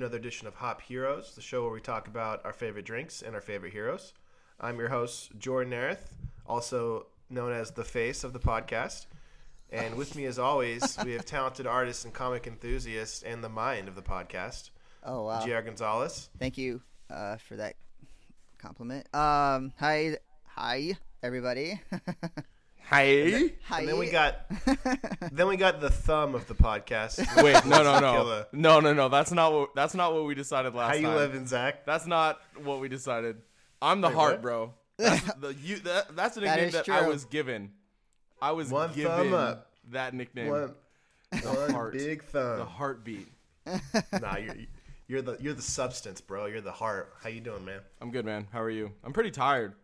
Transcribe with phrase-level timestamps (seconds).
[0.00, 3.34] another edition of Hop Heroes, the show where we talk about our favorite drinks and
[3.34, 4.14] our favorite heroes.
[4.58, 6.14] I'm your host, Jordin Nareth,
[6.46, 9.04] also known as the face of the podcast.
[9.68, 13.88] And with me, as always, we have talented artists and comic enthusiasts and the mind
[13.88, 14.70] of the podcast,
[15.04, 15.44] Oh wow!
[15.44, 15.60] J.R.
[15.60, 16.30] Gonzalez.
[16.38, 17.74] Thank you uh, for that
[18.56, 19.06] compliment.
[19.14, 21.78] Um, hi, hi, everybody.
[22.90, 23.54] Hey.
[23.62, 23.80] hi.
[23.80, 24.46] And then we got
[25.32, 27.18] then we got the thumb of the podcast.
[27.42, 28.46] Wait, no, no, Tequila.
[28.52, 29.08] no, no, no, no.
[29.08, 29.74] That's not what.
[29.76, 31.16] That's not what we decided last How you time.
[31.16, 31.86] living, Zach?
[31.86, 33.36] That's not what we decided.
[33.80, 34.42] I'm the Wait, heart, what?
[34.42, 34.74] bro.
[34.98, 35.76] That's the you.
[35.78, 37.70] That, that's a nickname is that, I was given.
[38.42, 39.70] I was One given thumb up.
[39.92, 40.48] that nickname.
[40.48, 40.74] One,
[41.42, 41.92] one heart.
[41.94, 42.58] big thumb.
[42.58, 43.28] The heartbeat.
[44.20, 44.56] Nah, you're
[45.08, 46.46] you're the you're the substance, bro.
[46.46, 47.14] You're the heart.
[47.22, 47.80] How you doing, man?
[48.02, 48.46] I'm good, man.
[48.52, 48.92] How are you?
[49.04, 49.74] I'm pretty tired,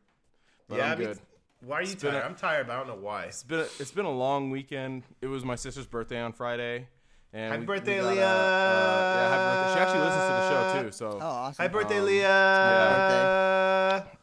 [0.68, 1.18] but I'm I mean, good.
[1.66, 2.22] Why are you It's been tired?
[2.22, 3.24] a- I'm tired, but I don't know why.
[3.24, 5.02] It's been a, it's been a long weekend.
[5.20, 6.86] It was my sister's birthday on Friday.
[7.32, 8.24] And Happy we- birthday, we got a- Leah!
[8.24, 9.74] uh, yeah, happy birthday.
[9.74, 10.92] She actually listens to the show too.
[10.92, 11.60] So oh, awesome.
[11.62, 12.04] Happy birthday, Um,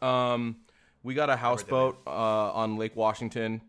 [0.00, 0.56] Um,
[1.02, 3.60] we got a houseboat uh, on Lake Washington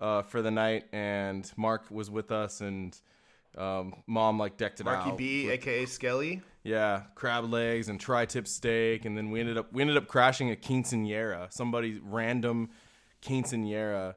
[0.00, 2.98] uh, for the night, and Mark was with us, and
[3.58, 5.18] um, mom like decked it Marky out.
[5.18, 6.40] B, with- aka Skelly.
[6.62, 10.50] yeah, crab legs and tri-tip steak, and then we ended up we ended up crashing
[10.50, 11.52] a quinceanera.
[11.52, 12.70] Somebody random
[13.22, 14.14] quinceanera.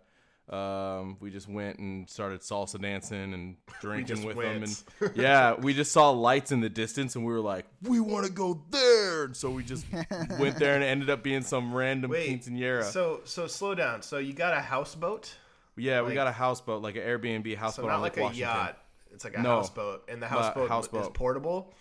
[0.50, 4.62] Um, we just went and started salsa dancing and drinking with went.
[4.62, 4.64] them,
[5.02, 8.26] and yeah, we just saw lights in the distance, and we were like, we want
[8.26, 9.26] to go there.
[9.26, 9.86] And so we just
[10.40, 12.84] went there, and it ended up being some random Wait, quinceanera.
[12.84, 14.02] so so slow down.
[14.02, 15.34] So you got a houseboat?
[15.78, 18.50] yeah, we got a houseboat, like an Airbnb houseboat So not on like a Washington.
[18.50, 18.78] yacht.
[19.14, 19.58] It's like a No.
[19.58, 20.70] houseboat, and the houseboat,
[21.02, 21.74] is portable.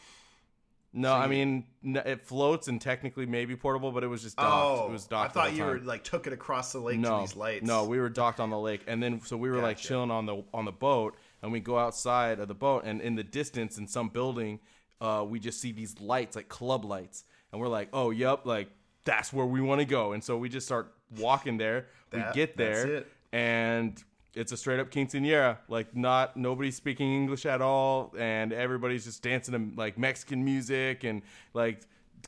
[0.92, 4.80] No, I mean n- it floats and technically maybe portable, but it was just docked.
[4.80, 5.36] Oh, it was docked.
[5.36, 7.64] I thought you were like took it across the lake no, to these lights.
[7.64, 10.26] No, we were docked on the lake, and then so we were like chilling on
[10.26, 13.78] the on the boat, and we go outside of the boat, and in the distance,
[13.78, 14.58] in some building,
[15.00, 18.68] uh, we just see these lights, like club lights, and we're like, oh, yep, like
[19.04, 21.86] that's where we want to go, and so we just start walking there.
[22.10, 23.12] That- we get that's there, it.
[23.32, 24.02] and
[24.34, 25.58] it's a straight up quinceanera.
[25.68, 31.04] Like not nobody's speaking English at all, and everybody's just dancing to like Mexican music
[31.04, 31.22] and
[31.54, 31.80] like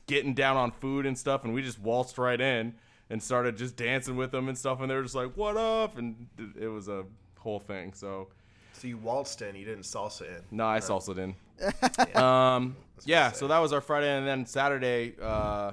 [0.07, 1.43] getting down on food and stuff.
[1.45, 2.73] And we just waltzed right in
[3.09, 4.81] and started just dancing with them and stuff.
[4.81, 6.27] And they were just like, "What up?" And
[6.59, 7.05] it was a
[7.39, 7.93] whole thing.
[7.93, 8.27] So
[8.73, 10.43] So you waltzed in, you didn't salsa in.
[10.51, 11.35] no, I salsa in.
[12.21, 12.75] um,
[13.05, 15.71] yeah, so that was our Friday, and then Saturday, uh,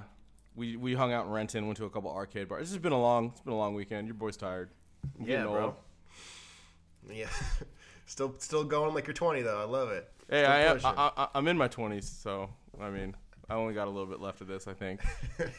[0.54, 2.62] we we hung out in Renton, went to a couple arcade bars.
[2.62, 4.06] It's just been a long, it's been a long weekend.
[4.06, 4.70] Your boy's tired.
[5.18, 5.64] I'm Yeah, bro.
[5.64, 5.74] old.
[7.08, 7.28] Yeah,
[8.06, 9.60] still still going like you're 20 though.
[9.60, 10.10] I love it.
[10.28, 10.80] Hey, I am.
[10.84, 12.50] I, I, I'm in my 20s, so
[12.80, 13.16] I mean,
[13.48, 14.68] I only got a little bit left of this.
[14.68, 15.00] I think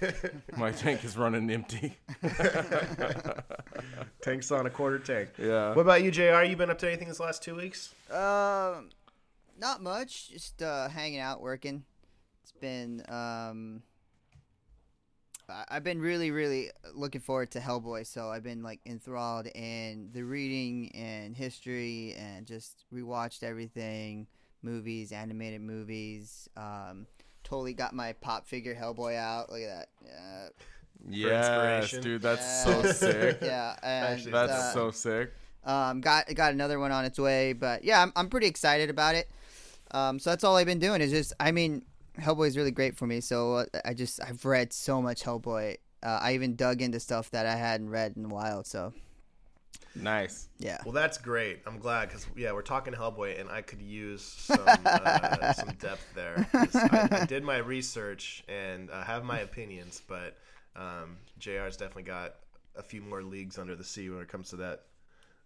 [0.58, 1.98] my tank is running empty.
[4.22, 5.32] Tanks on a quarter tank.
[5.38, 5.70] Yeah.
[5.74, 6.44] What about you, Jr?
[6.44, 7.94] You been up to anything this last two weeks?
[8.10, 8.92] Um,
[9.60, 10.30] not much.
[10.30, 11.84] Just uh, hanging out, working.
[12.44, 13.82] It's been um.
[15.52, 20.10] I- I've been really, really looking forward to Hellboy, so I've been like enthralled in
[20.14, 24.28] the reading and history, and just rewatched everything,
[24.64, 26.50] movies, animated movies.
[26.58, 27.06] Um,
[27.44, 29.52] totally got my pop figure Hellboy out.
[29.52, 30.52] Look at that.
[31.10, 32.82] Yeah, dude, that's Yeah.
[32.82, 33.40] so sick.
[33.42, 33.76] yeah.
[33.82, 35.34] And, Actually, That's uh, so sick.
[35.64, 39.16] Um, got got another one on its way, but yeah, I'm I'm pretty excited about
[39.16, 39.30] it.
[39.92, 41.84] Um, so that's all I've been doing is just, I mean,
[42.20, 43.22] Hellboy is really great for me.
[43.22, 45.78] So uh, I just I've read so much Hellboy.
[46.04, 48.64] Uh, I even dug into stuff that I hadn't read in a while.
[48.64, 48.94] So
[49.94, 50.48] Nice.
[50.58, 51.62] yeah, Well, that's great.
[51.68, 56.14] I'm glad because yeah, we're talking Hellboy, and I could use some uh, some depth
[56.16, 56.48] there.
[56.54, 60.38] I, I did my research and I have my opinions, but
[60.78, 62.36] um, Jr's definitely got
[62.78, 64.84] a few more leagues under the sea when it comes to that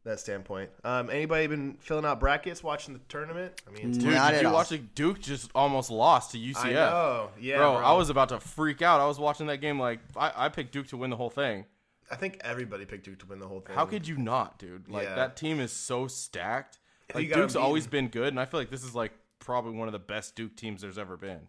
[0.05, 0.69] that standpoint.
[0.83, 3.61] Um, anybody been filling out brackets, watching the tournament?
[3.67, 4.53] I mean, it's Dude, Not did at you all.
[4.53, 4.95] watch it?
[4.95, 6.55] Duke just almost lost to UCF.
[6.65, 7.83] I know, yeah, bro, bro.
[7.85, 9.01] I was about to freak out.
[9.01, 11.65] I was watching that game like I, I picked Duke to win the whole thing.
[12.09, 13.75] I think everybody picked Duke to win the whole thing.
[13.75, 14.87] How could you not, dude?
[14.87, 15.15] Like Yeah.
[15.15, 16.77] that team is so stacked.
[17.13, 19.91] Like Duke's always been good, and I feel like this is like probably one of
[19.91, 21.41] the best Duke teams there's ever been.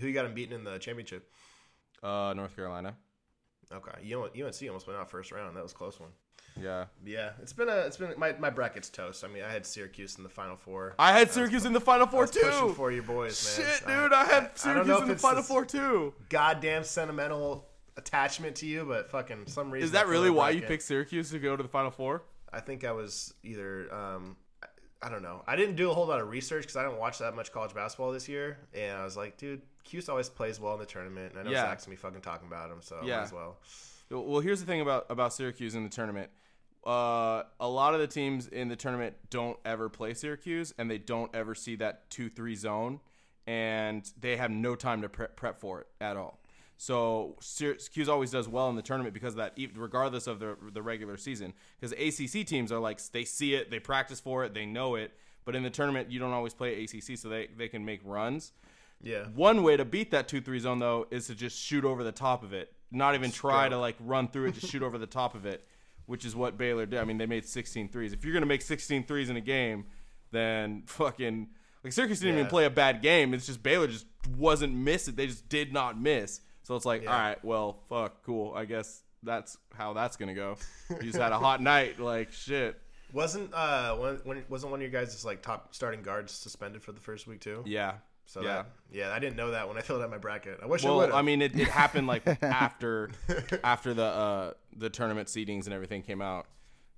[0.00, 1.30] who you got him beaten in the championship?
[2.02, 2.96] Uh, North Carolina.
[3.72, 5.56] Okay, you know, UNC almost went out first round.
[5.56, 6.10] That was a close one.
[6.62, 6.86] Yeah.
[7.04, 9.24] Yeah, it's been a it's been my my bracket's toast.
[9.24, 10.94] I mean, I had Syracuse in the final four.
[10.98, 12.72] I had Syracuse in the Final I Four was pushing too.
[12.74, 13.66] for your boys, man.
[13.68, 16.14] Shit, dude, I had Syracuse if in the Final Four too.
[16.28, 17.66] Goddamn sentimental
[17.96, 19.84] attachment to you, but fucking some reason.
[19.86, 22.22] Is that really why you picked Syracuse to go to the Final Four?
[22.52, 24.36] I think I was either um,
[25.02, 25.42] I don't know.
[25.46, 27.74] I didn't do a whole lot of research because I don't watch that much college
[27.74, 31.32] basketball this year, and I was like, dude, Cuse always plays well in the tournament.
[31.32, 31.62] And I know Yeah.
[31.62, 33.18] Zach's gonna be fucking talking about him, so Yeah.
[33.18, 33.58] might as well.
[34.10, 36.30] Well, here's the thing about about Syracuse in the tournament.
[36.88, 40.96] Uh, a lot of the teams in the tournament don't ever play Syracuse, and they
[40.96, 43.00] don't ever see that two three zone,
[43.46, 46.40] and they have no time to prep, prep for it at all.
[46.78, 50.80] So Syracuse always does well in the tournament because of that, regardless of the the
[50.80, 51.52] regular season.
[51.78, 55.12] Because ACC teams are like they see it, they practice for it, they know it.
[55.44, 58.52] But in the tournament, you don't always play ACC, so they they can make runs.
[59.02, 59.26] Yeah.
[59.34, 62.12] One way to beat that 2 3 zone, though, is to just shoot over the
[62.12, 62.72] top of it.
[62.90, 63.70] Not even try Stroke.
[63.70, 65.66] to like run through it, just shoot over the top of it,
[66.08, 66.98] which is what Baylor did.
[66.98, 68.12] I mean, they made 16 threes.
[68.12, 69.84] If you're going to make 16 threes in a game,
[70.32, 71.48] then fucking.
[71.84, 73.32] Like Syracuse didn't even play a bad game.
[73.34, 74.06] It's just Baylor just
[74.36, 75.14] wasn't missing.
[75.14, 76.40] They just did not miss.
[76.64, 77.12] So it's like, Yeah.
[77.14, 78.52] all right, well, fuck, cool.
[78.54, 80.56] I guess that's how that's gonna go.
[80.90, 82.80] You just had a hot night, like shit.
[83.12, 86.82] Wasn't uh one, when wasn't one of your guys just like top starting guards suspended
[86.82, 87.62] for the first week too?
[87.64, 87.94] Yeah.
[88.28, 88.48] So yeah.
[88.48, 90.60] that, yeah, I didn't know that when I filled out my bracket.
[90.62, 91.10] I wish I Well, would.
[91.12, 93.10] I mean, it, it happened like after
[93.64, 96.46] after the uh, the tournament seedings and everything came out.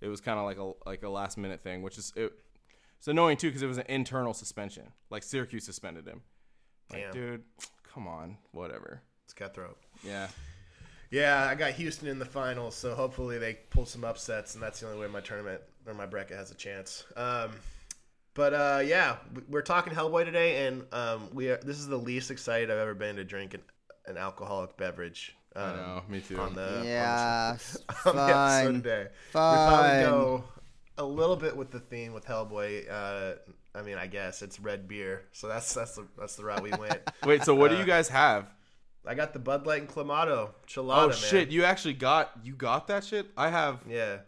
[0.00, 2.32] It was kind of like a like a last minute thing, which is it,
[2.98, 4.92] it's annoying too because it was an internal suspension.
[5.08, 6.22] Like Syracuse suspended him.
[6.92, 7.12] Like, Damn.
[7.12, 7.42] dude,
[7.94, 9.00] come on, whatever.
[9.24, 9.78] it's cutthroat.
[10.02, 10.26] Yeah,
[11.12, 14.80] Yeah, I got Houston in the finals, so hopefully they pull some upsets, and that's
[14.80, 17.04] the only way my tournament or my bracket has a chance.
[17.16, 17.52] Um,
[18.40, 19.16] but uh, yeah,
[19.50, 22.94] we're talking Hellboy today, and um, we are, this is the least excited I've ever
[22.94, 23.60] been to drink an,
[24.06, 25.36] an alcoholic beverage.
[25.54, 26.38] Um, I know, me too.
[26.40, 29.10] On the Yeah, on the, on the episode fun.
[29.34, 30.44] we thought we'd go
[30.96, 32.90] a little bit with the theme with Hellboy.
[32.90, 33.34] Uh,
[33.74, 36.70] I mean, I guess it's red beer, so that's that's the that's the route we
[36.70, 37.00] went.
[37.26, 38.46] Wait, so what do Uh, you guys have?
[39.06, 40.96] I got the Bud Light and Clamato Chelada.
[41.04, 41.16] Oh man.
[41.16, 43.26] shit, you actually got you got that shit?
[43.36, 43.80] I have.
[43.86, 44.18] yeah.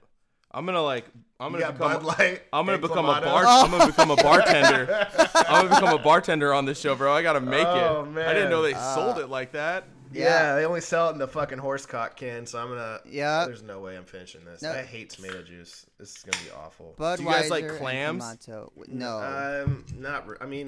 [0.54, 1.06] I'm gonna like.
[1.40, 1.92] I'm gonna become.
[1.92, 2.42] Bud Light.
[2.52, 3.18] I'm gonna and become Clamato?
[3.18, 3.44] a bar.
[3.46, 5.08] I'm gonna become a bartender.
[5.48, 7.12] I'm gonna become a bartender on this show, bro.
[7.12, 8.26] I gotta make Oh, it.
[8.26, 8.94] I didn't know they man.
[8.94, 9.84] sold it like that.
[10.12, 10.24] Yeah.
[10.24, 10.54] Yeah.
[10.56, 13.00] they only sell it in the fucking horsecock can, so I'm gonna.
[13.08, 13.46] Yeah.
[13.46, 14.62] There's no way I'm finishing this.
[14.62, 14.70] No.
[14.72, 15.86] I hate tomato juice.
[15.98, 16.94] This is gonna be awful.
[16.98, 18.22] Budweiser you guys like and clams?
[18.22, 18.70] Clamato.
[18.88, 19.18] No.
[19.64, 20.28] Um, not.
[20.28, 20.66] re- I mean,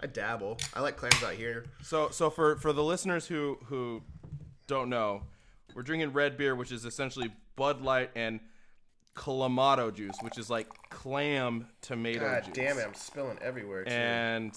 [0.00, 0.58] I dabble.
[0.74, 1.64] I like clams out here.
[1.82, 4.02] So, so for for the listeners who who
[4.68, 5.22] don't know,
[5.74, 8.38] we're drinking red beer, which is essentially Bud Light and
[9.14, 12.54] Clamato juice, which is like clam tomato God juice.
[12.54, 12.86] damn it!
[12.86, 13.84] I'm spilling everywhere.
[13.84, 13.90] Too.
[13.92, 14.56] And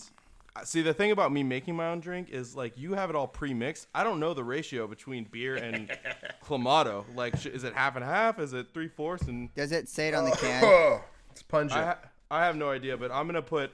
[0.56, 3.16] uh, see, the thing about me making my own drink is like you have it
[3.16, 3.88] all pre-mixed.
[3.94, 5.90] I don't know the ratio between beer and
[6.46, 7.04] Clamato.
[7.16, 8.40] Like, sh- is it half and half?
[8.40, 9.28] Is it three fourths?
[9.28, 10.64] And Does it say it on the can?
[10.64, 11.02] oh,
[11.32, 11.80] it's pungent.
[11.82, 12.00] I ha-
[12.32, 13.72] I have no idea, but I'm gonna put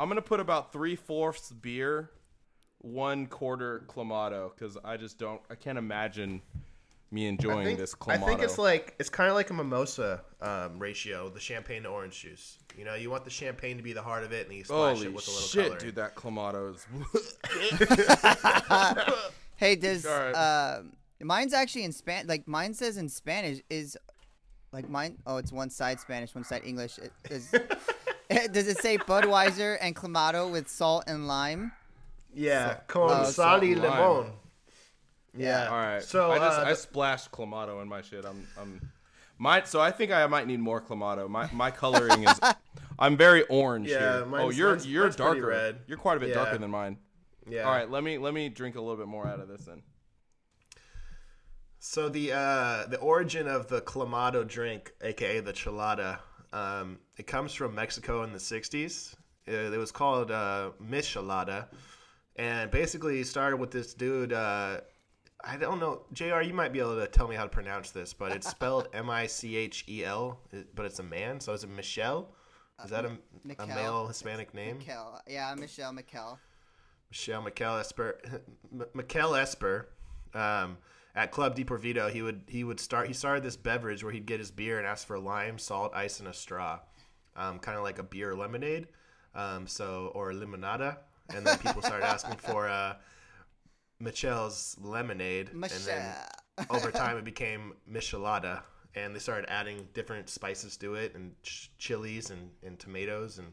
[0.00, 2.10] I'm gonna put about three fourths beer,
[2.78, 6.40] one quarter Clamato, because I just don't I can't imagine
[7.14, 8.24] me enjoying think, this clamato.
[8.24, 11.88] I think it's like it's kind of like a mimosa um, ratio, the champagne to
[11.88, 12.58] orange juice.
[12.76, 14.96] You know, you want the champagne to be the heart of it, and you splash
[14.96, 15.80] Holy it with a little shit, coloring.
[15.80, 15.94] dude!
[15.94, 16.86] That Clamato is.
[19.56, 20.34] Hey, does All right.
[20.34, 20.82] uh,
[21.22, 22.26] mine's actually in Span?
[22.26, 23.96] Like mine says in Spanish is
[24.72, 25.18] like mine.
[25.26, 26.98] Oh, it's one side Spanish, one side English.
[26.98, 27.50] It is.
[28.52, 31.72] does it say Budweiser and Clamato with salt and lime?
[32.34, 34.32] Yeah, So- con oh, sal y salt and limon.
[35.36, 35.68] Yeah.
[35.68, 36.02] All right.
[36.02, 38.24] So I just uh, I the- splashed Clamato in my shit.
[38.24, 38.90] I'm I'm.
[39.36, 41.28] My, so I think I might need more Clamato.
[41.28, 42.40] My my coloring is,
[42.98, 44.28] I'm very orange Yeah, here.
[44.36, 45.46] oh, you're mine's- you're mine's darker.
[45.46, 45.80] red.
[45.88, 46.36] You're quite a bit Yeah.
[46.36, 46.98] darker than mine.
[47.48, 47.62] yeah.
[47.62, 49.82] All right, let me let me drink a little bit more out of this then.
[51.78, 56.18] So the uh, the origin of the clamato drink, aka the chelada,
[56.52, 59.14] um, it comes from Mexico in the '60s.
[59.46, 61.66] It, it was called uh, michelada,
[62.36, 64.32] and basically started with this dude.
[64.32, 64.80] Uh,
[65.46, 66.40] I don't know, Jr.
[66.40, 69.10] You might be able to tell me how to pronounce this, but it's spelled M
[69.10, 70.40] I C H E L,
[70.74, 71.40] but it's a man.
[71.40, 72.28] So is it Michelle?
[72.82, 73.16] Is that a,
[73.60, 74.78] a male Hispanic name?
[74.78, 75.20] Mikel.
[75.28, 76.38] Yeah, Michelle Mikel.
[77.10, 78.18] Michelle Mikel Esper,
[78.72, 79.88] M- Mikel Esper,
[80.34, 80.78] um,
[81.14, 84.40] at Club Deportivo, he would he would start he started this beverage where he'd get
[84.40, 86.80] his beer and ask for lime, salt, ice, and a straw,
[87.36, 88.88] um, kind of like a beer lemonade,
[89.36, 90.96] um, so or limonada,
[91.32, 92.96] and then people started asking for uh,
[94.04, 96.14] Michelle's lemonade, and then
[96.70, 98.60] over time it became Michelada,
[98.94, 103.48] and they started adding different spices to it and ch- chilies and, and tomatoes, and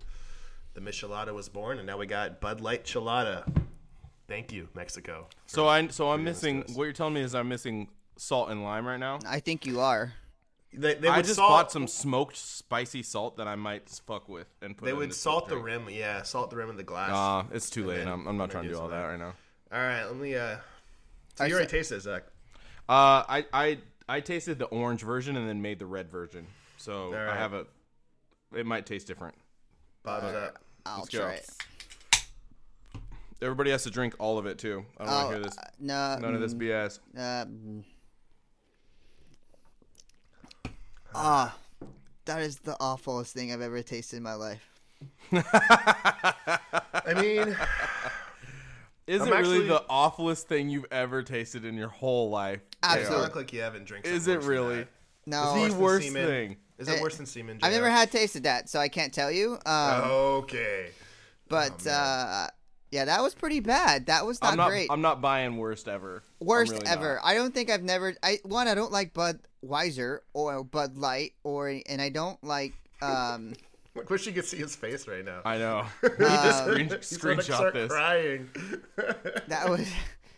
[0.73, 3.47] the Michelada was born, and now we got Bud Light Chelada.
[4.27, 5.27] Thank you, Mexico.
[5.47, 6.75] So I so I'm doing this to missing.
[6.75, 9.19] What you're telling me is I'm missing salt and lime right now.
[9.27, 10.13] I think you are.
[10.73, 14.29] They, they I would just salt, bought some smoked spicy salt that I might fuck
[14.29, 14.85] with and put.
[14.85, 17.09] They in would this salt the rim, yeah, salt the rim of the glass.
[17.09, 17.97] Nah, it's too late.
[17.97, 19.33] then- I'm, I'm not trying to do all do that right now.
[19.71, 20.35] All right, let me.
[20.35, 20.57] Uh,
[21.35, 22.23] so I you already said- tasted it, Zach.
[22.89, 23.77] Uh, I I
[24.09, 26.45] I tasted the orange version and then made the red version.
[26.77, 27.65] So I have a.
[28.55, 29.35] It might taste different.
[30.03, 30.57] Bob's up.
[30.85, 31.27] I'll Let's go.
[31.27, 31.49] it.
[33.41, 34.85] Everybody has to drink all of it too.
[34.97, 35.57] I don't Oh, want to hear this.
[35.57, 36.99] uh, no, None of this mm, BS.
[37.17, 37.83] uh, mm.
[41.15, 41.55] Ah,
[42.25, 44.67] that is the awfulest thing I've ever tasted in my life.
[45.33, 47.55] I mean,
[49.07, 52.59] Is I'm it really actually- the awfulest thing you've ever tasted in your whole life?
[52.83, 53.17] you Absolutely.
[53.25, 54.05] look like you haven't drank.
[54.05, 54.77] Is something it worse than really?
[54.79, 54.87] that.
[55.27, 56.27] No, Is the than worst semen?
[56.27, 56.57] thing.
[56.79, 57.59] Is it Eh, worse than semen?
[57.61, 57.91] I've never JR?
[57.91, 59.59] had tasted that, so I can't tell you.
[59.65, 60.89] Um, Okay.
[61.47, 61.93] but Oh, man.
[61.93, 62.47] uh,
[62.89, 64.07] yeah, that was pretty bad.
[64.07, 64.69] That was not, I'm not.
[64.69, 64.87] great.
[64.89, 66.23] I'm not buying worst ever.
[66.41, 67.15] I'm Worst really ever.
[67.15, 67.25] not.
[67.25, 68.15] I don't think I've never.
[68.23, 68.67] I one.
[68.67, 72.73] I don't like Budweiser or Bud Light or, and I don't like.
[73.01, 73.53] Um,
[73.97, 75.41] I wish you could see his face right now.
[75.45, 75.85] I know.
[76.01, 77.91] We need to screen, He's gonna screenshot start this.
[77.91, 78.49] crying.
[79.47, 79.91] that was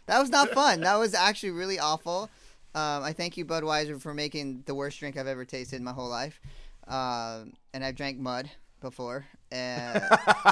[0.08, 0.82] that was not fun.
[0.82, 2.30] That was actually really awful.
[2.76, 5.92] Um, I thank you, Budweiser, for making the worst drink I've ever tasted in my
[5.94, 6.40] whole life.
[6.88, 8.50] Um, and I've drank mud
[8.82, 9.26] before.
[9.52, 10.02] And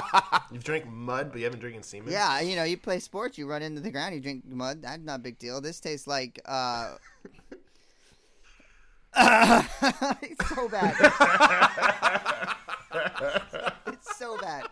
[0.52, 2.12] You've drank mud, but you haven't drinking semen.
[2.12, 4.82] yeah, you know, you play sports, you run into the ground, you drink mud.
[4.82, 5.60] That's not a big deal.
[5.60, 6.40] This tastes like.
[6.44, 6.94] Uh,
[10.22, 10.94] it's so bad.
[13.86, 14.64] it's so bad.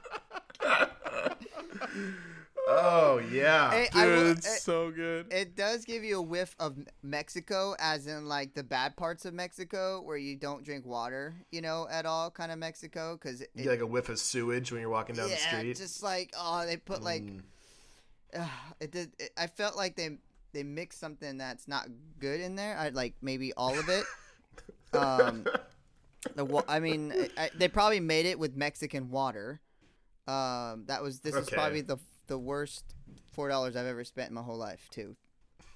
[2.73, 3.71] Oh yeah.
[3.71, 5.33] Hey, I Dude, will- it's eh, so good.
[5.33, 9.35] It does give you a whiff of Mexico, as in like the bad parts of
[9.35, 13.65] Mexico, where you don't drink water, you know, at all, kind of Mexico, because you
[13.65, 15.77] get like a whiff of sewage when you're walking down yeah, the street.
[15.77, 17.43] just like oh, they put like, Mm.
[18.39, 18.47] uh,
[18.79, 19.11] it did.
[19.19, 20.19] It, I felt like they
[20.53, 21.89] they mixed something that's not
[22.21, 22.77] good in there.
[22.79, 24.05] I like maybe all of it.
[24.95, 25.45] um,
[26.37, 29.61] the wa- I mean, I, I- they probably made it with Mexican water.
[30.27, 31.57] Um, that was this is Okay.
[31.57, 32.85] probably the the worst
[33.33, 35.17] four dollars I've ever spent in my whole life too.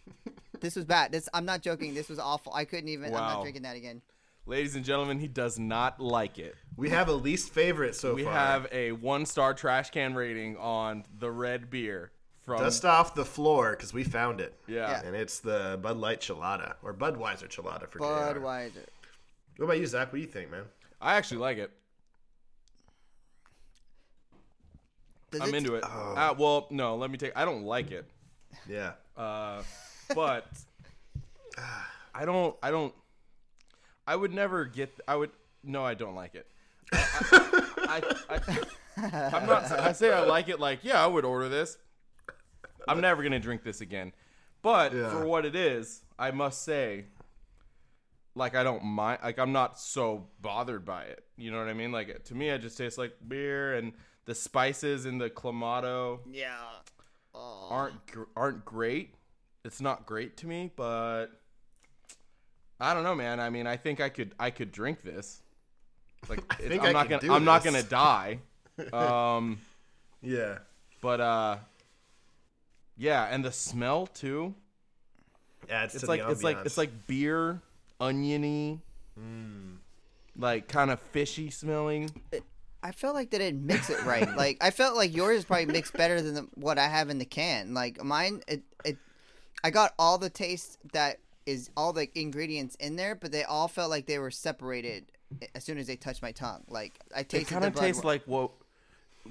[0.60, 1.12] this was bad.
[1.12, 1.94] This I'm not joking.
[1.94, 2.52] This was awful.
[2.54, 3.06] I couldn't even.
[3.06, 3.34] I'm Wow.
[3.34, 4.02] not drinking that again.
[4.46, 6.54] Ladies and gentlemen, he does not like it.
[6.76, 8.32] We have a least favorite so we far.
[8.34, 13.24] have a one star trash can rating on the red beer from Dust off the
[13.24, 14.52] floor because we found it.
[14.68, 14.90] yeah.
[14.90, 15.02] Yeah.
[15.06, 18.38] And it's the Bud Light Chelada or Budweiser Chelada for JR.
[18.38, 18.84] Budweiser.
[19.56, 20.12] What about you, Zach?
[20.12, 20.64] What do you think, man?
[21.00, 21.70] I actually like it.
[25.30, 25.84] Does I'm it- into it.
[25.86, 26.14] Oh.
[26.16, 27.32] Uh, well, no, let me take.
[27.36, 28.04] I don't like it,
[28.68, 28.92] Yeah.
[29.16, 29.62] uh,
[30.14, 30.46] but
[32.14, 32.56] I don't.
[32.62, 32.94] I don't.
[34.06, 34.98] I would never get.
[35.08, 35.30] I would.
[35.62, 36.46] No, I don't like it.
[36.92, 38.40] I, I,
[38.96, 39.70] I, am not.
[39.72, 40.60] I say I like it.
[40.60, 41.78] Like, yeah, I would order this.
[42.86, 44.12] I'm never gonna drink this again.
[44.62, 45.10] But Yeah.
[45.10, 47.06] for what it is, I must say,
[48.34, 49.20] like, I don't mind.
[49.22, 51.24] Like, I'm not so bothered by it.
[51.36, 51.92] You know what I mean?
[51.92, 53.92] Like, to me, it just tastes like beer, and
[54.24, 56.56] the spices in the clamato Yeah.
[57.34, 57.68] Oh.
[57.70, 59.14] aren't gr- aren't great.
[59.64, 61.26] It's not great to me, but
[62.80, 63.40] I don't know, man.
[63.40, 65.40] I mean, I think I could I could drink this.
[66.28, 68.38] Like, it- think I'm I not gonna I'm not gonna die.
[68.92, 69.58] Um,
[70.20, 70.58] Yeah.
[71.00, 71.56] but uh,
[72.96, 74.54] yeah, and the smell too.
[75.68, 77.60] Yeah, It's to like the it's like it's like beer,
[78.08, 78.80] oniony,
[79.18, 79.76] Mm.
[80.36, 82.10] like kind of fishy smelling.
[82.82, 84.28] I felt like they didn't mix it right.
[84.36, 87.18] like I felt like yours is probably mixed better than the, what I have in
[87.18, 87.74] the can.
[87.74, 88.96] Like mine, it, it
[89.62, 93.68] I got all the taste that is all the ingredients in there, but they all
[93.68, 95.04] felt like they were separated
[95.54, 96.64] as soon as they touched my tongue.
[96.68, 98.50] Like I It tasted kind the of tastes like what?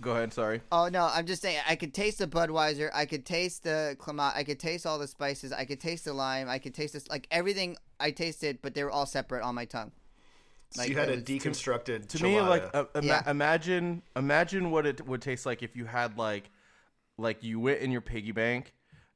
[0.02, 0.34] Go ahead.
[0.34, 0.62] Sorry.
[0.72, 4.36] Oh no, I'm just saying I could taste the Budweiser, I could taste the Clamat,
[4.36, 7.08] I could taste all the spices, I could taste the lime, I could taste this
[7.10, 9.92] like everything I tasted, but they were all separate on my tongue.
[10.72, 12.08] So you had a deconstructed.
[12.10, 13.30] to me like uh, ima- Yeah.
[13.30, 16.50] imagine imagine what it would taste like if you had like
[17.18, 18.74] like you went in your piggy bank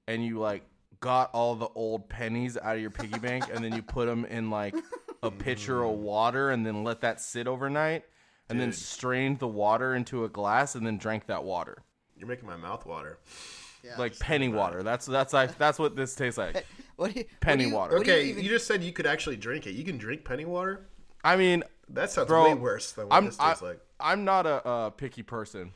[0.08, 0.63] and you like
[1.00, 4.24] got all the old pennies out of your piggy bank and then you put them
[4.25, 4.75] in like
[5.24, 8.03] a pitcher of water and then let that sit overnight
[8.50, 11.84] and then strained the water into a glass and then drank that water
[12.15, 13.17] You're making my mouth water.
[13.84, 13.96] Yeah.
[13.98, 16.65] like penny water that's that's like that's what this tastes like
[16.98, 17.96] what do you, what penny do you- water.
[17.98, 19.72] what do you Okay, even- you just said you could actually drink it.
[19.72, 20.86] You can drink penny water.
[21.24, 23.80] i mean That sounds Bro, way worse than what i'm this I, tastes like.
[24.00, 25.72] i'm not a, uh picky person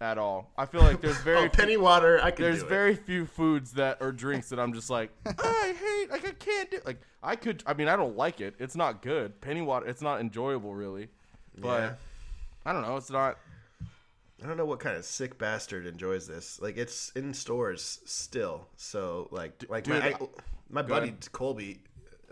[0.00, 2.20] at all i feel like there's very Oh, few- penny water.
[2.22, 2.68] I can there's do it.
[2.68, 6.70] very few foods that or drinks that I'm just like I hate like I can't
[6.70, 9.86] do like I could I mean I don't like it it's not good penny water
[9.86, 11.08] it's not enjoyable really
[11.58, 11.92] but Yeah.
[12.66, 13.38] I don't know it's not
[14.46, 16.60] I don't know what kind of sick bastard enjoys this.
[16.62, 18.68] Like it's in stores still.
[18.76, 20.28] So like like dude, my I-
[20.70, 21.32] my buddy ahead.
[21.32, 21.80] Colby,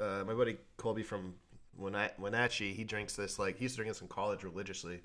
[0.00, 1.34] uh, my buddy Colby from
[1.80, 5.00] Wenat- Wenatchee, he drinks this like he used to drink this in college religiously.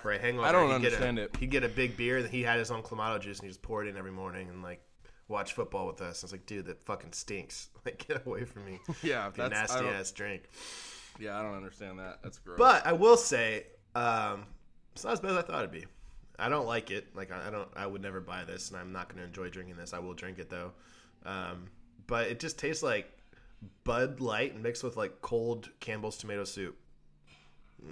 [0.00, 1.36] For a hangover, I don't he'd get understand a, it.
[1.36, 3.62] He'd get a big beer, and he had his own clamato juice, and he just
[3.62, 4.82] poured it in every morning and like
[5.28, 6.22] watch football with us.
[6.22, 7.68] I was like, dude, that fucking stinks.
[7.84, 8.78] Like, get away from me.
[9.02, 10.44] yeah that's nasty ass drink.
[11.18, 14.44] yeah I don't understand that that's gross But I will say, um,
[14.92, 15.86] it's not as bad as I thought it'd be.
[16.38, 17.14] I don't like it.
[17.14, 17.68] Like I don't.
[17.76, 19.92] I would never buy this, and I'm not going to enjoy drinking this.
[19.92, 20.72] I will drink it though,
[21.24, 21.66] um,
[22.06, 23.10] but it just tastes like
[23.84, 26.76] Bud Light mixed with like cold Campbell's tomato soup.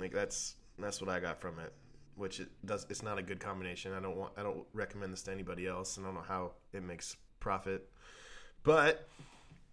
[0.01, 1.73] Like that's that's what I got from it.
[2.17, 2.87] Which it does.
[2.91, 3.93] It's not a good combination.
[3.93, 4.33] I don't want.
[4.37, 7.89] I don't recommend this to anybody else, and I don't know how it makes profit.
[8.63, 9.09] But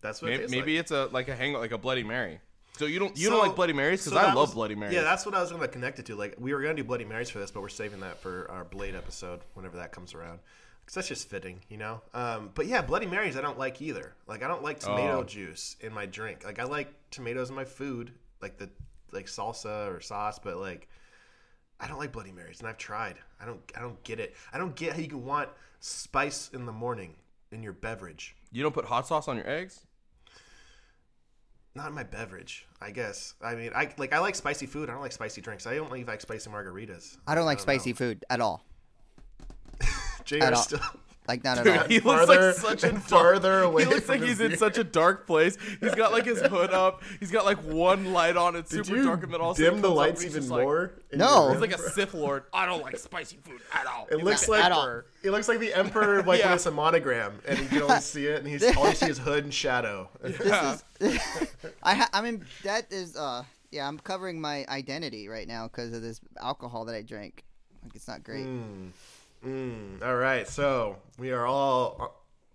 [0.01, 0.79] that's what it Maybe, tastes maybe like.
[0.81, 2.39] it's a like a hang like a Bloody Mary.
[2.77, 4.75] So you don't you So- don't like Bloody Marys because so I love was- Bloody
[4.75, 4.93] Marys.
[4.93, 6.15] Yeah, that's what I was going to connect it to.
[6.15, 8.49] Like we were going to do Bloody Marys for this, but we're saving that for
[8.51, 10.39] our Blade episode whenever that comes around.
[10.81, 12.01] Because that's just fitting, you know.
[12.13, 14.13] Um, but yeah, Bloody Marys I don't like either.
[14.27, 15.23] Like I don't like tomato Oh.
[15.23, 16.45] juice in my drink.
[16.45, 18.69] Like I like tomatoes in my food, like the
[19.11, 20.87] like salsa or sauce, but like
[21.79, 23.15] I don't like Bloody Marys, and I've tried.
[23.41, 23.59] I don't.
[23.75, 24.35] I don't get it.
[24.53, 27.15] I don't get how you can want spice in the morning
[27.51, 28.35] in your beverage.
[28.51, 29.81] you don't put hot sauce on your eggs.
[31.77, 33.35] Not my beverage, I guess.
[33.39, 34.89] I mean, I like I like spicy food.
[34.89, 35.67] I don't like spicy drinks.
[35.67, 37.17] I don't like, like spicy margaritas.
[37.27, 37.61] I don't like know.
[37.61, 38.65] spicy food at all.
[40.25, 40.63] JR At all.
[40.63, 40.79] still
[41.27, 41.83] Like not at Dude, all.
[41.87, 43.83] he looks farther like such a farther away.
[43.83, 45.57] He looks like his he's in such a dark place.
[45.81, 47.03] He's got like his hood up.
[47.19, 48.55] He's got like one light on.
[48.55, 50.63] It's Did super dark, and then all of a dim the lights even just like-
[50.63, 50.93] more?
[51.11, 51.51] in No.
[51.51, 52.43] He's like a Sith Lord.
[52.53, 54.07] I don't like spicy food at all.
[54.09, 54.71] It looks like
[55.23, 56.47] it looks like the emperor like Yeah.
[56.47, 59.09] when it's a monogram and you can only see it and he's all you see
[59.09, 60.09] is hood and shadow.
[60.21, 60.83] This is.
[61.83, 65.93] I ha- I mean that is uh yeah I'm covering my identity right now because
[65.93, 67.43] of this alcohol that I drank.
[67.83, 68.45] Like it's not great.
[68.45, 68.89] Mm,
[69.45, 72.07] all right, so we are all uh,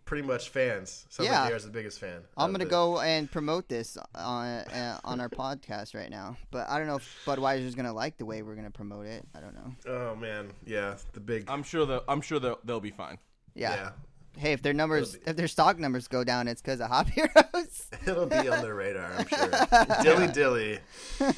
[0.04, 1.06] pretty much fans.
[1.08, 1.42] Sounds Yeah.
[1.42, 2.22] like JR's the biggest fan.
[2.36, 6.68] I'm gonna the- go and promote this on uh, on our podcast right now, but
[6.68, 9.24] I don't know if Budweiser's gonna like the way we're gonna promote it.
[9.34, 9.74] I don't know.
[9.92, 13.18] Oh man, yeah, the big I'm sure that I'm sure they'll, they'll be fine.
[13.54, 13.74] Yeah.
[13.74, 13.90] yeah.
[14.38, 17.06] Hey, if their numbers, be- if their stock numbers go down, it's because of Hop
[17.10, 17.86] Heroes.
[18.06, 19.50] It'll be on their radar, I'm sure.
[20.02, 20.78] dilly dilly.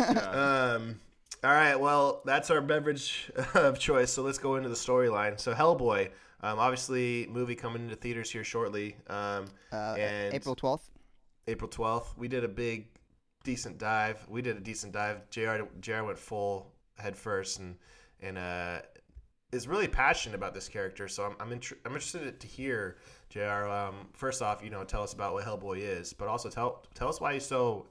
[0.09, 1.01] Um,
[1.45, 4.13] all right, well, that's our beverage of choice.
[4.13, 5.39] So let's go into the storyline.
[5.39, 6.07] So Hellboy,
[6.41, 8.97] um, obviously, movie coming into theaters here shortly.
[9.09, 10.89] Um, Uh, and April 12th.
[11.47, 12.17] April 12th.
[12.17, 12.87] We did a big,
[13.45, 14.25] decent dive.
[14.29, 15.29] We did a decent dive.
[15.31, 15.65] Jr.
[15.81, 16.03] Jr.
[16.05, 17.77] went full head first and
[18.21, 18.79] and uh,
[19.53, 21.09] is really passionate about this character.
[21.09, 22.97] So I'm I'm, intr- I'm interested to hear
[23.29, 23.67] Jr.
[23.67, 27.09] Um, first off, you know, tell us about what Hellboy is, but also tell tell
[27.09, 27.87] us why he's so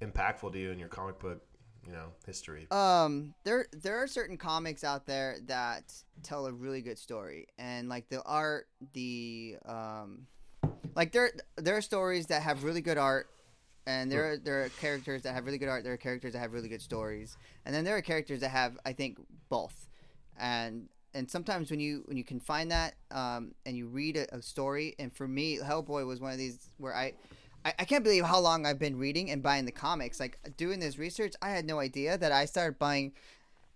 [0.00, 1.40] impactful to you in your comic book,
[1.86, 2.66] you know, history.
[2.70, 5.92] Um, there there are certain comics out there that
[6.22, 10.26] tell a really good story, and like the art, the um,
[10.94, 13.28] like there there are stories that have really good art,
[13.86, 15.84] and there are, there are characters that have really good art.
[15.84, 18.78] There are characters that have really good stories, and then there are characters that have
[18.84, 19.18] I think
[19.48, 19.88] both,
[20.38, 24.36] and and sometimes when you when you can find that um, and you read a,
[24.36, 27.14] a story, and for me, Hellboy was one of these where I.
[27.64, 30.20] I, I can't believe how long I've been reading and buying the comics.
[30.20, 33.12] Like doing this research, I had no idea that I started buying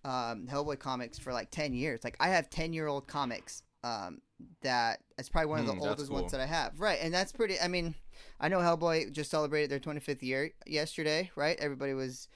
[0.04, 2.04] um, Hellboy comics for like ten years.
[2.04, 3.62] Like I have ten year old comics.
[3.84, 4.20] Um,
[4.62, 6.20] that it's probably one of the that's oldest cool.
[6.20, 6.78] ones that I have.
[6.80, 7.58] Right, and that's pretty.
[7.60, 7.94] I mean,
[8.40, 11.30] I know Hellboy just celebrated their 25th year yesterday.
[11.36, 12.28] Right, everybody was.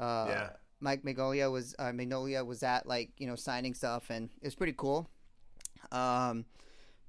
[0.00, 0.50] Uh, Yeah.
[0.80, 4.54] Mike Mignola was uh, Mignola was at like you know signing stuff, and it was
[4.54, 5.08] pretty cool.
[5.92, 6.44] Um,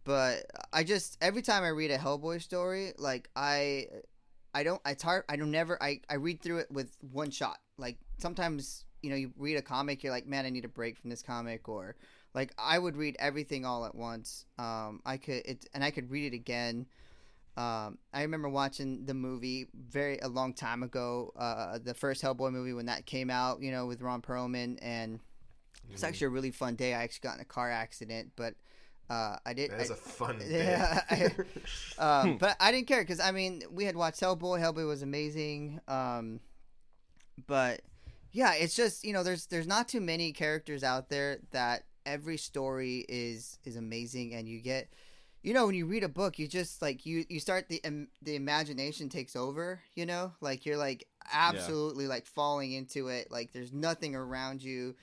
[0.05, 3.87] but I just every time I read a Hellboy story, like I,
[4.53, 4.81] I don't.
[4.85, 5.25] It's hard.
[5.27, 5.81] I don't never.
[5.81, 7.59] I I read through it with one shot.
[7.77, 10.97] Like sometimes you know you read a comic, you're like, man, I need a break
[10.97, 11.95] from this comic, or
[12.33, 14.45] like I would read everything all at once.
[14.59, 16.85] Um, I could it and I could read it again.
[17.57, 22.51] Um, I remember watching the movie very a long time ago, uh, the first Hellboy
[22.51, 25.21] movie when that came out, you know, with Ron Perlman, and
[25.87, 26.93] it was actually a really fun day.
[26.93, 28.55] I actually got in a car accident, but
[29.09, 29.71] uh, I did.
[29.71, 31.29] That is I- a fun yeah, day.
[31.99, 34.59] um, but I didn't care because I mean we had watched Hellboy.
[34.59, 35.79] Hellboy was amazing.
[35.87, 36.39] Um,
[37.47, 37.81] but
[38.31, 42.37] yeah, it's just you know there's there's not too many characters out there that every
[42.37, 44.93] story is is amazing and you get
[45.41, 48.09] you know when you read a book you just like you you start the im-
[48.21, 53.51] the imagination takes over you know like you're like absolutely like falling into it like
[53.53, 54.93] there's nothing around you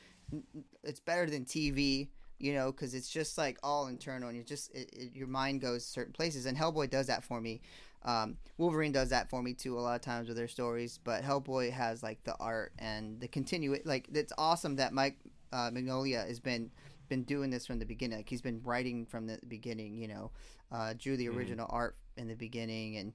[0.84, 2.08] it's better than tv
[2.42, 5.60] you know because it's just like all internal and you just it, it, your mind
[5.60, 6.44] goes certain places.
[6.44, 7.62] And hellboy does that for me.
[8.04, 10.98] Um, wolverine does that for me too a lot of times with their stories.
[11.02, 15.16] But hellboy has like the art and the continue like it's awesome that mike
[15.52, 16.70] uh, Mignola has been
[17.08, 18.18] been doing this from the beginning.
[18.18, 20.30] Like he's been writing from the beginning you know.
[20.72, 23.12] Uh, drew the original art in the beginning and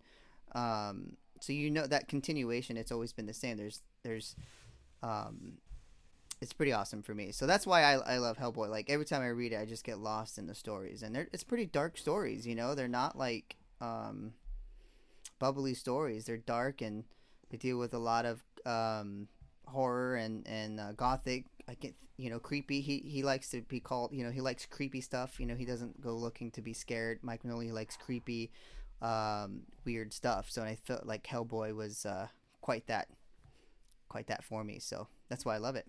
[0.54, 3.58] um, so you know that continuation it's always been the same.
[3.58, 4.36] There's there's
[5.04, 5.58] um,
[6.40, 7.32] it's pretty awesome for me.
[7.32, 8.70] So that's why I, I love Hellboy.
[8.70, 11.28] Like every time I read it, I just get lost in the stories, and they're
[11.34, 12.46] it's pretty dark stories.
[12.46, 14.34] You know, they're not like um,
[15.40, 16.26] bubbly stories.
[16.26, 17.04] They're dark and
[17.50, 19.28] they deal with a lot of um,
[19.66, 21.46] horror and and uh, gothic.
[21.68, 22.82] I get you know creepy.
[22.82, 24.12] He he likes to be called.
[24.14, 25.40] You know he likes creepy stuff.
[25.40, 27.20] You know he doesn't go looking to be scared.
[27.22, 28.52] Mike Mignola likes creepy,
[29.02, 30.48] um, weird stuff.
[30.50, 32.28] So I felt like Hellboy was uh,
[32.62, 33.08] quite that,
[34.10, 34.80] quite that for me.
[34.80, 35.88] So that's why I love it.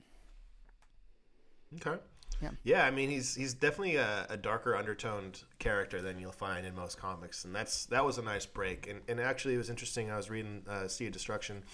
[1.76, 1.98] Okay.
[2.40, 2.50] Yeah.
[2.62, 6.74] Yeah, I mean he's he's definitely a, a darker undertoned character than you'll find in
[6.74, 8.86] most comics, and that's that was a nice break.
[8.86, 10.10] And and actually it was interesting.
[10.10, 11.64] I was reading uh, Seed of Destruction,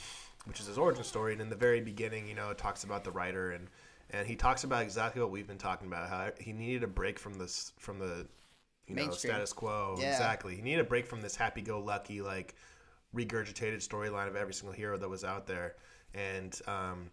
[0.46, 3.04] which is his origin story, and in the very beginning, you know, it talks about
[3.04, 3.68] the writer and
[4.10, 6.08] and he talks about exactly what we've been talking about.
[6.08, 8.26] How he needed a break from this from the
[8.86, 9.32] you know Mainstream.
[9.32, 9.96] status quo.
[9.98, 10.12] Yeah.
[10.12, 10.56] Exactly.
[10.56, 12.54] He needed a break from this happy go lucky like
[13.14, 15.76] regurgitated storyline of every single hero that was out there.
[16.14, 17.10] And um,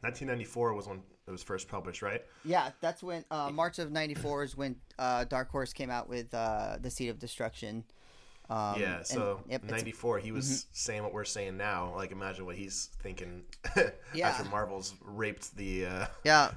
[0.00, 2.22] 1994 was when it was first published, right?
[2.44, 6.32] Yeah, that's when uh, March of '94 is when uh, Dark Horse came out with
[6.34, 7.84] uh, the Seed of Destruction.
[8.50, 9.76] Um, yeah, so yep, it's- Mm-hmm.
[9.76, 11.94] 94, he was saying what we're saying now.
[11.96, 13.44] Like, imagine what he's thinking
[14.14, 14.28] Yeah.
[14.28, 15.86] after Marvel's raped the.
[15.86, 16.50] Uh, Yeah,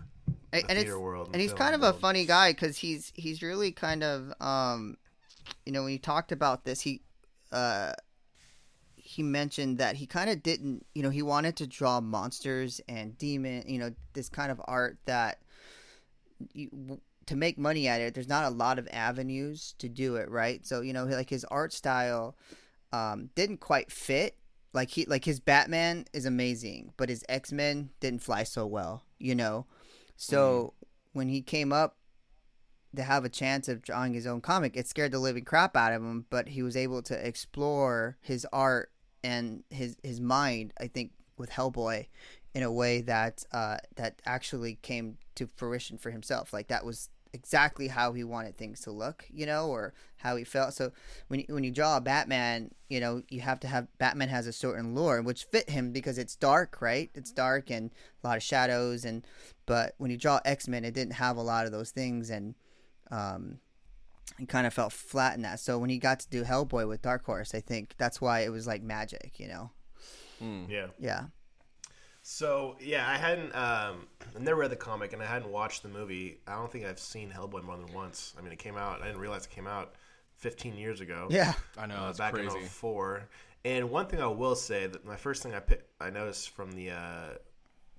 [0.51, 2.75] and, the and it's theater world and and he's kind of a funny guy because
[2.77, 4.97] he's he's really kind of um,
[5.65, 7.01] you know, when he talked about this, he
[7.53, 7.93] uh,
[9.15, 13.17] he mentioned that he kind of didn't, you know, he wanted to draw monsters and
[13.17, 15.39] demon, you know, this kind of art that
[16.51, 18.13] you, to make money at it.
[18.13, 20.65] There's not a lot of avenues to do it, right?
[20.65, 22.36] So you know, like his art style
[22.91, 24.36] um, didn't quite fit.
[24.73, 29.04] Like he, like his Batman is amazing, but his X Men didn't fly so well,
[29.17, 29.65] you know.
[30.17, 30.73] So
[31.13, 31.95] when he came up
[32.97, 35.93] to have a chance of drawing his own comic, it scared the living crap out
[35.93, 36.25] of him.
[36.30, 38.91] But he was able to explore his art
[39.25, 40.73] and his his mind.
[40.79, 42.07] I think with Hellboy
[42.53, 46.53] in a way that uh, that actually came to fruition for himself.
[46.53, 50.45] Like that was exactly how he wanted things to look, you know, or how he
[50.45, 50.73] felt.
[50.73, 50.93] So
[51.27, 54.47] when you, when you draw a Batman, you know, you have to have Batman has
[54.47, 57.11] a certain lore which fit him because it's dark, right?
[57.13, 57.91] It's dark and
[58.23, 59.25] a lot of shadows and
[59.65, 62.55] but when you draw X-Men, it didn't have a lot of those things and
[63.11, 63.59] um
[64.38, 65.60] he kind of felt flat in that.
[65.60, 68.50] So when he got to do Hellboy with Dark Horse, I think that's why it
[68.50, 69.71] was like magic, you know.
[70.69, 70.88] yeah.
[71.00, 71.26] Yeah.
[72.28, 75.89] So yeah, I hadn't um, I never read the comic and I hadn't watched the
[75.89, 76.39] movie.
[76.48, 78.34] I don't think I've seen Hellboy more than once.
[78.38, 79.02] I mean, it came out.
[79.02, 79.93] I didn't realize it came out
[80.38, 81.28] 15 years ago.
[81.30, 81.54] Yeah.
[81.78, 82.58] I know uh, that's back crazy.
[82.58, 83.30] in 04.
[83.63, 86.71] And one thing I will say that my first thing I pick, I noticed from
[86.71, 87.30] the uh,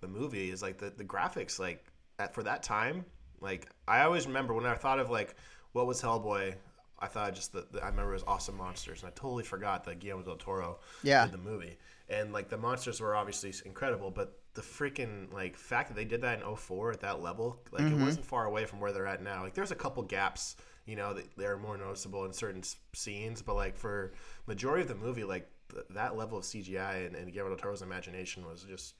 [0.00, 1.84] the movie is like the, the graphics like
[2.18, 3.04] at, for that time.
[3.40, 5.36] Like I always remember when I thought of like
[5.76, 6.54] what was Hellboy,
[6.98, 9.98] I thought just that I remember it was awesome monsters, and I totally forgot that
[10.00, 11.24] Guillermo del Toro Yeah.
[11.24, 11.76] did the movie.
[12.08, 16.22] And like the monsters were obviously incredible, but the freaking like fact that they did
[16.22, 18.00] that in 04 at that level, like Mm-hmm.
[18.00, 19.42] it wasn't far away from where they're at now.
[19.42, 22.62] Like there's a couple gaps, you know, that they're more noticeable in certain
[22.94, 24.12] scenes, but like for
[24.46, 27.82] majority of the movie, like th- that level of CGI and, and Guillermo del Toro's
[27.82, 28.94] imagination was just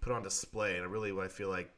[0.00, 1.70] put on display, and it really what I feel like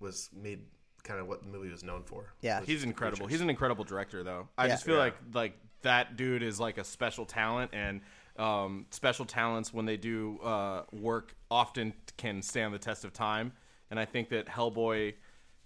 [0.00, 0.60] was made
[1.06, 2.32] kind of what the movie was known for.
[2.40, 2.60] Yeah.
[2.64, 3.18] He's incredible.
[3.26, 3.32] creatures.
[3.34, 4.48] He's an incredible director, though.
[4.58, 4.72] I Yeah.
[4.74, 5.00] just feel Yeah.
[5.00, 8.00] like like that dude is like a special talent, and
[8.38, 13.52] um, special talents when they do uh, work often can stand the test of time.
[13.90, 15.14] And I think that Hellboy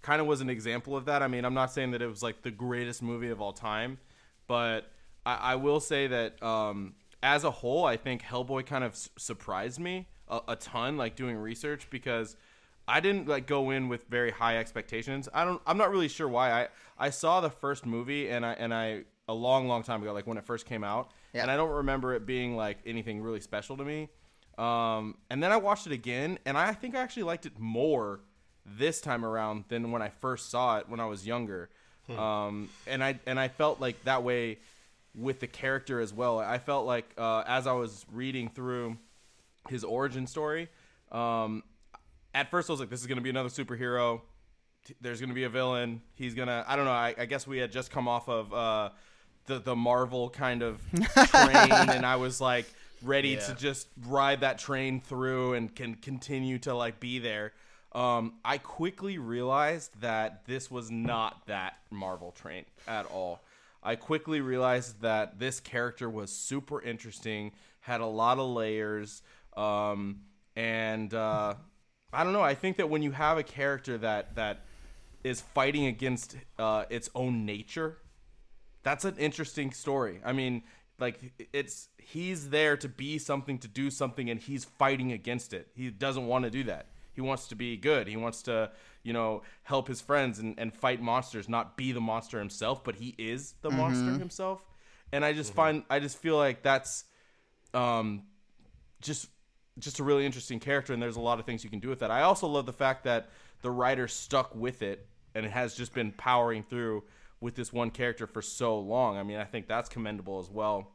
[0.03, 1.21] kind of was an example of that.
[1.23, 3.97] I mean, I'm not saying that it was like the greatest movie of all time,
[4.47, 4.91] but
[5.25, 9.09] I, I will say that um, as a whole, I think Hellboy kind of s-
[9.17, 12.35] surprised me a, a ton, like doing research because.
[12.91, 15.29] I didn't like go in with very high expectations.
[15.33, 15.61] I don't.
[15.65, 16.51] I'm not really sure why.
[16.51, 20.11] I I saw the first movie and I and I a long long time ago,
[20.13, 21.43] like when it first came out, Yeah.
[21.43, 24.09] and I don't remember it being like anything really special to me.
[24.57, 28.19] Um, and then I watched it again, and I think I actually liked it more
[28.65, 31.69] this time around than when I first saw it when I was younger.
[32.09, 34.59] Um, and I and I felt like that way
[35.15, 36.39] with the character as well.
[36.39, 38.97] I felt like uh, as I was reading through
[39.69, 40.67] his origin story,
[41.11, 41.63] um,
[42.33, 44.21] at first I was like, this is gonna be another superhero.
[44.99, 46.01] There's gonna be a villain.
[46.15, 46.65] He's gonna.
[46.67, 46.91] I don't know.
[46.91, 48.89] I, I guess we had just come off of uh,
[49.45, 50.81] the the Marvel kind of
[51.27, 52.65] train, and I was like
[53.03, 57.53] ready to just ride that train through and can continue to like be there.
[57.93, 63.41] Um, I quickly realized that this was not that Marvel train at all.
[63.83, 69.23] I quickly realized that this character was super interesting, had a lot of layers,
[69.57, 70.21] um,
[70.55, 71.55] and uh,
[72.13, 72.41] I don't know.
[72.41, 74.65] I think that when you have a character that that
[75.23, 77.97] is fighting against uh, its own nature,
[78.83, 80.19] that's an interesting story.
[80.25, 80.63] I mean,
[80.99, 81.19] like
[81.53, 85.67] it's he's there to be something, to do something, and he's fighting against it.
[85.75, 86.87] He doesn't want to do that.
[87.13, 88.07] He wants to be good.
[88.07, 88.71] He wants to,
[89.03, 92.95] you know, help his friends and, and fight monsters, not be the monster himself, but
[92.95, 94.65] he is the monster himself.
[95.11, 97.03] And I just find I just feel like that's
[97.73, 98.23] um
[99.01, 99.27] just
[99.79, 101.99] just a really interesting character, and there's a lot of things you can do with
[101.99, 102.11] that.
[102.11, 103.29] I also love the fact that
[103.61, 107.03] the writer stuck with it, and it has just been powering through
[107.39, 109.17] with this one character for so long.
[109.17, 110.91] I mean, I think that's commendable as well.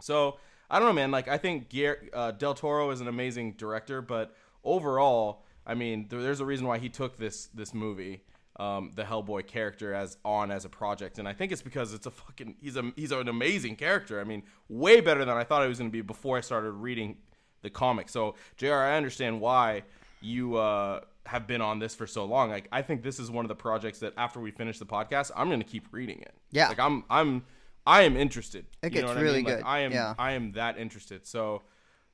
[0.00, 0.38] So
[0.70, 1.10] I don't know, man.
[1.10, 1.74] Like I think
[2.12, 6.78] uh, Del Toro is an amazing director, but overall, I mean, there's a reason why
[6.78, 8.22] he took this this movie,
[8.58, 12.06] um, the Hellboy character, as on as a project, and I think it's because it's
[12.06, 14.20] a fucking he's a he's an amazing character.
[14.20, 16.72] I mean, way better than I thought he was going to be before I started
[16.72, 17.16] reading
[17.62, 18.08] the comic.
[18.08, 19.82] So, Jr., I understand why
[20.20, 22.50] you uh, have been on this for so long.
[22.50, 25.30] Like, I think this is one of the projects that after we finish the podcast,
[25.36, 26.34] I'm going to keep reading it.
[26.50, 27.44] Yeah, like I'm I'm
[27.86, 28.66] I am interested.
[28.82, 29.44] It gets really I mean?
[29.44, 29.56] good.
[29.56, 30.14] Like, I am yeah.
[30.18, 31.26] I am that interested.
[31.26, 31.62] So,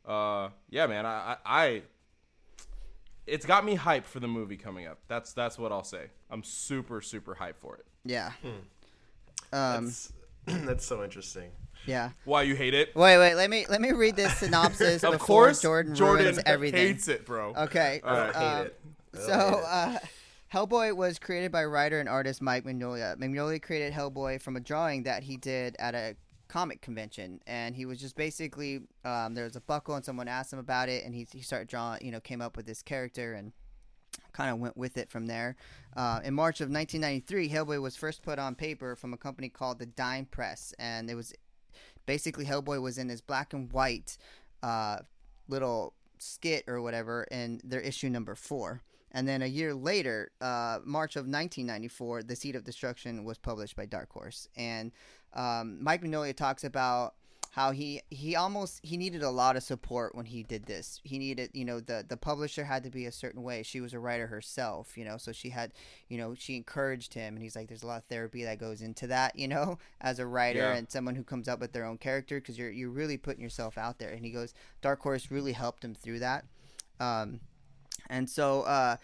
[0.07, 1.83] uh, yeah, man, I, I
[3.27, 4.99] it's got me hyped for the movie coming up.
[5.09, 6.11] That's that's what I'll say.
[6.31, 7.87] I'm super super hyped for it.
[8.05, 8.33] Yeah.
[8.43, 8.49] Hmm.
[9.53, 10.13] Um, that's,
[10.47, 11.51] that's so interesting.
[11.87, 12.11] Yeah.
[12.25, 12.95] Why you hate it?
[12.95, 13.35] Wait, wait.
[13.35, 16.87] Let me let me read this synopsis of before course, Jordin, Jordin ruins everything.
[16.89, 17.55] Hates it, bro.
[17.55, 18.01] Okay.
[18.05, 18.81] I don't hate um, it.
[19.15, 19.99] So, uh,
[20.53, 23.17] Hellboy was created by writer and artist Mike Mignola.
[23.17, 26.17] Mignola created Hellboy from a drawing that he did at a
[26.49, 30.53] comic convention, and he was just basically um, there was a buckle, and someone asked
[30.53, 33.35] him about it, and he he started drawing, you know, came up with this character
[33.35, 33.53] and
[34.33, 35.57] kind of went with it from there.
[35.97, 39.79] Uh, in March of 1993, Hellboy was first put on paper from a company called
[39.79, 41.33] the Dime Press, and it was
[42.07, 44.17] basically Hellboy was in his black and white
[44.63, 44.99] uh,
[45.49, 48.83] little skit or whatever in their issue number four.
[49.13, 53.77] And then a year later, uh, March of 1994, The Seed of Destruction was published
[53.77, 54.49] by Dark Horse.
[54.57, 54.91] And
[55.35, 57.15] um, Mike Mignola talks about
[57.55, 61.01] how he he almost he needed a lot of support when he did this.
[61.05, 63.63] He needed, you know, the the publisher had to be a certain way.
[63.63, 65.73] She was a writer herself, you know, so she had,
[66.09, 68.83] you know, she encouraged him and he's like there's a lot of therapy that goes
[68.83, 70.75] into that, you know, as a writer Yeah.
[70.75, 73.79] and someone who comes up with their own character because you're you're really putting yourself
[73.79, 74.11] out there.
[74.11, 76.45] And he goes Dark Horse really helped him through that.
[76.99, 77.39] Um
[78.11, 78.97] and so uh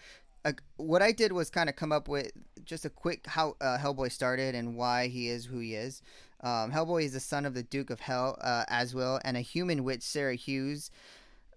[0.43, 2.31] uh, what I did was kind of come up with
[2.65, 6.01] just a quick how uh, Hellboy started and why he is who he is.
[6.41, 9.83] Um, Hellboy is the son of the Duke of Hell, uh, Aswill, and a human
[9.83, 10.89] witch, Sarah Hughes,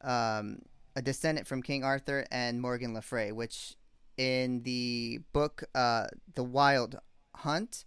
[0.03, 0.63] um,
[0.95, 3.77] a descendant from King Arthur and Morgan Le Fay, which
[4.17, 6.99] in the book uh, The Wild
[7.37, 7.85] Hunt,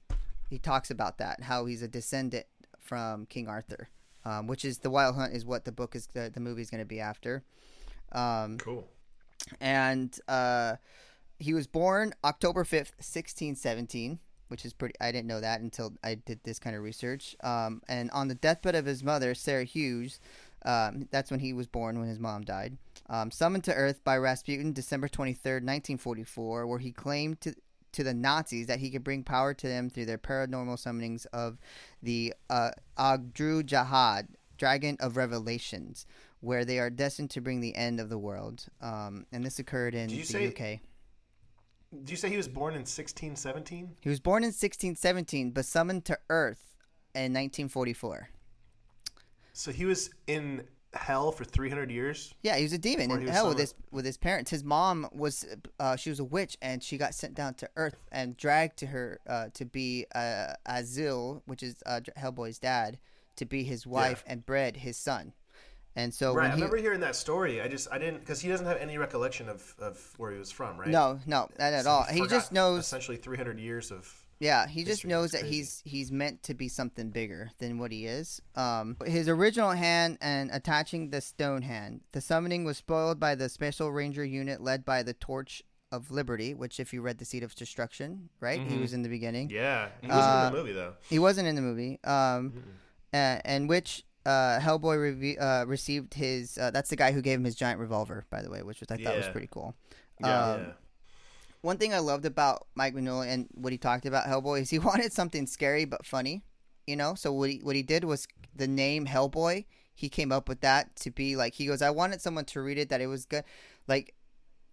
[0.49, 2.45] he talks about that, how he's a descendant
[2.79, 3.89] from King Arthur,
[4.25, 6.69] um, which is The Wild Hunt is what the book is, the, the movie is
[6.69, 7.43] going to be after.
[8.11, 8.87] Um, cool.
[9.61, 10.77] and uh,
[11.39, 14.95] he was born October 5th, 1617, which is pretty.
[15.01, 17.35] I didn't know that until I did this kind of research.
[17.43, 20.19] Um, and on the deathbed of his mother, Sarah Hughes,
[20.65, 22.77] um, that's when he was born when his mom died.
[23.09, 27.55] Um, summoned to Earth by Rasputin, December 23rd, 1944, where he claimed to
[27.93, 31.57] to the Nazis that he could bring power to them through their paranormal summonings of
[32.03, 36.05] the uh, Ogdru Jahad, Dragon of Revelations,
[36.41, 38.65] where they are destined to bring the end of the world.
[38.81, 40.79] Um, and this occurred in the say- UK.
[41.91, 43.95] Did you say he was born in 1617?
[44.01, 46.75] He was born in 1617, but summoned to Earth
[47.15, 48.29] in 1944.
[49.53, 52.33] So he was in hell for 300 years.
[52.41, 54.51] Yeah, he was a demon in he hell with his with his parents.
[54.51, 55.45] His mom was
[55.79, 58.87] uh, she was a witch, and she got sent down to Earth and dragged to
[58.87, 62.99] her uh, to be uh, Azil, which is uh, Hellboy's dad,
[63.37, 65.33] to be his wife and bred his son.
[65.97, 66.43] And so right.
[66.45, 67.59] I when he remember hearing that story.
[67.61, 70.51] I just I didn't because he doesn't have any recollection of, of where he was
[70.51, 70.87] from, right?
[70.87, 72.03] no no not at So all.
[72.03, 74.13] He forgot just knows essentially 300 years of.
[74.39, 78.05] Yeah, he just knows that he's he's meant to be something bigger than what he
[78.05, 78.39] is.
[78.55, 82.01] Um, his original hand and attaching the stone hand.
[82.11, 86.53] The summoning was spoiled by the Special Ranger unit led by the Torch of Liberty,
[86.53, 88.81] which, if you read the Seed of Destruction, right, he Mhm.
[88.81, 89.49] was in the beginning.
[89.49, 90.93] Yeah, he wasn't Uh, in the movie though.
[91.09, 91.99] He wasn't in the movie.
[92.03, 92.53] Um,
[93.13, 96.57] uh, and which uh, Hellboy reve- uh, received his.
[96.57, 98.91] Uh, that's the guy who gave him his giant revolver, by the way, which was
[98.91, 99.73] I thought was pretty cool.
[100.19, 100.67] Yeah, um, yeah.
[101.61, 104.79] one thing I loved about Mike Mignola and what he talked about Hellboy is he
[104.91, 106.43] wanted something scary but funny,
[106.85, 107.15] you know.
[107.15, 109.65] So what he what he did was the name Hellboy.
[109.95, 111.81] He came up with that to be like he goes.
[111.81, 113.43] I wanted someone to read it that it was good,
[113.87, 114.13] like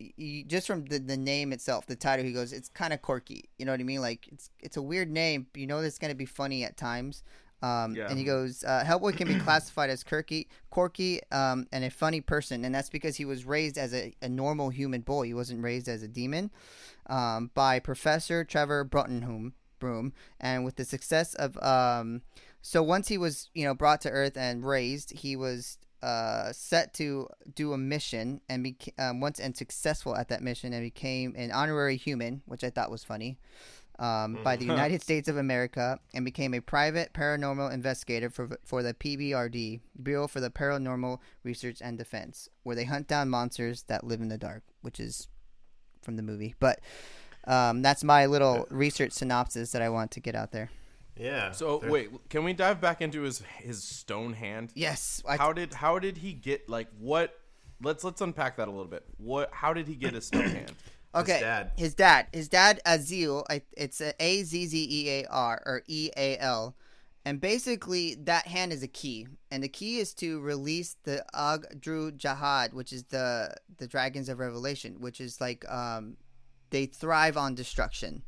[0.00, 2.24] y- y- just from the, the name itself, the title.
[2.26, 3.48] He goes, it's kind of quirky.
[3.58, 4.00] You know what I mean?
[4.02, 5.46] Like it's it's a weird name.
[5.54, 7.22] You know it's gonna be funny at times.
[7.62, 8.08] Um, Yeah.
[8.08, 12.20] And he goes, uh, Hellboy can be classified as quirky, quirky, um, and a funny
[12.20, 15.26] person, and that's because he was raised as a, a normal human boy.
[15.26, 16.50] He wasn't raised as a demon
[17.06, 22.22] um, by Professor Trevor Bruttenholm Broom, and with the success of um,
[22.62, 26.92] so once he was you know brought to Earth and raised, he was uh, set
[26.94, 31.34] to do a mission and be um, once and successful at that mission and became
[31.36, 33.38] an honorary human, which I thought was funny.
[33.98, 38.83] Um, by the United States of America and became a private paranormal investigator for, for
[38.83, 44.04] the PBRD, Bureau for the Paranormal Research and Defense, where they hunt down monsters that
[44.04, 45.28] live in the dark, which is
[46.02, 46.54] from the movie.
[46.59, 46.80] But
[47.46, 50.70] um, that's my little research synopsis that I want to get out there.
[51.16, 51.52] Yeah.
[51.52, 54.72] So They're- wait, can we dive back into his his stone hand?
[54.74, 55.22] Yes.
[55.28, 57.38] I, How did how did he get like what?
[57.83, 59.04] Let's let's unpack that a little bit.
[59.18, 59.50] What?
[59.52, 60.72] How did he get his stone hand?
[61.14, 61.40] Okay.
[61.40, 61.72] dad.
[61.77, 62.27] His dad.
[62.33, 63.44] His dad, Azil.
[63.77, 66.74] It's A Z Z E A R or E A L.
[67.27, 72.12] And basically, that hand is a key, and the key is to release the Ogdru
[72.18, 76.18] Jahad, which is the the dragons of Revelation, which is like um,
[76.70, 78.22] they thrive on destruction.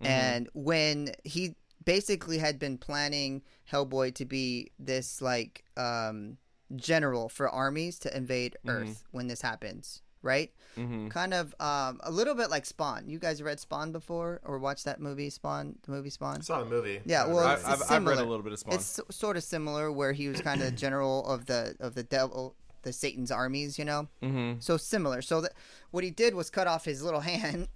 [0.00, 1.54] And when he
[1.84, 6.38] basically had been planning Hellboy to be this like um,
[6.74, 10.50] general for armies to invade Earth when this happens, right?
[10.76, 11.08] Mm-hmm.
[11.08, 13.08] Kind of um, a little bit like Spawn.
[13.08, 15.76] You guys read Spawn before or watched that movie Spawn?
[15.82, 16.38] The movie Spawn.
[16.38, 17.00] I saw the movie.
[17.04, 18.74] Yeah, well, I, it's I've, I've read a little bit of Spawn.
[18.74, 21.94] It's so- sort of similar where he was kind of the general of the of
[21.94, 24.08] the devil, the Satan's armies, you know.
[24.22, 24.60] mm-hmm.
[24.60, 25.20] So similar.
[25.22, 25.52] So that
[25.90, 27.68] what he did was cut off his little hand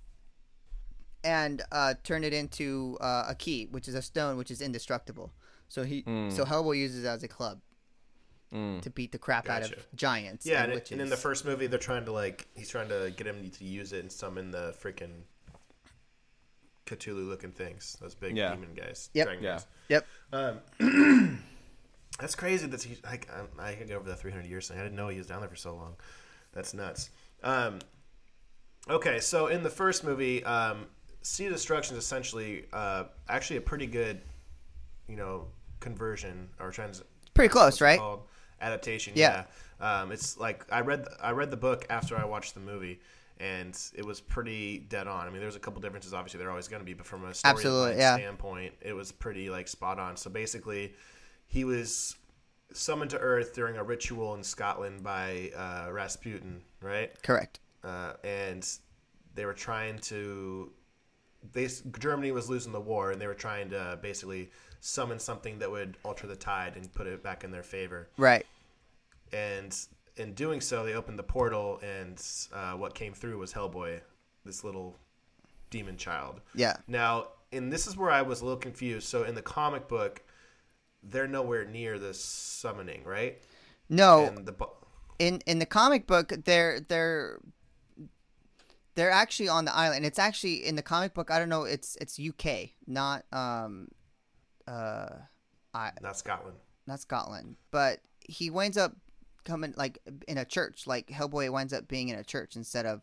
[1.25, 5.33] and uh, turn it into uh, a key, which is a stone, which is indestructible.
[5.69, 7.61] So he so Hellboy uses it as a club
[8.55, 8.81] Mm.
[8.83, 10.47] to beat the crap out of giants.
[10.47, 12.89] Yeah, and, and, it- and in the first movie, they're trying to like he's trying
[12.89, 15.23] to get him to use it and summon the freaking
[16.87, 18.55] Cthulhu-looking things, those big Yeah.
[18.55, 19.11] demon guys.
[19.15, 19.27] Yep.
[19.27, 19.51] dragon Yeah.
[19.53, 19.67] guys.
[19.89, 20.07] Yep.
[20.81, 21.43] Um,
[22.21, 22.67] that's crazy.
[22.69, 23.19] That's he, I,
[23.59, 24.79] I, I could get over the 300 years thing.
[24.79, 25.97] I didn't know he was down there for so long.
[26.53, 27.11] That's nuts.
[27.43, 27.81] Um,
[28.89, 30.87] okay, so in the first movie, um,
[31.23, 34.21] Seed of Destruction is essentially uh, actually a pretty good,
[35.09, 35.47] you know,
[35.81, 37.03] conversion or trans
[37.35, 37.99] Pretty close, right?
[37.99, 38.23] called?
[38.61, 39.13] Adaptation.
[39.17, 39.45] Yeah.
[39.81, 40.01] Yeah.
[40.01, 43.01] Um, it's like I read I read the book after I watched the movie,
[43.39, 45.27] and it was pretty dead on.
[45.27, 46.15] I mean, there's a couple differences.
[46.15, 48.17] Obviously, there are always going to be, but from a storyline yeah.
[48.17, 50.17] standpoint, it was pretty like spot on.
[50.17, 50.95] So basically,
[51.47, 52.17] he was
[52.73, 57.11] summoned to Earth during a ritual in Scotland by uh, Rasputin, right?
[57.23, 57.61] Correct.
[57.85, 58.69] uh, and
[59.35, 60.73] they were trying to.
[61.53, 65.71] They Germany was losing the war, and they were trying to basically summon something that
[65.71, 68.09] would alter the tide and put it back in their favor.
[68.17, 68.47] Right.
[69.33, 69.77] And
[70.17, 74.01] in doing so, they opened the portal, and uh, what came through was Hellboy,
[74.45, 74.97] this little
[75.71, 76.41] demon child.
[76.55, 76.77] Yeah.
[76.87, 79.09] Now, and this is where I was a little confused.
[79.09, 80.23] So in the comic book,
[81.03, 83.41] they're nowhere near the summoning, right?
[83.89, 84.53] No, the
[85.19, 87.39] in in the comic book they're they're
[88.95, 91.97] they're actually on the island it's actually in the comic book i don't know it's
[92.01, 93.89] it's uk not um
[94.67, 95.09] uh
[95.75, 96.57] i not Scotland.
[96.87, 98.95] not scotland but he winds up
[99.45, 103.03] coming like in a church like hellboy winds up being in a church instead of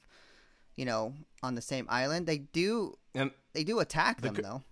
[0.76, 4.64] you know on the same island they do And they do attack them co- though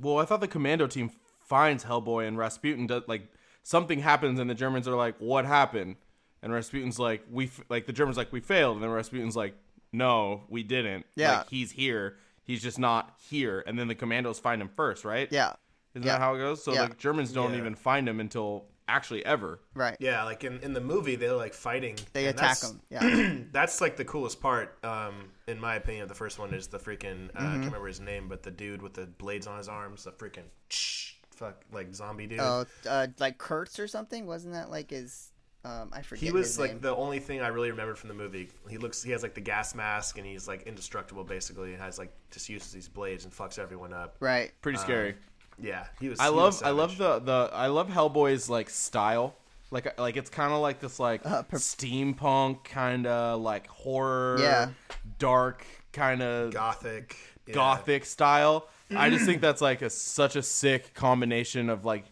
[0.00, 2.86] well, I thought the commando team finds Hellboy and Rasputin.
[2.86, 5.96] Does, like something happens, and the Germans are like, "What happened?"
[6.42, 9.54] And Rasputin's like, "We f-, like the Germans like we failed," and then Rasputin's like,
[9.92, 11.06] "No, we didn't.
[11.16, 11.38] Yeah.
[11.38, 12.16] like, he's here.
[12.44, 15.28] He's just not here." And then the commandos find him first, right?
[15.32, 15.54] yeah
[15.98, 16.12] Isn't Yeah.
[16.14, 16.62] that how it goes?
[16.62, 16.86] So Yeah.
[16.86, 17.58] the Germans don't Yeah.
[17.58, 19.60] even find him until actually ever.
[19.74, 21.96] right Yeah, like in, in the movie, they're like fighting.
[22.14, 26.04] they attack that's- him yeah that's like the coolest part, um, in my opinion.
[26.04, 27.52] Of the first one is the freaking uh, I Mm-hmm.
[27.54, 30.44] can't remember his name, but the dude with the blades on his arms, the freaking
[31.32, 32.40] fuck like zombie dude.
[32.40, 35.30] oh uh, like kurtz or something wasn't that like his
[35.64, 36.80] um i forget he was his like name.
[36.80, 38.48] the only thing I really remembered from the movie.
[38.70, 41.98] He looks, he has like the gas mask, and he's like indestructible basically, and has
[41.98, 44.16] like just uses these blades and fucks everyone up.
[44.20, 45.14] right Pretty scary.
[45.60, 46.20] Yeah, he was.
[46.20, 49.34] I he love was I love the the I love Hellboy's like style.
[49.70, 54.36] Like like it's kind of like this like Uh, per- steampunk kind of like horror,
[54.40, 54.70] Yeah.
[55.18, 57.16] dark kind of gothic.
[57.46, 57.54] yeah.
[57.54, 58.68] gothic style.
[58.96, 62.04] I just think that's like a such a sick combination of like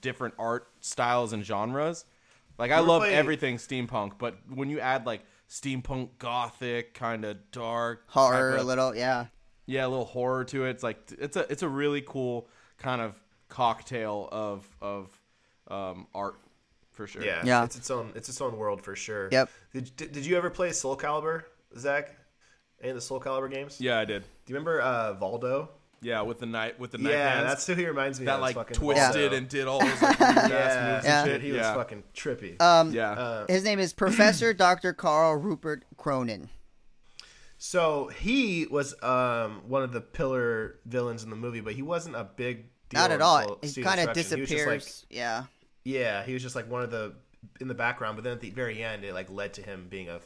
[0.00, 2.06] different art styles and genres.
[2.58, 7.24] Like I ever love play- everything steampunk, but when you add like steampunk gothic kind
[7.26, 9.26] of dark horror type a of- little yeah
[9.66, 10.70] yeah, a little horror to it.
[10.70, 13.14] It's like it's a it's a really cool kind of
[13.48, 15.08] cocktail of of
[15.68, 16.36] um, art
[16.92, 17.24] for sure.
[17.24, 17.64] Yeah, Yeah.
[17.64, 18.12] It's its own.
[18.14, 19.28] It's its own world for sure.
[19.32, 19.50] Yep.
[19.72, 21.42] Did, did, did you ever play Soul Calibur,
[21.78, 22.14] Zach?
[22.80, 23.80] Any of the Soul Calibur games?
[23.80, 24.22] yeah, I did.
[24.22, 25.68] Do you remember uh, Voldo?
[26.02, 28.34] Yeah, with the knife with the knife Yeah, hands that's who he reminds me that
[28.34, 28.40] of.
[28.42, 29.36] like twisted Voldo.
[29.38, 31.22] and did all those like, ass yeah, moves Yeah.
[31.22, 31.40] and shit.
[31.40, 32.60] he was yeah, fucking trippy.
[32.60, 33.12] um yeah.
[33.12, 36.48] Uh, his name is professor dr carl rupert Kroenen
[37.66, 42.14] so he was um, one of the pillar villains in the movie, but he wasn't
[42.14, 43.00] a big deal.
[43.00, 44.36] not at all he kind of Destruction.
[44.36, 45.44] He was just, disappears like- yeah
[45.82, 47.14] Yeah, he was just like one of the
[47.62, 50.10] in the background, but then at the very end, it like led to him being
[50.10, 50.20] a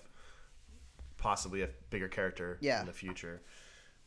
[1.17, 2.81] possibly a bigger character Yeah.
[2.81, 3.41] in the future.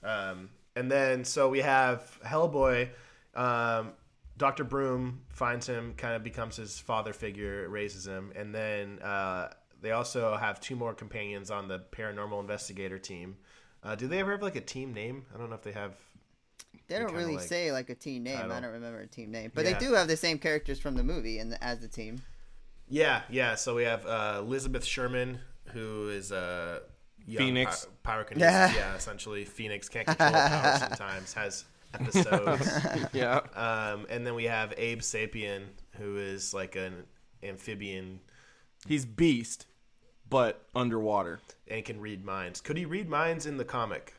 [0.04, 2.90] Um, and then so we have Hellboy.
[3.34, 3.94] Um,
[4.38, 9.52] Doctor Broom finds him, kind of becomes his father figure, raises him, and then uh,
[9.82, 13.38] they also have two more companions on the paranormal investigator team.
[13.84, 15.26] Uh, do they ever have like a team name?
[15.34, 15.96] I don't know if they have.
[16.88, 18.38] They don't really like say like a team name.
[18.38, 18.62] I title.
[18.62, 19.74] don't remember a team name, but Yeah.
[19.74, 22.22] they do have the same characters from the movie and as the team.
[22.90, 23.56] Yeah, yeah.
[23.56, 25.40] So we have uh, Elizabeth Sherman,
[25.74, 26.82] who is a
[27.26, 27.88] young Phoenix.
[28.04, 28.40] pi- pyrokinesis.
[28.40, 28.74] Yeah.
[28.76, 28.96] Yeah.
[28.96, 31.34] essentially Phoenix can't control her power sometimes.
[31.34, 32.70] Has episodes.
[33.14, 33.40] Yeah.
[33.56, 35.64] um, and then we have Abe Sapien,
[35.98, 37.06] who is like an
[37.42, 38.20] amphibian
[38.88, 39.66] He's beast,
[40.32, 41.40] but underwater.
[41.68, 42.60] and can read minds.
[42.60, 44.16] Could he read minds in the comic?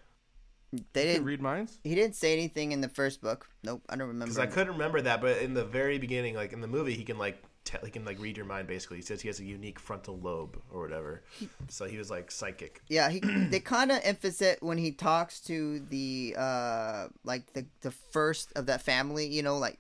[0.93, 1.25] They didn't.
[1.25, 1.79] read minds?
[1.83, 3.49] He didn't say anything in the first book.
[3.65, 4.33] Nope, I don't remember.
[4.33, 7.05] Because I couldn't remember that, but in the very beginning, like in the movie, he
[7.05, 8.69] can like te- he can like read your mind.
[8.69, 11.23] Basically, he says he has a unique frontal lobe or whatever.
[11.69, 12.81] So he was like psychic.
[12.89, 17.91] Yeah, he they kind of emphasize when he talks to the uh like the the
[17.91, 19.79] first of that family, you know, like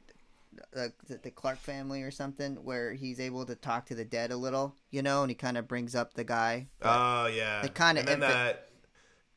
[0.72, 0.92] the,
[1.22, 4.74] the Clark family or something, where he's able to talk to the dead a little,
[4.90, 6.68] you know, and he kind of brings up the guy.
[6.82, 7.62] Oh yeah.
[7.62, 8.68] They and then that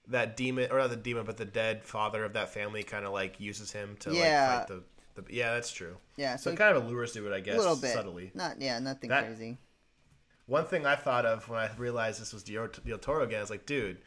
[0.07, 3.11] that demon or not the demon, but the dead father of that family kind of
[3.13, 4.57] like uses him to Yeah.
[4.59, 4.83] like fight
[5.15, 5.33] the, the.
[5.33, 5.97] Yeah, that's true.
[6.15, 8.31] yeah, So so it kind of allures to it, I guess, a little bit subtly.
[8.33, 9.57] Not yeah, nothing That- crazy.
[10.47, 13.49] One thing I thought of when I realized this was Del Toro again, I was
[13.49, 13.97] like, dude,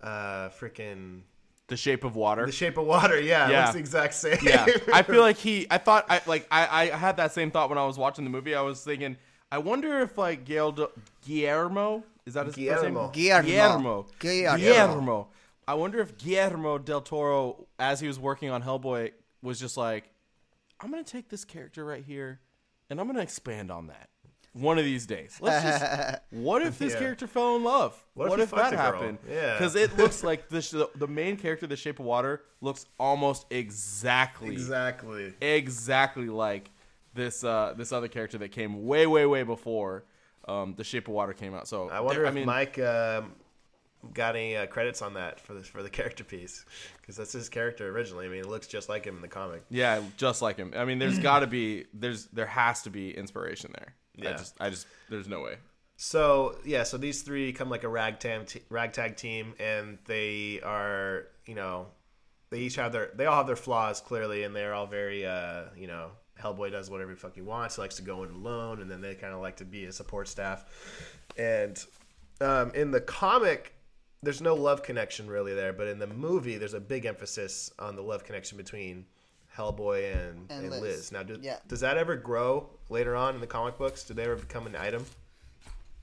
[0.00, 1.20] uh, freaking
[1.68, 2.46] The Shape of Water.
[2.46, 3.20] The Shape of Water.
[3.20, 3.60] Yeah, it Yeah.
[3.62, 4.38] looks the exact same.
[4.42, 5.66] yeah, I feel like he.
[5.70, 8.30] I thought I like I I had that same thought when I was watching the
[8.30, 8.54] movie.
[8.54, 9.16] I was thinking,
[9.50, 10.88] I wonder if like Gail De-
[11.26, 12.92] Guillermo is that his first name?
[12.94, 13.08] Guillermo.
[13.12, 13.46] Guillermo.
[13.46, 14.06] Guillermo.
[14.18, 14.56] Guillermo.
[14.58, 15.28] Guillermo.
[15.68, 19.12] I wonder if Guillermo del Toro, as he was working on Hellboy,
[19.42, 20.10] was just like,
[20.80, 22.40] I'm gonna take this character right here,
[22.90, 24.08] and I'm gonna expand on that.
[24.58, 26.22] One of these days, let's just.
[26.30, 26.98] What if this Yeah.
[27.00, 28.02] character fell in love?
[28.14, 28.84] What What, if if, that a girl?
[28.84, 29.18] happened?
[29.30, 29.52] Yeah.
[29.52, 33.44] because it looks like the, sh- the main character, the Shape of Water, looks almost
[33.50, 35.34] exactly exactly.
[35.42, 36.70] exactly like
[37.14, 40.04] this uh, this other character that came way way way before
[40.48, 41.68] um, the Shape of Water came out.
[41.68, 43.32] So I wonder there- if mean, Mike um,
[44.14, 46.64] got any uh, credits on that for this for the character piece
[47.00, 48.24] because that's his character originally.
[48.26, 49.64] I mean, it looks just like him in the comic.
[49.68, 50.72] Yeah, just like him.
[50.76, 53.94] I mean, there's got to be there's there has to be inspiration there.
[54.20, 54.32] I Yeah.
[54.32, 55.56] just I just there's no way.
[55.96, 61.28] So yeah, so these three come like a ragtag t- ragtag team, and they are
[61.46, 61.86] you know
[62.50, 65.64] they each have their they all have their flaws clearly, and they're all very uh,
[65.76, 66.10] you know
[66.40, 67.76] Hellboy does whatever he fucking wants.
[67.76, 69.92] He likes to go in alone, and then they kind of like to be a
[69.92, 70.66] support staff.
[71.38, 71.82] And
[72.42, 73.72] um, in the comic,
[74.22, 77.96] there's no love connection really there, but in the movie, there's a big emphasis on
[77.96, 79.06] the love connection between
[79.56, 80.80] Hellboy and, And and, Liz.
[80.80, 81.12] Liz.
[81.12, 81.58] Now, do, Yeah.
[81.66, 84.04] does that ever grow later on in the comic books?
[84.04, 85.04] Do they ever become an item?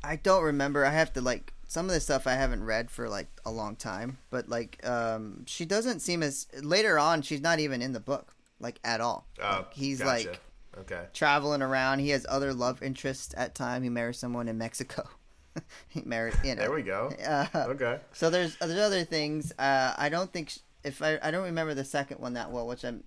[0.03, 0.85] I don't remember.
[0.85, 3.75] I have to like some of the stuff I haven't read for like a long
[3.75, 7.99] time, but like um she doesn't seem as later on she's not even in the
[8.01, 9.27] book like at all.
[9.41, 10.29] Oh, Like, he's gotcha.
[10.29, 10.39] like
[10.79, 11.05] okay.
[11.13, 11.99] traveling around.
[11.99, 13.81] He has other love interests at time.
[13.83, 15.07] He marries someone in Mexico.
[15.87, 16.61] he married, you know.
[16.63, 17.11] There we go.
[17.25, 17.99] Uh, Okay.
[18.11, 19.53] So there's there's other things.
[19.57, 22.67] Uh, I don't think sh- if I I don't remember the second one that well,
[22.67, 23.03] which I'm,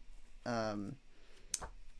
[0.46, 0.96] um,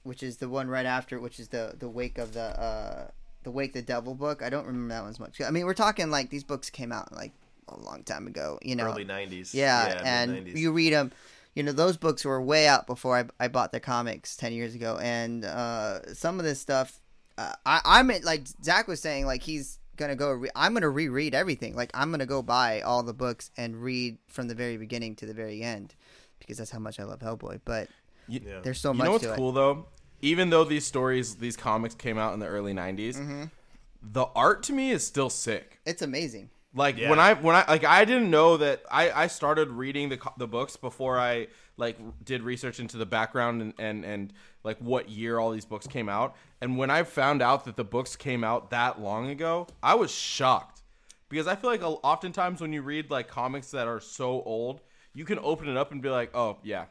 [0.03, 3.09] which is the one right after, which is the the wake of the uh
[3.43, 4.43] the wake the devil book.
[4.43, 5.41] I don't remember that one as much.
[5.41, 7.33] I mean, we're talking like these books came out like
[7.69, 8.59] a long time ago.
[8.63, 9.53] You know, Early '90s.
[9.53, 10.57] yeah, and mid-90s.
[10.57, 11.13] you read them.
[11.55, 14.75] You know, those books were way out before I, I bought the comics ten years
[14.75, 17.01] ago, and uh, some of this stuff,
[17.39, 20.31] uh, I I'm at, like Zach was saying, like he's gonna go.
[20.33, 21.75] Re- I'm gonna reread everything.
[21.75, 25.27] Like I'm gonna go buy all the books and read from the very beginning to
[25.27, 25.95] the very end,
[26.39, 27.61] because that's how much I love Hellboy.
[27.65, 27.89] But
[28.29, 28.61] You, Yeah.
[28.63, 29.87] there's so you much You know what's to cool though?
[30.23, 33.45] Even though these stories, these comics came out in the early '90s, mm-hmm.
[34.03, 35.79] the art to me is still sick.
[35.85, 36.51] It's amazing.
[36.75, 37.11] Like Yeah.
[37.11, 40.47] when I when I like I didn't know that I I started reading the the
[40.47, 41.49] books before I
[41.79, 45.87] like did research into the background and and and like what year all these books
[45.87, 46.35] came out.
[46.61, 50.11] And when I found out that the books came out that long ago, I was
[50.11, 50.83] shocked
[51.29, 54.81] because I feel like uh, oftentimes when you read like comics that are so old,
[55.15, 56.87] you can open it up and be like, "Oh, yeah.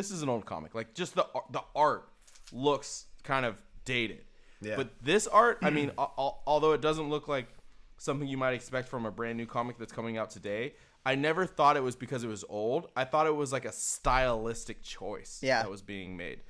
[0.00, 2.08] This is an old comic." Like just the the art
[2.52, 4.24] looks kind of dated.
[4.62, 4.76] Yeah.
[4.76, 7.48] But this art, I mean, al- al- although it doesn't look like
[7.98, 10.74] something you might expect from a brand new comic that's coming out today,
[11.04, 12.88] I never thought it was because it was old.
[12.96, 15.62] I thought it was like a stylistic choice Yeah.
[15.62, 16.40] that was being made.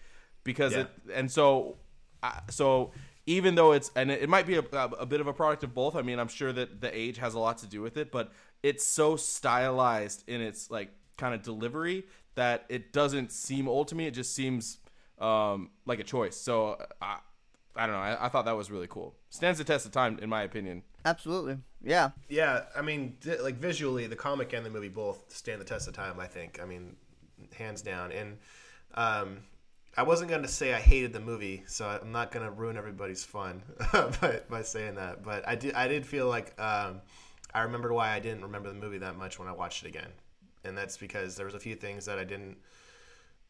[0.45, 0.81] Because Yeah.
[0.83, 1.79] it and so
[2.23, 2.93] I- so
[3.27, 4.65] even though it's and it, it might be a,
[4.99, 5.95] a bit of a product of both.
[5.97, 8.33] I mean, I'm sure that the age has a lot to do with it, but
[8.63, 12.05] it's so stylized in its like kind of delivery
[12.35, 14.07] that it doesn't seem old to me.
[14.07, 14.79] It just seems
[15.19, 16.37] um, like a choice.
[16.37, 17.19] So I,
[17.77, 18.03] I don't know.
[18.03, 19.15] I, I thought that was really cool.
[19.31, 20.83] Stands the test of time, in my opinion.
[21.05, 21.59] Absolutely.
[21.83, 22.11] Yeah.
[22.29, 25.95] Yeah, I mean, like visually, the comic and the movie both stand the test of
[25.95, 26.21] time.
[26.21, 26.61] I think.
[26.63, 26.97] I mean,
[27.57, 28.13] hands down.
[28.13, 28.39] And
[28.95, 29.39] um,
[29.97, 32.77] I wasn't going to say I hated the movie, so I'm not going to ruin
[32.77, 33.63] everybody's fun
[33.93, 35.23] by, by saying that.
[35.23, 37.01] But I did I did feel like um,
[37.55, 40.11] I remembered why I didn't remember the movie that much when I watched it again,
[40.65, 42.59] and that's because there was a few things that I didn't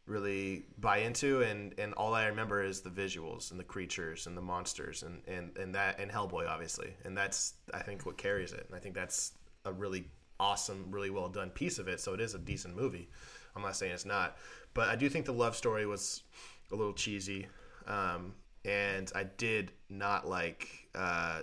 [0.06, 4.36] really buy into and and all I remember is the visuals and the creatures and
[4.36, 6.94] the monsters and and and that and Hellboy obviously.
[7.04, 8.64] And that's I think what carries it.
[8.66, 9.32] And I think that's
[9.64, 10.06] a really
[10.38, 13.08] awesome really well done piece of it so it is a decent movie.
[13.54, 14.36] I'm not saying it's not.
[14.74, 16.22] But I do think the love story was
[16.72, 17.46] a little cheesy
[17.86, 18.34] um,
[18.64, 21.42] and I did not like uh,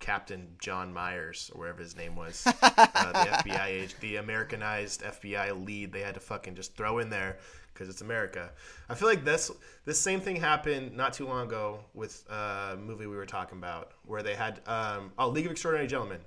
[0.00, 5.64] Captain John Myers or whatever his name was, uh, the FBI agent, the Americanized FBI
[5.64, 5.92] lead.
[5.92, 7.38] They had to fucking just throw in there
[7.72, 8.50] because it's America.
[8.88, 9.50] I feel like this
[9.84, 13.92] this same thing happened not too long ago with a movie we were talking about
[14.04, 16.20] where they had um, oh League of Extraordinary Gentlemen.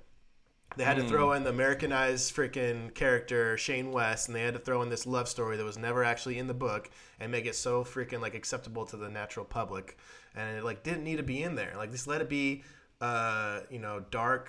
[0.76, 4.60] They had to throw in the Americanized freaking character Shane West, and they had to
[4.60, 7.54] throw in this love story that was never actually in the book, and make it
[7.54, 9.98] so freaking like acceptable to the natural public,
[10.34, 11.74] and it like didn't need to be in there.
[11.76, 12.64] Like just let it be,
[13.02, 14.48] uh, you know, dark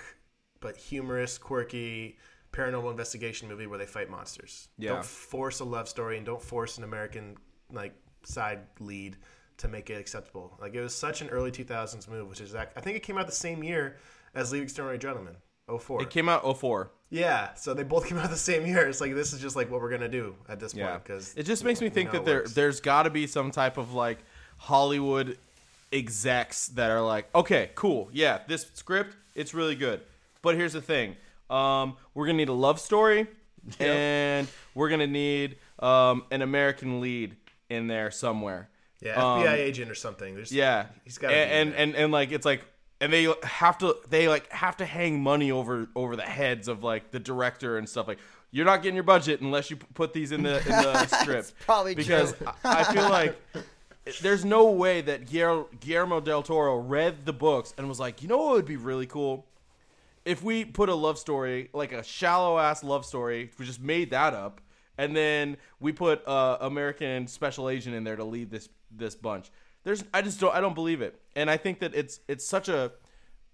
[0.61, 2.17] but humorous, quirky
[2.53, 4.69] paranormal investigation movie where they fight monsters.
[4.77, 4.91] Yeah.
[4.91, 7.35] Don't force a love story and don't force an American
[7.71, 7.93] like
[8.23, 9.17] side lead
[9.57, 10.55] to make it acceptable.
[10.61, 13.17] Like it was such an early 2000s move, which is that I think it came
[13.17, 13.97] out the same year
[14.35, 15.35] as of Extraordinary Gentlemen.
[15.79, 16.03] 04.
[16.03, 16.91] It came out 04.
[17.09, 18.87] Yeah, so they both came out the same year.
[18.87, 21.33] It's like this is just like what we're gonna do at this Yeah, point because
[21.35, 22.53] it just makes me think that there works.
[22.53, 24.19] there's got to be some type of like
[24.57, 25.37] Hollywood
[25.93, 30.01] execs that are like, okay, cool, yeah, this script it's really good,
[30.41, 31.15] but here's the thing,
[31.49, 33.27] um, we're gonna need a love story,
[33.79, 37.35] and we're gonna need um, an American lead
[37.69, 38.69] in there somewhere.
[39.01, 40.35] yeah, um, FBI agent or something.
[40.35, 42.65] There's, Yeah, he's got to and, and and and like it's like
[43.01, 46.83] and they have to they like have to hang money over over the heads of
[46.83, 48.07] like the director and stuff.
[48.07, 48.19] Like
[48.51, 51.53] you're not getting your budget unless you put these in the in the script.
[51.65, 52.33] probably because.
[52.63, 53.35] I, I feel like
[54.21, 58.37] there's no way that Guillermo, del Toro read the books and was like you know
[58.37, 59.45] what would be really cool
[60.25, 64.09] if we put a love story like a shallow ass love story we just made
[64.11, 64.61] that up
[64.97, 69.49] and then we put uh, American special agent in there to lead this this bunch.
[69.83, 72.69] There's I just don't I don't believe it, and I think that it's it's such
[72.69, 72.91] a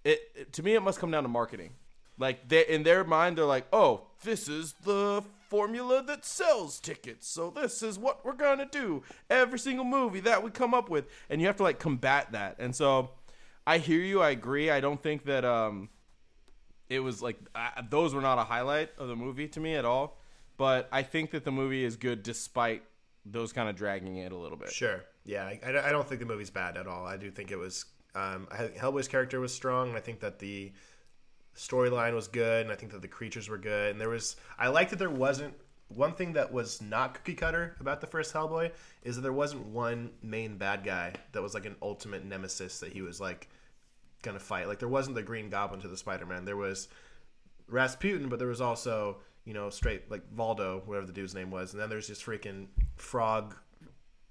[0.04, 1.70] it, it- to me it must come down to marketing.
[2.18, 7.28] Like they in their mind they're like, oh, this is the formula that sells tickets,
[7.28, 11.04] so this is what we're gonna do every single movie that we come up with,
[11.28, 12.56] and you have to like combat that.
[12.58, 13.10] And so
[13.66, 14.70] I hear you, I agree.
[14.70, 15.90] I don't think that um
[16.88, 19.84] it was like uh, those were not a highlight of the movie to me at
[19.84, 20.16] all.
[20.56, 22.82] But I think that the movie is good despite
[23.24, 24.70] those kind of dragging it a little bit.
[24.70, 25.04] Sure.
[25.24, 27.06] Yeah, I, I don't- think the movie's bad at all.
[27.06, 27.84] I do think it was.
[28.14, 30.72] Um, Hellboy's character was strong, I think that the
[31.60, 33.90] storyline was good, and I think that the creatures were good.
[33.90, 34.36] And there was.
[34.58, 35.52] I like that there wasn't
[35.88, 38.70] one thing that was not cookie cutter about the first Hellboy
[39.02, 42.92] is that there wasn't one main bad guy that was like an ultimate nemesis that
[42.92, 43.48] he was like
[44.22, 44.68] gonna fight.
[44.68, 46.44] Like there wasn't the Green Goblin to the Spider Man.
[46.44, 46.88] There was
[47.68, 51.72] Rasputin, but there was also you know straight like Voldo, whatever the dude's name was,
[51.72, 53.54] and then there's this freaking frog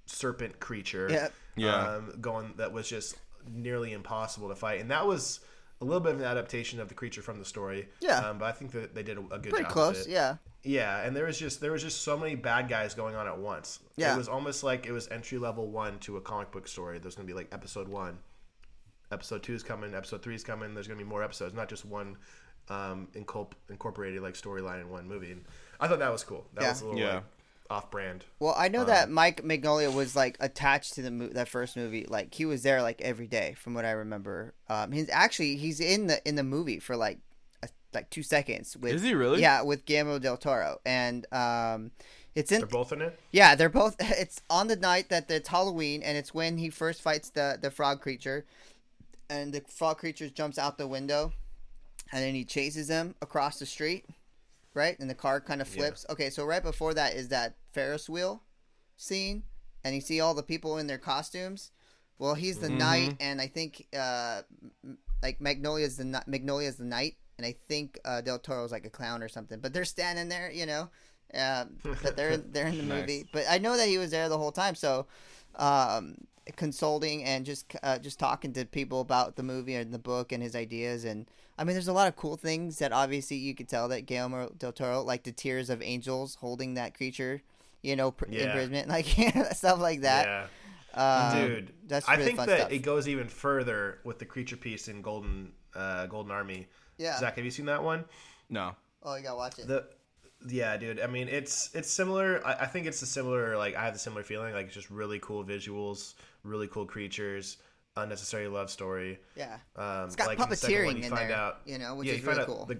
[0.05, 1.33] serpent creature, Yep.
[1.55, 1.87] Yeah.
[1.95, 3.17] um, going that was just
[3.47, 5.41] nearly impossible to fight, and that was
[5.81, 7.87] a little bit of an adaptation of the creature from the story.
[8.01, 8.17] Yeah.
[8.19, 9.71] um, but I think that they did a, a good Pretty job.
[9.71, 10.11] close, with it.
[10.11, 10.35] yeah.
[10.63, 13.37] Yeah, and there was just there was just so many bad guys going on at
[13.37, 13.79] once.
[13.95, 14.13] Yeah.
[14.13, 16.99] it was almost like it was entry level one to a comic book story.
[16.99, 18.17] There's gonna be like episode one,
[19.11, 20.73] episode two is coming, episode three is coming.
[20.73, 22.17] There's gonna be more episodes, not just one
[22.69, 25.31] um, incorp- incorporated like storyline in one movie.
[25.31, 25.45] And
[25.79, 26.45] I thought that was cool.
[26.55, 26.69] That Yeah.
[26.71, 27.13] was a little Yeah.
[27.15, 27.23] like,
[27.69, 28.25] off brand.
[28.39, 32.05] Well, I know that Mike Mignola was like attached to the mo- that first movie.
[32.07, 34.53] Like he was there like every day, from what I remember.
[34.69, 37.19] Um, he's actually he's in the in the movie for like
[37.61, 38.75] a, like two seconds.
[38.75, 39.41] With, Is he really?
[39.41, 41.91] Yeah, with Guillermo del Toro, and um,
[42.35, 43.19] it's in They're both in it.
[43.31, 43.95] yeah, they're both.
[44.01, 47.69] It's on the night that it's Halloween, and it's when he first fights the the
[47.69, 48.45] frog creature,
[49.29, 51.33] and the frog creature jumps out the window,
[52.11, 54.05] and then he chases them across the street,
[54.73, 54.97] right?
[54.99, 56.05] And the car kind of flips.
[56.09, 58.43] Okay, so right before that is that Ferris wheel
[58.97, 59.43] scene,
[59.83, 61.71] and you see all the people in their costumes.
[62.17, 64.41] Well, he's the knight, and I think uh,
[65.23, 69.23] like Mignola's the Mignola's the knight, and I think uh, Del Toro's like a clown
[69.23, 69.59] or something.
[69.59, 70.89] But they're standing there, you know,
[71.33, 71.65] uh,
[72.03, 73.01] that they're they're in the Nice.
[73.01, 73.29] movie.
[73.31, 75.05] But I know that he was there the whole time, so
[75.55, 76.15] um,
[76.57, 80.43] consulting and just uh, just talking to people about the movie and the book and
[80.43, 81.05] his ideas.
[81.05, 81.25] And
[81.57, 84.51] I mean, there's a lot of cool things that obviously you could tell that Guillermo
[84.57, 87.41] del Toro, like the tears of angels holding that creature,
[87.81, 88.45] you know, pr- Yeah.
[88.45, 89.05] imprisonment, like
[89.55, 90.25] stuff like that.
[90.25, 90.47] yeah.
[90.93, 92.71] Um, Dude, that's I think fun that stuff.
[92.71, 96.67] it goes even further with the creature piece in Golden uh, Golden Army.
[96.97, 97.17] Yeah.
[97.19, 98.05] Zach, have you seen that one?
[98.49, 98.75] No.
[99.03, 99.67] Oh, you gotta watch it.
[99.67, 99.85] The
[100.47, 100.99] Yeah, dude.
[100.99, 102.45] I mean, it's it's similar.
[102.45, 103.55] I, I think it's a similar.
[103.55, 104.53] Like I have the similar feeling.
[104.53, 107.57] Like it's just really cool visuals, really cool creatures,
[107.95, 109.19] unnecessary love story.
[109.35, 109.57] Yeah.
[109.75, 111.95] Um, It's got like in the one, puppeteering you in find there, out, you know,
[111.95, 112.65] which yeah, is you find really out cool.
[112.65, 112.79] The,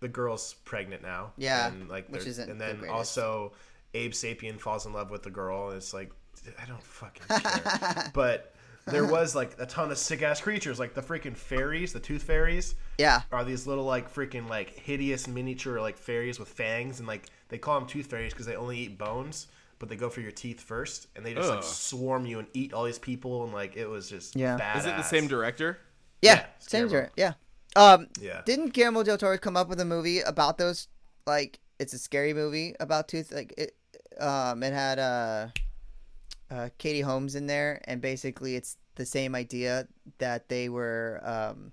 [0.00, 1.32] the girl's pregnant now.
[1.36, 2.96] Yeah, and like which isn't and then greatest.
[2.96, 3.52] also
[3.94, 6.10] Abe Sapien falls in love with the girl, and it's like
[6.62, 8.10] I don't fucking care.
[8.14, 8.54] but
[8.86, 12.22] there was like a ton of sick ass creatures, like the freaking fairies, the tooth
[12.22, 13.22] fairies Yeah.
[13.32, 17.58] are these little like freaking like hideous miniature like fairies with fangs and like they
[17.58, 20.60] call them tooth fairies because they only eat bones but they go for your teeth
[20.60, 23.86] first and they just like swarm you and eat all these people and like it
[23.86, 24.56] was just Yeah.
[24.58, 24.78] badass.
[24.78, 25.78] Is it the same director?
[26.22, 26.34] Yeah.
[26.36, 27.12] Yeah, Same director.
[27.16, 27.32] Yeah.
[27.76, 28.40] Um, Yeah.
[28.46, 30.88] Didn't Guillermo del Toro come up with a movie about those?
[31.26, 33.30] Like, it's a scary movie about tooth.
[33.32, 33.74] Like it.
[34.20, 35.48] Um, it had uh,
[36.50, 39.86] uh, Katie Holmes in there, and basically it's the same idea
[40.18, 41.72] that they were um.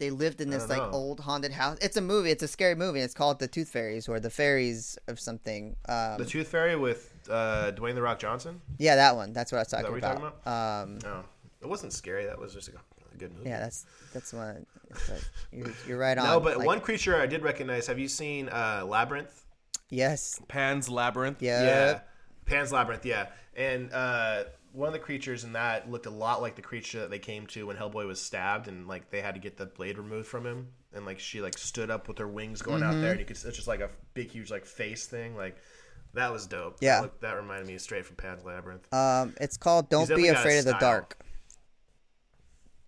[0.00, 0.90] They lived in this like know.
[0.90, 1.78] old haunted house.
[1.80, 2.32] It's a movie.
[2.32, 2.98] It's a scary movie.
[2.98, 5.76] It's called The Tooth Fairies or The Fairies of something.
[5.88, 8.60] Um, the tooth fairy with uh, Dwayne the Rock Johnson?
[8.78, 9.32] yeah, that one.
[9.32, 10.42] That's what I was talking about.
[10.44, 11.22] talking Um, No,
[11.62, 12.26] it wasn't scary.
[12.26, 12.72] That was just a,
[13.16, 13.48] good movie.
[13.48, 14.66] yeah, that's that's one.
[14.90, 16.26] But you're, you're right on.
[16.26, 17.86] no, but like- one creature I did recognize.
[17.86, 19.45] Have you seen uh, Labyrinth?
[19.90, 20.40] Yes.
[20.48, 21.40] Pan's Labyrinth.
[21.42, 21.62] Yeah.
[21.62, 22.00] Yeah,
[22.44, 23.04] Pan's Labyrinth.
[23.06, 23.26] Yeah,
[23.56, 27.10] and uh, one of the creatures in that looked a lot like the creature that
[27.10, 29.96] they came to when Hellboy was stabbed, and like they had to get the blade
[29.98, 32.90] removed from him, and like she like stood up with her wings going Mm-hmm.
[32.98, 35.36] out there, and you could it's just like a big, huge like face thing.
[35.36, 35.56] Like
[36.14, 36.78] that was dope.
[36.80, 37.02] Yeah.
[37.02, 38.92] that, that reminded me straight from Pan's Labyrinth.
[38.92, 40.76] Um, it's called "Don't Be definitely got a Afraid of the.
[40.80, 41.18] Dark."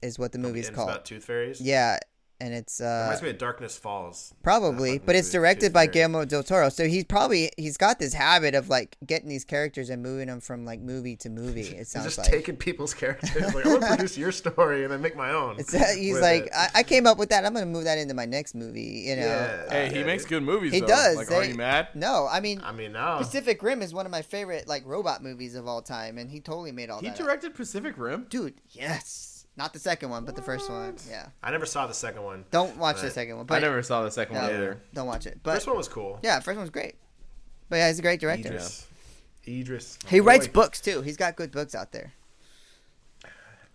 [0.01, 0.91] Is what the movie's called.
[0.91, 1.61] about tooth fairies.
[1.61, 1.99] Yeah,
[2.41, 4.33] and it's uh reminds me of Darkness Falls.
[4.43, 5.93] probably, but it's directed by Fairy.
[5.95, 6.69] Guillermo del Toro.
[6.69, 10.41] So he's probably he's got this habit of like getting these characters and moving them
[10.41, 11.63] from like movie to movie.
[11.63, 12.29] It He's sounds just like.
[12.31, 13.55] taking people's characters.
[13.55, 15.57] Like I'm gonna produce your story and then make my own.
[15.59, 16.49] It's, uh, he's like.
[16.55, 17.45] I, I came up with that.
[17.45, 19.05] I'm gonna move that into my next movie.
[19.07, 19.23] You know.
[19.27, 19.71] Yeah.
[19.71, 20.73] Hey, he Yeah, makes good movies.
[20.73, 20.87] He though.
[20.87, 21.17] does.
[21.17, 21.89] Like, are you mad?
[21.95, 23.17] No, I mean, I mean, no.
[23.19, 26.41] Pacific Rim is one of my favorite like robot movies of all time, and he
[26.41, 27.13] totally made all He that.
[27.13, 27.19] up.
[27.19, 28.27] directed Pacific Rim.
[28.31, 29.28] Dude, yes.
[29.59, 30.95] Not the second one, but the first one.
[31.11, 31.27] Yeah.
[31.43, 32.45] I never saw the second one.
[32.53, 33.47] Don't watch the second one.
[33.47, 34.81] But I never saw the second one either.
[34.95, 35.41] Don't watch it.
[35.43, 36.21] But First one was cool.
[36.23, 36.95] yeah, first one was great.
[37.69, 38.51] But yeah, he's a great director.
[38.51, 38.87] Idris.
[39.49, 39.99] Idris.
[40.07, 41.03] He my writes books too.
[41.03, 42.13] He's got good books out there.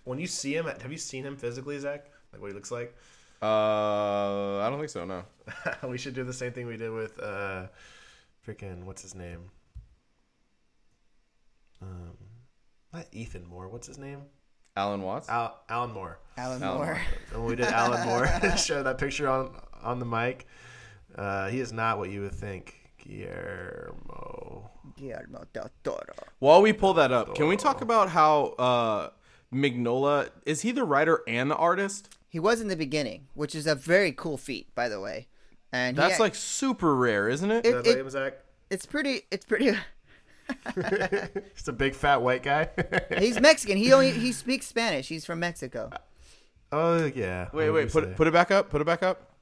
[0.06, 2.06] When you see him, have you seen him physically, Zach?
[2.32, 2.96] Like what he looks like?
[3.42, 5.04] Uh, I don't think so.
[5.04, 5.24] No.
[5.90, 7.68] we should do the same thing we did with uh,
[8.48, 9.52] freaking what's his name?
[11.82, 12.16] Um,
[12.94, 13.68] not Ethan Moore.
[13.68, 14.22] What's his name?
[14.76, 15.30] Alan Watts.
[15.30, 16.20] Al- Alan Moore.
[16.38, 16.86] Alan Alan Moore.
[16.88, 17.02] Moore.
[17.32, 19.52] And when we did Alan Moore, show that picture on
[19.84, 20.48] on the mic.
[21.16, 24.70] Uh, he is not what you would think, Guillermo.
[24.98, 26.00] Guillermo del Toro.
[26.40, 29.10] While we pull that up, can we talk about how uh,
[29.54, 32.10] Mignola is he the writer and the artist?
[32.30, 35.28] He was in the beginning, which is a very cool feat, by the way.
[35.72, 37.66] And he That's ac- like super rare, isn't it?
[37.66, 38.34] Is It- that it- him, Zach?
[38.72, 39.22] it's pretty.
[39.30, 39.72] It's pretty.
[41.56, 42.70] Just a big fat white guy.
[43.18, 43.78] He's Mexican.
[43.78, 45.08] He only he speaks Spanish.
[45.08, 45.90] He's from Mexico.
[46.72, 47.50] oh yeah.
[47.54, 48.16] wait, wait, put you say?
[48.16, 48.70] put it back up.
[48.70, 49.34] Put it back up.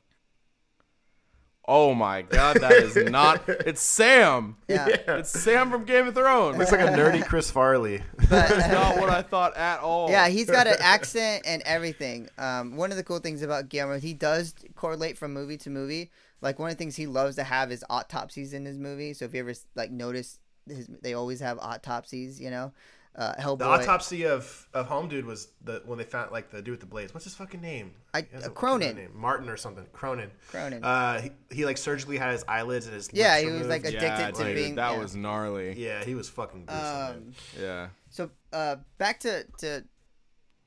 [1.68, 3.44] Oh my god, that is not.
[3.48, 4.58] It's Sam.
[4.68, 4.88] Yeah.
[4.88, 6.58] It's Sam from Game of Thrones.
[6.58, 8.02] Looks like a nerdy Chris Farley.
[8.18, 10.10] That's not what I thought at all.
[10.10, 12.28] Yeah, he's got an accent and everything.
[12.38, 16.12] Um, one of the cool things about Guillermo, he does correlate from movie to movie.
[16.42, 19.14] Like one of the things he loves to have is autopsies in his movie.
[19.14, 22.40] So if you ever like notice, his they always have autopsies.
[22.40, 22.74] You know,
[23.16, 23.60] uh, Hellboy.
[23.60, 26.80] The autopsy of of Home Dude was the when they found like the dude with
[26.80, 27.14] the blades.
[27.14, 27.94] What's his fucking name?
[28.14, 28.96] I- uh, a- Kroenen.
[28.96, 29.12] name.
[29.14, 29.86] Martin or something.
[29.94, 30.30] Kroenen.
[30.52, 30.80] Kroenen.
[30.84, 33.86] Uh, he, he like surgically had his eyelids and his Yeah, lips he was, like,
[33.86, 35.00] a- yeah, addicted to dude, being- that yeah.
[35.00, 35.74] was gnarly.
[35.78, 36.86] yeah, he was fucking gruesome.
[37.18, 39.84] Um, Yeah, so uh, back to to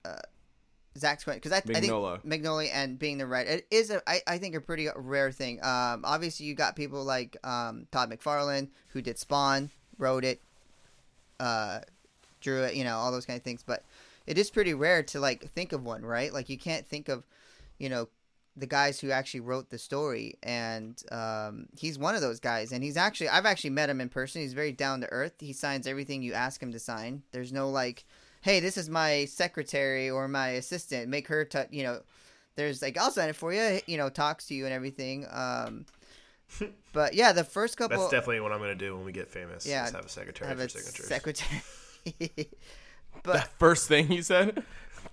[0.04, 0.16] uh,
[0.96, 2.20] Zach's question because I, I Mignola.
[2.22, 5.32] think Mignola and being the right it is a I, I think a pretty rare
[5.32, 5.58] thing.
[5.64, 10.40] Um, obviously you got people like um, Todd McFarlane who did Spawn, wrote it,
[11.40, 11.80] uh,
[12.40, 13.62] drew it, you know, all those kind of things.
[13.64, 13.82] But
[14.26, 16.32] it is pretty rare to like think of one, right?
[16.32, 17.24] Like you can't think of,
[17.78, 18.08] you know,
[18.56, 22.70] the guys who actually wrote the story, and um, he's one of those guys.
[22.72, 24.42] And he's actually I've actually met him in person.
[24.42, 25.34] He's very down to earth.
[25.40, 27.22] He signs everything you ask him to sign.
[27.32, 28.04] There's no like,
[28.42, 31.08] hey, this is my secretary or my assistant.
[31.08, 32.00] Make her, t-, you know.
[32.56, 33.80] There's like I'll sign it for you.
[33.86, 35.26] You know, talks to you and everything.
[35.32, 35.86] Um,
[36.92, 37.98] but yeah, the first couple.
[37.98, 39.66] That's definitely what I'm gonna do when we get famous.
[39.66, 41.06] Yeah, is have a secretary have for a signatures.
[41.06, 41.62] secretary.
[43.22, 44.62] but that first thing you said.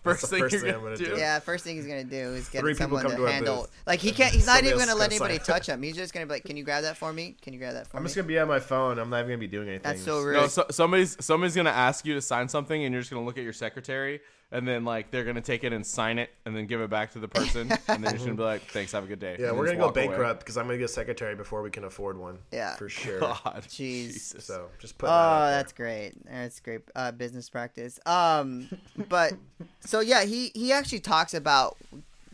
[0.03, 1.15] First thing first you're thing gonna, I'm gonna do.
[1.15, 1.19] do.
[1.19, 3.61] yeah, first thing he's gonna do is get Three people someone come to, to handle.
[3.61, 3.71] booth.
[3.85, 4.33] Like he can't.
[4.33, 5.45] He's not even gonna let anybody sign.
[5.45, 5.83] touch him.
[5.83, 7.35] He's just gonna be like, "Can you grab that for me?
[7.41, 7.99] Can you grab that for me?
[7.99, 8.97] I'm just gonna be on my phone.
[8.97, 9.83] I'm not even gonna be doing anything.
[9.83, 10.33] That's so rude.
[10.33, 13.37] No, so, somebody's somebody's gonna ask you to sign something, and you're just gonna look
[13.37, 14.21] at your secretary,
[14.51, 17.11] and then like they're gonna take it and sign it and then give it back
[17.11, 19.49] to the person, and then you're gonna be like, "Thanks, have a good day." Yeah,
[19.49, 22.17] and we're gonna go bankrupt because I'm gonna get a secretary before we can afford
[22.17, 22.39] one.
[22.51, 22.75] Yeah.
[22.75, 23.19] for sure.
[23.21, 23.69] God, Jeez.
[23.69, 24.45] Jesus.
[24.45, 25.07] So just put.
[25.07, 26.13] Oh, that that's great.
[26.25, 27.99] That's great uh, business practice.
[28.05, 28.67] Um,
[29.09, 29.33] but
[29.79, 31.77] so yeah, he he actually talks about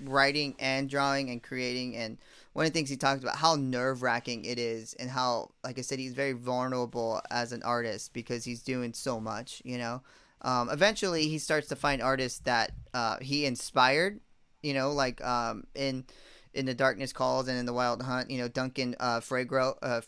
[0.03, 2.18] writing and drawing and creating, and
[2.53, 5.78] one of the things he talks about how nerve wracking it is, and how, like
[5.78, 9.61] I said, he's very vulnerable as an artist because he's doing so much.
[9.63, 10.01] You know,
[10.41, 14.19] um, eventually he starts to find artists that uh, he inspired.
[14.61, 16.05] You know, like um, in
[16.53, 18.29] in the darkness calls and in the wild hunt.
[18.29, 19.75] You know, Duncan uh, Fragro.
[19.81, 20.01] Uh,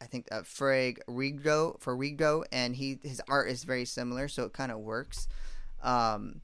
[0.00, 4.44] I think uh, Frag Rigo for Rigo, and he his art is very similar, so
[4.44, 5.26] it kind of works.
[5.82, 6.42] Um,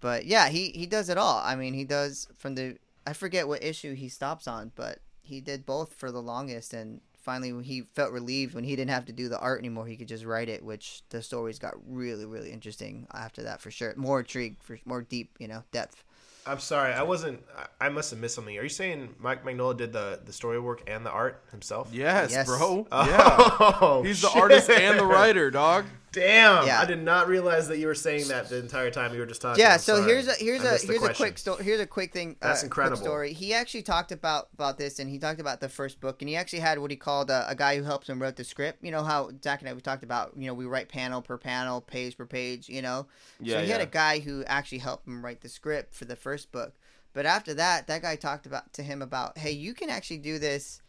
[0.00, 1.40] but yeah, he he does it all.
[1.44, 5.40] I mean, he does from the I forget what issue he stops on, but he
[5.40, 9.12] did both for the longest, and finally he felt relieved when he didn't have to
[9.12, 9.84] do the art anymore.
[9.86, 13.70] He could just write it, which the stories got really really interesting after that for
[13.70, 13.92] sure.
[13.96, 16.02] More intrigue, for more deep, you know, depth.
[16.48, 17.42] I'm sorry, I wasn't.
[17.58, 18.56] I- I must have missed something.
[18.56, 21.88] Are you saying Mike Mignola did the the story work and the art himself?
[21.92, 22.46] Yes, Yes.
[22.46, 22.86] bro.
[22.92, 24.40] Oh, Yeah, he's the shit.
[24.42, 25.84] artist and the writer, dog.
[26.16, 26.80] Damn, Yeah.
[26.80, 29.42] I did not realize that you were saying that the entire time you were just
[29.42, 29.60] talking.
[29.60, 31.62] Yeah, so here's a here's I a here's a quick story.
[31.62, 32.36] Here's a quick thing.
[32.40, 32.96] That's uh, incredible.
[32.96, 33.34] story.
[33.34, 36.34] He actually talked about about this, and he talked about the first book, and he
[36.34, 38.82] actually had what he called a, a guy who helps him wrote the script.
[38.82, 40.32] You know how Zach and I we talked about.
[40.38, 42.70] You know, we write panel per panel, page per page.
[42.70, 43.06] You know,
[43.38, 46.16] Yeah, so he had a guy who actually helped him write the script for the
[46.16, 46.72] first book.
[47.12, 50.38] But after that, that guy talked about to him about, hey, you can actually do
[50.38, 50.80] this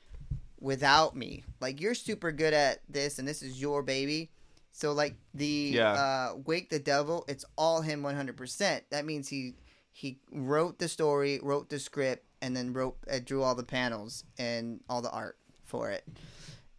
[0.60, 1.44] without me.
[1.60, 4.32] Like you're super good at this, and this is your baby.
[4.78, 5.94] So like the Yeah.
[5.94, 8.84] uh, Wake the Devil, it's all him 100%.
[8.92, 9.56] That means he
[9.92, 14.24] he wrote the story, wrote the script, and then wrote uh, drew all the panels
[14.38, 16.08] and all the art for it,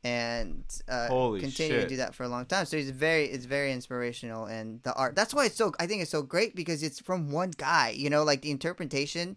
[0.04, 1.08] and uh,
[1.40, 2.66] continued to do that for a long time.
[2.66, 5.16] So he's very it's very inspirational, and the art.
[5.16, 5.72] That's why it's so.
[5.80, 7.88] I think it's so great because it's from one guy.
[7.90, 9.36] You know, like the interpretation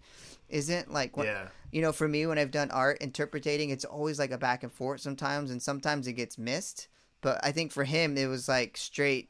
[0.49, 4.19] isn't like what Yeah, you know, for me, when I've done art interpreting, it's always
[4.19, 6.89] like a back and forth sometimes, and sometimes it gets missed.
[7.21, 9.29] But I think for him, it was like straight,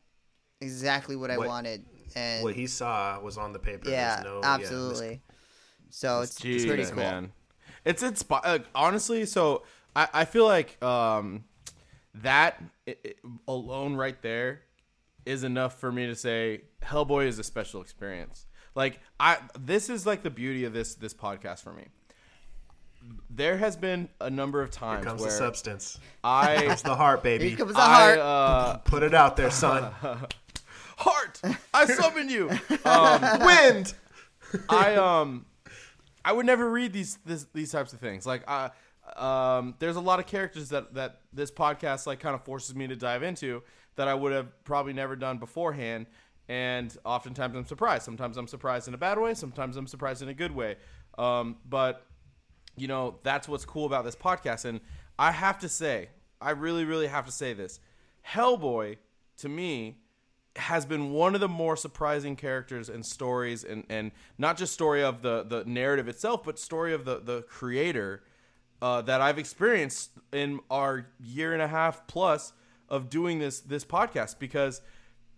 [0.61, 1.85] exactly what I wanted,
[2.15, 3.89] and what he saw was on the paper.
[3.89, 5.21] yeah, There's no, yeah, absolutely.
[5.89, 6.95] so it's, Jeez, it's pretty cool.
[6.95, 7.31] man.
[7.83, 9.25] It's inspi- like, honestly.
[9.25, 9.63] So
[9.95, 11.45] I, I feel like um,
[12.15, 13.13] that i i
[13.47, 14.61] alone right there
[15.25, 18.45] is enough for me to say Hellboy is a special experience.
[18.75, 21.87] Like I, this is like the beauty of this this podcast for me.
[23.29, 25.99] There has been a number of Here times comes where the substance.
[26.23, 27.49] I It's the heart, baby.
[27.49, 27.85] Here comes the I
[28.15, 28.19] heart.
[28.19, 29.91] uh, Put it out there, son.
[30.97, 31.41] heart.
[31.73, 32.49] I summon you.
[32.85, 33.93] Um, Wind.
[34.69, 35.45] I um
[36.23, 38.25] I would never read these this, these types of things.
[38.25, 38.71] Like I
[39.15, 42.87] um there's a lot of characters that that this podcast like kind of forces me
[42.87, 43.63] to dive into
[43.95, 46.05] that I would have probably never done beforehand.
[46.49, 48.03] And oftentimes I'm surprised.
[48.03, 49.33] Sometimes I'm surprised in a bad way.
[49.33, 50.75] Sometimes I'm surprised in a good way.
[51.17, 52.05] Um, but
[52.75, 54.65] you know that's what's cool about this podcast.
[54.65, 54.81] And
[55.17, 56.09] I have to say,
[56.39, 57.79] I really, really have to say this:
[58.27, 58.97] Hellboy
[59.37, 59.97] to me
[60.55, 65.01] has been one of the more surprising characters and stories and, and not just story
[65.01, 68.21] of the, the narrative itself but story of the, the creator
[68.81, 72.51] uh, that i've experienced in our year and a half plus
[72.89, 74.81] of doing this this podcast because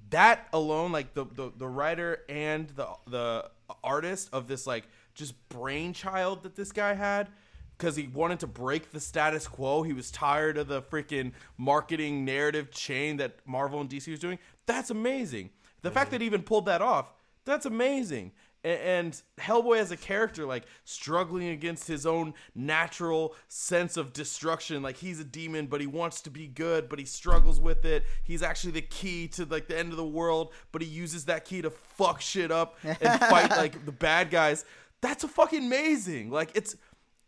[0.10, 3.50] that alone like the, the, the writer and the the
[3.84, 7.30] artist of this like just brainchild that this guy had
[7.78, 9.84] because he wanted to break the status quo.
[9.84, 14.40] He was tired of the freaking marketing narrative chain that Marvel and DC was doing.
[14.66, 15.50] That's amazing.
[15.82, 17.12] The fact that he even pulled that off,
[17.46, 18.32] that's amazing.
[18.64, 24.82] A- And Hellboy as a character, like struggling against his own natural sense of destruction.
[24.82, 28.06] Like he's a demon, but he wants to be good, but he struggles with it.
[28.24, 31.44] He's actually the key to like the end of the world, but he uses that
[31.44, 34.64] key to fuck shit up and fight like the bad guys.
[35.04, 36.32] That's a fucking amazing.
[36.32, 36.76] Like it's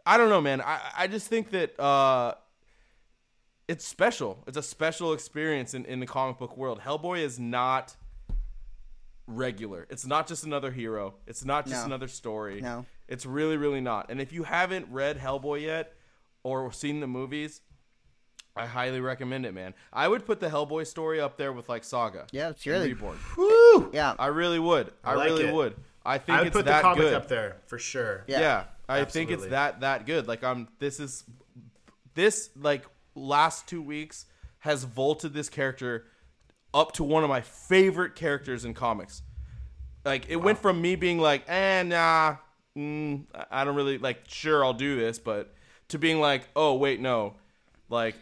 [0.06, 0.62] I don't know, man.
[0.62, 2.34] I I just think that uh
[3.68, 4.44] it's special.
[4.48, 6.80] It's a special experience in, in the comic book world.
[6.80, 7.96] Hellboy is not
[9.28, 9.88] regular.
[9.90, 11.16] It's not just another hero.
[11.28, 11.86] It's not just No.
[11.86, 12.62] another story.
[12.62, 12.86] No.
[13.08, 14.10] It's really, really not.
[14.10, 15.94] And if you haven't read Hellboy yet
[16.44, 17.62] or seen the movies,
[18.56, 19.74] I highly recommend it, man.
[19.92, 22.28] I would put the Hellboy story up there with like Saga.
[22.32, 23.18] Yeah, it's really- Reborn.
[23.38, 23.90] Woo!
[23.94, 24.94] Yeah, I really would.
[25.04, 25.54] I, I like really it.
[25.54, 25.76] would.
[26.06, 27.14] I think I would it's put the that comic good.
[27.14, 28.24] up there for sure.
[28.28, 28.39] Yeah.
[28.39, 30.28] Yeah, I think it's that that good.
[30.28, 31.24] Like I'm this is
[32.14, 32.86] this like
[33.16, 34.26] last 2 weeks
[34.60, 36.06] has vaulted this character
[36.74, 39.22] up to one of my favorite characters in comics.
[40.03, 42.38] Like it went from me being like, "Eh, nah,
[42.78, 45.53] mm, I- I don't really like sure I'll do this," but
[45.89, 47.36] to being like, "Oh, wait, no."
[47.89, 48.16] Like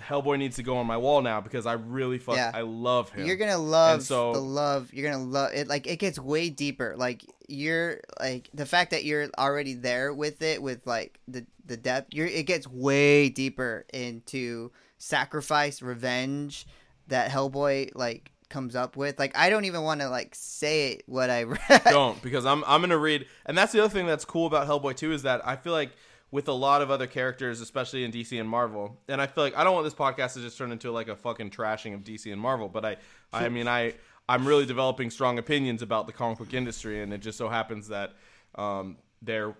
[0.00, 2.50] Hellboy needs to go on my wall now because I really fuck Yeah.
[2.54, 3.26] I love him.
[3.26, 4.92] You're gonna love so- the love.
[4.92, 5.68] You're gonna love it.
[5.68, 6.94] Like it gets way deeper.
[6.96, 11.76] Like you're like the fact that you're already there with it, with like the the
[11.76, 12.14] depth.
[12.14, 16.66] You're it gets way deeper into sacrifice, revenge
[17.08, 19.18] that Hellboy like comes up with.
[19.18, 21.82] Like I don't even want to like say it what I read.
[21.84, 24.96] don't because I'm I'm gonna read, and that's the other thing that's cool about Hellboy
[24.96, 25.92] too is that I feel like
[26.30, 29.56] with a lot of other characters, especially in DC and Marvel, and I feel like
[29.56, 32.30] I don't want this podcast to just turn into like a fucking trashing of DC
[32.32, 32.96] and Marvel, but I
[33.32, 33.94] I mean I
[34.28, 37.88] I'm really developing strong opinions about the comic book industry, and it just so happens
[37.88, 38.14] that
[38.56, 39.54] um, they're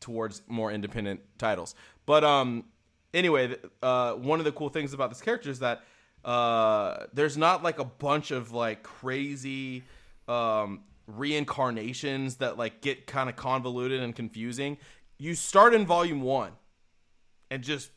[0.00, 1.74] towards more independent titles.
[2.04, 2.64] But um,
[3.14, 5.82] anyway, uh, one of the cool things about this character is that
[6.24, 9.84] uh, there's not like a bunch of like crazy
[10.28, 14.76] um, reincarnations that like get kind of convoluted and confusing.
[15.18, 16.52] You start in volume one
[17.50, 17.90] and just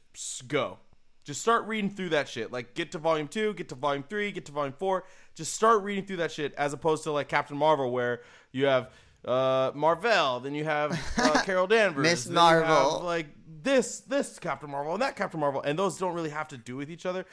[0.47, 0.77] go.
[1.23, 2.51] Just start reading through that shit.
[2.51, 5.03] Like get to volume two, get to volume three, get to volume four.
[5.35, 8.89] Just start reading through that shit as opposed to like Captain Marvel where you have
[9.25, 13.01] uh Marvel, then you have uh, Carol Danvers, Miss Marvel.
[13.03, 13.27] like
[13.61, 16.77] this this Captain Marvel and that Captain Marvel, and those don't really have to do
[16.77, 17.25] with each other.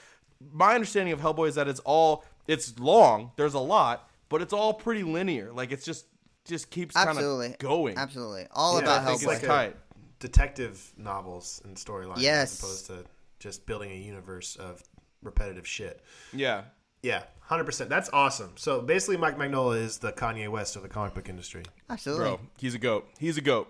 [0.53, 3.31] My understanding of Hellboy is that it's all it's long.
[3.37, 5.53] There's a lot, but it's all pretty linear.
[5.53, 6.07] Like it's just
[6.47, 7.97] just keeps kind of going.
[7.99, 9.35] Absolutely, all Yeah, about I think Hellboy.
[9.37, 9.77] it's tight.
[10.19, 12.53] detective novels and storylines Yes.
[12.53, 13.05] as opposed to
[13.39, 14.83] just building a universe of
[15.23, 16.01] repetitive shit.
[16.33, 16.63] Yeah.
[17.03, 17.91] Yeah, hundred percent.
[17.91, 18.53] That's awesome.
[18.57, 21.63] So basically, Mike Mignola is the Kanye West of the comic book industry.
[21.91, 22.25] Absolutely.
[22.25, 23.07] Bro, he's a goat.
[23.19, 23.69] He's a goat.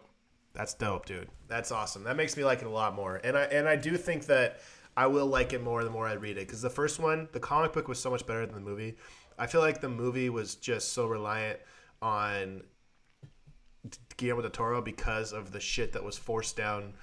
[0.55, 1.29] That's dope, dude.
[1.49, 2.05] That's awesome.
[2.05, 3.21] That makes me like it a lot more.
[3.23, 4.61] And I and I do think that
[4.97, 7.41] I will like it more the more I read it because the first one, the
[7.41, 8.97] comic book was so much better than the movie.
[9.39, 11.59] I feel like the movie was just so reliant
[12.03, 12.63] on
[14.17, 16.95] Guillermo del Toro because of the shit that was forced down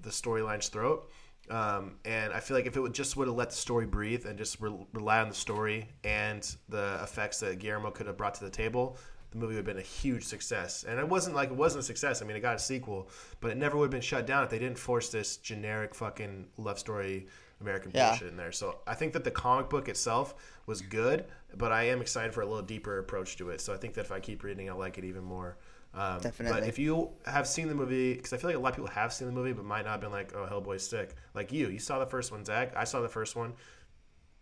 [0.00, 1.10] the storyline's throat.
[1.50, 4.24] Um, and I feel like if it would just would have let the story breathe
[4.24, 8.34] and just re- rely on the story and the effects that Guillermo could have brought
[8.34, 8.96] to the table,
[9.30, 10.84] the movie would have been a huge success.
[10.84, 12.22] And it wasn't like it wasn't a success.
[12.22, 14.50] I mean, it got a sequel, but it never would have been shut down if
[14.50, 17.26] they didn't force this generic fucking love story
[17.60, 18.10] American Yeah.
[18.10, 18.52] bullshit in there.
[18.52, 20.34] So I think that the comic book itself
[20.66, 21.24] was good,
[21.56, 23.60] but I am excited for a little deeper approach to it.
[23.60, 25.56] So I think that if I keep reading, I'll like it even more.
[25.94, 26.60] Um, Definitely.
[26.60, 28.90] But if you have seen the movie, because I feel like a lot of people
[28.90, 31.68] have seen the movie, but might not have been like, "Oh, Hellboy's sick." Like you,
[31.68, 32.72] you saw the first one, Zach.
[32.76, 33.52] I saw the first one.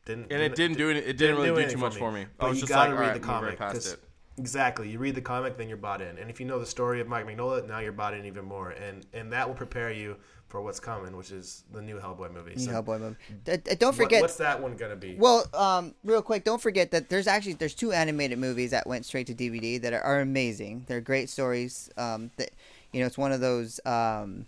[0.04, 0.96] Didn't And it didn't do it.
[0.96, 2.26] it didn't really do anything too much for me.
[2.38, 3.48] But I was you just gotta like, read "Alright, the comic.
[3.50, 4.00] right past 'cause- it.
[4.38, 4.88] Exactly.
[4.88, 6.16] You read the comic, then you're bought in.
[6.16, 8.70] And if you know the story of Mike Mignola, now you're bought in even more.
[8.70, 10.16] And and that will prepare you
[10.52, 12.52] for what's coming, which is the new Hellboy movie.
[12.54, 13.16] New So Hellboy movie.
[13.44, 14.20] D- d- don't what- forget.
[14.20, 15.16] what's that one gonna be?
[15.18, 19.06] Well, um, real quick, don't forget that there's actually there's two animated movies that went
[19.06, 20.84] straight to DVD that are, are amazing.
[20.88, 21.88] They're great stories.
[21.96, 22.50] Um, that
[22.92, 23.80] you know, it's one of those.
[23.86, 24.44] Um,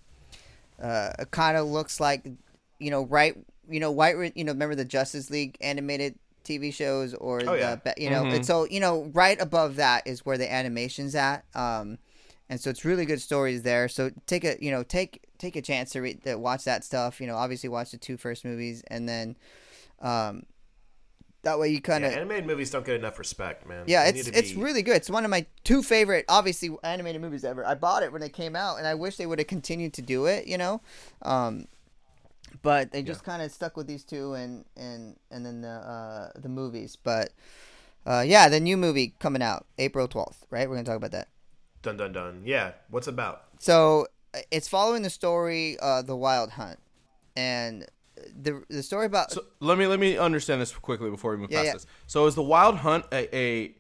[0.83, 2.27] uh, it kind of looks like,
[2.79, 3.35] you know, right.
[3.71, 4.37] You know, white.
[4.37, 7.77] You know, remember the Justice League animated TV shows or Oh, the yeah.
[7.77, 8.35] ba- you know, Mhm.
[8.35, 11.47] and so you know, right above that is where the animation's at.
[11.55, 11.97] Um,
[12.49, 13.89] and so it's really good stories there.
[13.89, 17.21] So take a you know take take a chance to read to watch that stuff.
[17.21, 19.37] You know, obviously watch the two first movies and then.
[20.01, 20.45] Um,
[21.43, 23.85] that way you kind yeah, of animated movies don't get enough respect, man.
[23.87, 24.97] yeah, They it's need it's be- really good.
[24.97, 27.65] It's one of my two favorite, obviously, animated movies ever.
[27.67, 30.03] I bought it when it came out, and I wish they would have continued to
[30.03, 30.47] do it.
[30.47, 30.81] You know,
[31.23, 31.67] um,
[32.63, 36.31] but they just kind of stuck with these two, and and and then the uh,
[36.41, 36.97] the movies.
[36.97, 37.33] But
[38.07, 40.69] uh, yeah, the new movie coming out April twelfth, right?
[40.69, 41.29] We're gonna talk about that.
[41.85, 42.43] Dun dun dun.
[42.45, 43.45] Yeah, what's about?
[43.61, 44.09] So
[44.51, 46.81] it's following the story, uh, the Wild Hunt,
[47.37, 47.87] and
[48.35, 51.51] the the story about So let me let me understand this quickly before we move
[51.51, 51.73] Yeah, past yeah.
[51.75, 51.87] this.
[52.07, 53.75] So is the Wild Hunt a, a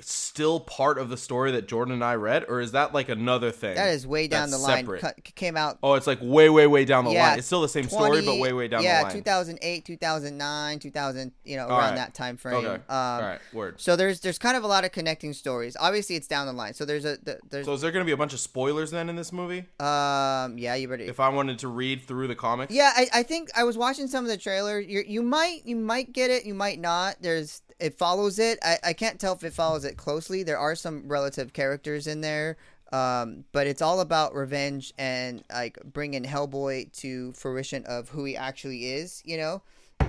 [0.00, 3.50] still part of the story that Jordin and I read, or is that like another
[3.50, 3.74] thing?
[3.76, 4.84] that is way down the line.
[4.84, 5.00] separate?
[5.02, 7.38] Cu- came out Oh, it's like way, way, way down the Yeah, line.
[7.38, 9.14] It's still the same story, but way, way down yeah, the line.
[9.14, 11.96] 2008, 2009, 2000, you know, around right.
[11.96, 12.56] that time frame.
[12.56, 12.74] Okay.
[12.74, 13.40] Um, All right.
[13.52, 13.80] Word.
[13.80, 15.76] So there's there's kind of a lot of connecting stories.
[15.80, 16.74] Obviously, it's down the line.
[16.74, 18.90] So there's a th- there's So is there going to be a bunch of spoilers
[18.90, 19.64] then in this movie?
[19.80, 22.72] um yeah you better If I wanted to read through the comics?
[22.72, 24.78] yeah I, I think I was watching some of the trailer.
[24.78, 27.16] You you might you might get it you might not.
[27.20, 28.58] There's it follows it.
[28.62, 30.42] I, I can't tell if it follows it closely.
[30.42, 32.56] There are some relative characters in there.
[32.92, 38.36] Um, but it's all about revenge and like bringing Hellboy to fruition of who he
[38.36, 39.22] actually is.
[39.24, 39.62] You know,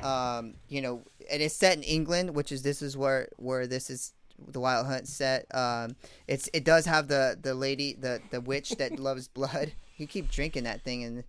[0.04, 3.90] um, you know, and it's set in England, which is this is where where this
[3.90, 4.14] is
[4.48, 5.48] the Wild Hunt set.
[5.56, 5.96] Um,
[6.28, 9.74] it's it does have the the lady the the witch that loves blood.
[9.98, 11.24] You keep drinking that thing and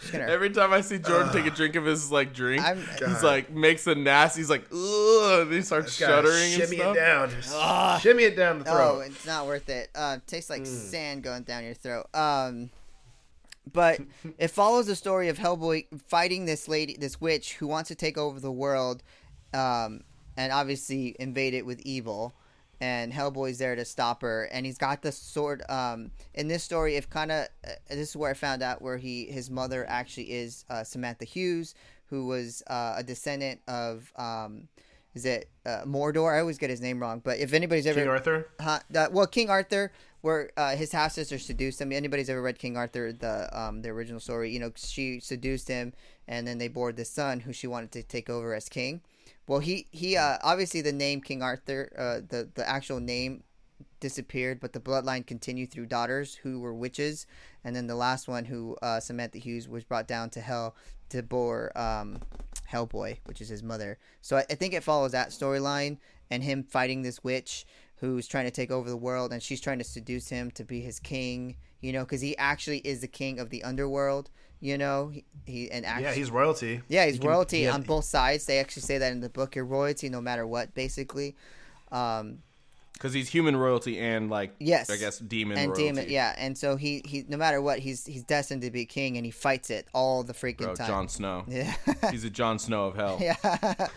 [0.00, 0.24] it's gonna.
[0.26, 3.50] Every time I see Jordin take a drink of his like drink, I'm- he's like
[3.50, 4.40] makes a nasty.
[4.40, 6.96] He's like, ugh, and he starts Gotta shuddering and shimmy stuff.
[6.96, 7.30] it down.
[7.30, 8.74] Just shimmy it down the throat.
[8.74, 9.10] Oh, throat.
[9.12, 9.90] it's not worth it.
[9.94, 10.66] Uh, tastes like Mm.
[10.66, 12.06] sand going down your throat.
[12.14, 12.70] Um,
[13.72, 14.00] but
[14.38, 18.18] it follows the story of Hellboy fighting this lady, this witch who wants to take
[18.18, 19.02] over the world,
[19.54, 20.02] um,
[20.36, 22.34] and obviously invade it with evil.
[22.82, 25.62] And Hellboy's there to stop her, and he's got the sword.
[25.68, 28.96] Um, in this story, if kind of uh, this is where I found out where
[28.96, 31.76] he his mother actually is uh, Samantha Hughes,
[32.06, 34.66] who was uh, a descendant of um,
[35.14, 36.34] is it uh, Mordor?
[36.34, 38.48] I always get his name wrong, but if anybody's ever King Arthur.
[38.60, 41.92] Huh, uh, well, King Arthur, where uh, his half sister seduced him.
[41.92, 44.50] Anybody's ever read King Arthur, the um, the original story?
[44.50, 45.92] You know, she seduced him,
[46.26, 49.02] and then they bore the son who she wanted to take over as king.
[49.52, 53.42] Well, he he uh, obviously the name King Arthur, uh, the the actual name
[54.00, 57.26] disappeared, but the bloodline continued through daughters who were witches,
[57.62, 60.74] and then the last one, who uh, Samantha Hughes, was brought down to hell
[61.10, 62.22] to bore um,
[62.72, 63.98] Hellboy, which is his mother.
[64.22, 65.98] So I, I think it follows that storyline
[66.30, 69.80] and him fighting this witch who's trying to take over the world, and she's trying
[69.80, 71.56] to seduce him to be his king.
[71.82, 74.30] You know, because he actually is the king of the underworld.
[74.62, 76.80] You know, he, he and actually, Yeah, he's royalty.
[76.88, 78.46] yeah, he's He can- royalty he has- on both sides.
[78.46, 79.56] They actually say that in the book.
[79.56, 81.34] You're royalty no matter what, basically.
[81.90, 82.38] Um,
[82.92, 84.88] Because he's human royalty and like Yes.
[84.88, 85.82] I guess demon and royalty.
[85.88, 89.16] demon, yeah, and so he he no matter what, he's he's destined to be king,
[89.16, 90.86] and he fights it all the freaking Bro, time.
[90.86, 91.44] Jon Snow.
[91.48, 91.74] Yeah,
[92.12, 93.18] He's a Jon Snow of hell.
[93.20, 93.88] yeah.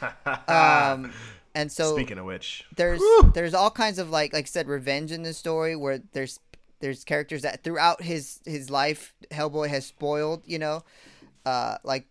[0.48, 1.12] um,
[1.54, 3.02] and so Speaking of which, there's
[3.34, 6.38] there's all kinds of like like I said revenge in the story where there's
[6.82, 10.84] there's characters that throughout his his life Hellboy has spoiled you know
[11.46, 12.06] uh like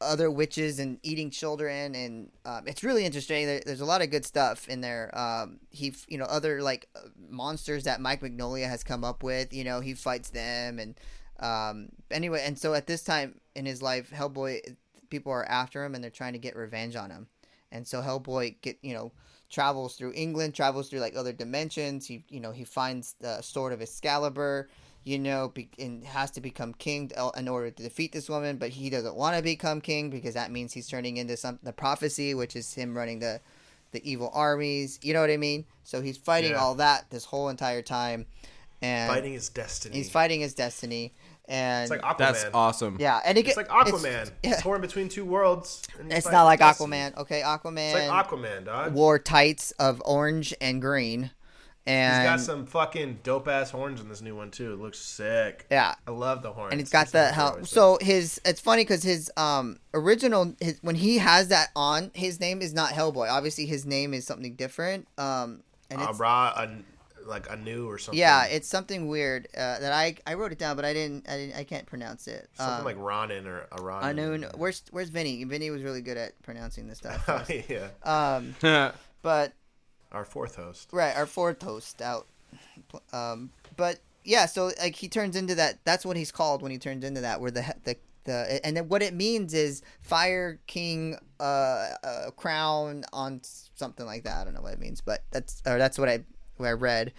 [0.00, 3.46] other witches and eating children and um, it's really interesting.
[3.46, 5.10] There, there's a lot of good stuff in there.
[5.16, 6.88] Um he you know other like
[7.28, 10.94] monsters that Mike Mignola has come up with you know he fights them and
[11.40, 14.76] um anyway and so at this time in his life Hellboy
[15.10, 17.28] people are after him and they're trying to get revenge on him.
[17.72, 19.12] And so Hellboy get you know
[19.50, 22.06] travels through England, travels through like other dimensions.
[22.06, 24.68] He you know he finds the sword of Excalibur,
[25.04, 28.28] you know, be, and has to become king to- uh, in order to defeat this
[28.28, 28.56] woman.
[28.58, 31.72] But he doesn't want to become king because that means he's turning into some the
[31.72, 33.40] prophecy, which is him running the
[33.92, 34.98] the evil armies.
[35.02, 35.64] You know what I mean?
[35.84, 36.58] So he's fighting Yeah.
[36.60, 38.26] all that this whole entire time,
[38.82, 39.96] and fighting his destiny.
[39.96, 41.14] he's fighting his destiny.
[41.48, 42.18] And It's like Aquaman.
[42.18, 42.96] That's awesome.
[43.00, 44.30] yeah, and it It's get- like Aquaman.
[44.42, 44.50] yeah.
[44.50, 45.82] He's torn between two worlds.
[45.98, 46.96] and It's fights not like destiny.
[46.96, 47.16] Aquaman.
[47.16, 47.94] Okay, Aquaman.
[47.94, 48.92] It's like Aquaman, dog.
[48.92, 51.30] wore tights of orange and green,
[51.86, 54.74] And he's got some fucking dope ass horns in this new one too.
[54.74, 55.64] It looks sick.
[55.70, 56.72] yeah, I love the horns.
[56.72, 57.64] and it's got These the horns are how.
[57.64, 62.40] So his it's funny because his um original his when he has that on his
[62.40, 63.30] name is not Hellboy.
[63.30, 65.08] Obviously, his name is something different.
[65.16, 66.10] Um, and sick.
[66.10, 66.68] it's uh, raw, a,
[67.28, 68.18] like a new or something.
[68.18, 71.36] yeah, it's something weird uh, that I I wrote it down, but I didn't I
[71.36, 72.48] didn't I can't pronounce it.
[72.54, 74.18] something Um, like Ronin or a Ronin.
[74.18, 74.50] unknown.
[74.56, 75.44] Where's Where's Vinny?
[75.44, 77.50] Vinny was really good at pronouncing this stuff.
[77.68, 78.54] yeah, um,
[79.22, 79.52] but
[80.10, 80.88] our fourth host.
[80.92, 82.26] Right, our fourth host out.
[83.12, 85.78] Um, but yeah, so like he turns into that.
[85.84, 87.40] That's what he's called when he turns into that.
[87.40, 91.42] Where the the the and then what it means is Fire King uh,
[92.02, 94.38] uh crown on something like that.
[94.38, 96.24] I don't know what it means, but that's or that's what I
[96.58, 97.12] what I read.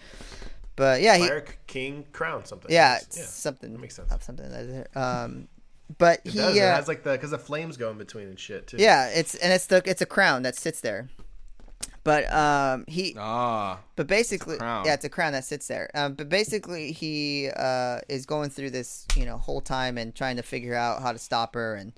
[0.76, 2.70] But yeah, he Fire King Crown something.
[2.70, 4.10] yeah, It's- it's something that makes sense.
[4.24, 4.96] Something that.
[4.96, 5.48] Um,
[5.98, 6.56] but It he does.
[6.56, 8.76] It uh, has like the because the flames go in between and shit too.
[8.78, 11.08] yeah, it's and it's the it's a crown that sits there.
[12.02, 14.86] But um, he ah, But basically, crown.
[14.86, 15.90] yeah, it's a crown that sits there.
[15.94, 20.36] Um, but basically, he uh, is going through this, you know, whole time and trying
[20.36, 21.74] to figure out how to stop her.
[21.74, 21.92] And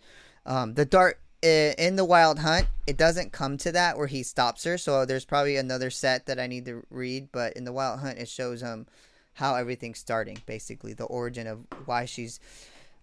[0.45, 4.23] um, the dark i- in the Wild Hunt, it doesn't come to that where he
[4.23, 4.79] stops her.
[4.79, 7.29] So there's probably another set that I need to read.
[7.33, 8.87] But in the Wild Hunt, it shows him
[9.35, 10.39] how everything's starting.
[10.47, 12.41] Basically, the origin of why she's,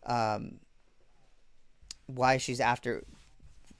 [0.05, 0.59] um,
[2.07, 3.03] why she's after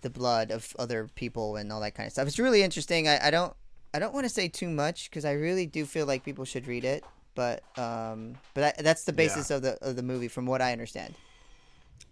[0.02, 2.28] the blood of other people and all that kind of stuff.
[2.28, 3.08] It's really interesting.
[3.08, 3.54] I, I don't
[3.94, 6.68] I don't want to say too much because I really do feel like people should
[6.68, 7.04] read it.
[7.36, 10.72] But um, but that, that's the basis of the of the movie, from what I
[10.72, 11.16] understand.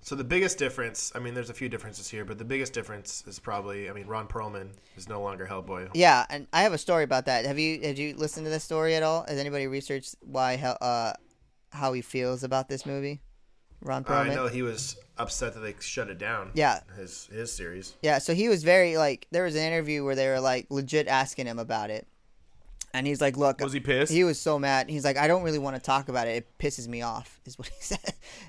[0.02, 3.24] So the biggest difference, I mean, there's a few differences here, but the biggest difference
[3.28, 5.90] is probably, I mean, Ron Perlman is no longer Hellboy.
[5.94, 7.46] Yeah, and I have a story about that.
[7.46, 9.26] Have you have you listened to this story at all?
[9.28, 11.14] Has anybody researched why how uh
[11.72, 13.22] how he feels about this movie?
[13.82, 14.36] Ron Uh, I Perlman.
[14.36, 16.52] know he was upset that they shut it down.
[16.54, 16.80] Yeah.
[16.96, 17.96] his his series.
[18.02, 21.08] Yeah, so he was very like there was an interview where they were like legit
[21.08, 22.08] asking him about it.
[22.94, 24.12] And he's like, "Look, Was he pissed?
[24.12, 24.90] He was so mad.
[24.90, 26.38] He's like, "I don't really want to talk about it.
[26.38, 28.00] It pisses me off." Is what he said.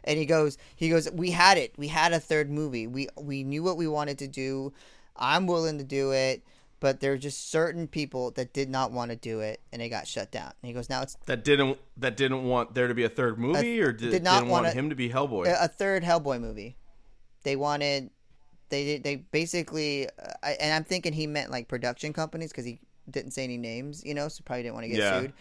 [0.05, 1.73] And he goes, "He goes, we had it.
[1.77, 2.87] We had a third movie.
[2.87, 4.73] We we knew what we wanted to do.
[5.17, 6.43] I'm willing to do it,
[6.81, 9.89] but there are just certain people that did not want to do it, and it
[9.89, 12.95] got shut down." And he goes, "Now it's that didn't that didn't want there to
[12.95, 15.47] be a third movie, or did, did not didn't want wanna- him to be Hellboy?
[15.49, 16.77] a, a third Hellboy movie.
[17.45, 18.11] They wanted,
[18.69, 22.65] they did, they basically, uh, I, and I'm thinking he meant like production companies because
[22.65, 25.21] he didn't say any names, you know, so probably didn't want to get Yeah.
[25.21, 25.33] sued.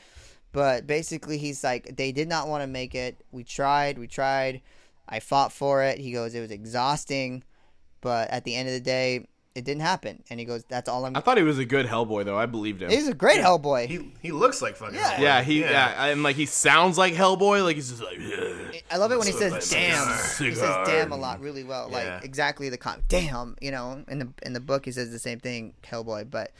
[0.52, 3.18] But basically, he's like, they did not want to make it.
[3.32, 4.62] We tried, we tried.
[5.08, 6.00] I fought for it.
[6.00, 7.44] He goes, it was exhausting,
[8.02, 9.28] but at the end of the day,
[9.58, 10.24] it didn't happen.
[10.30, 11.18] And he goes, that's all I'm.
[11.18, 12.38] I thought he was a good Hellboy though.
[12.38, 12.92] I believed him.
[12.92, 13.88] He's a great Hellboy.
[13.88, 14.94] He he looks like fucking.
[14.94, 15.14] Yeah.
[15.14, 15.22] Hellboy.
[15.22, 16.06] yeah, he yeah.
[16.06, 17.64] and like he sounds like Hellboy.
[17.64, 18.20] Like he's just like.
[18.92, 19.70] I love it when he says nice.
[19.72, 20.08] "damn."
[20.46, 21.90] He says "damn" a lot, really well.
[21.90, 21.98] Yeah.
[21.98, 23.02] Like exactly the con.
[23.08, 24.04] Damn, you know.
[24.08, 26.30] In the in the book, he says the same thing, Hellboy.
[26.30, 26.52] But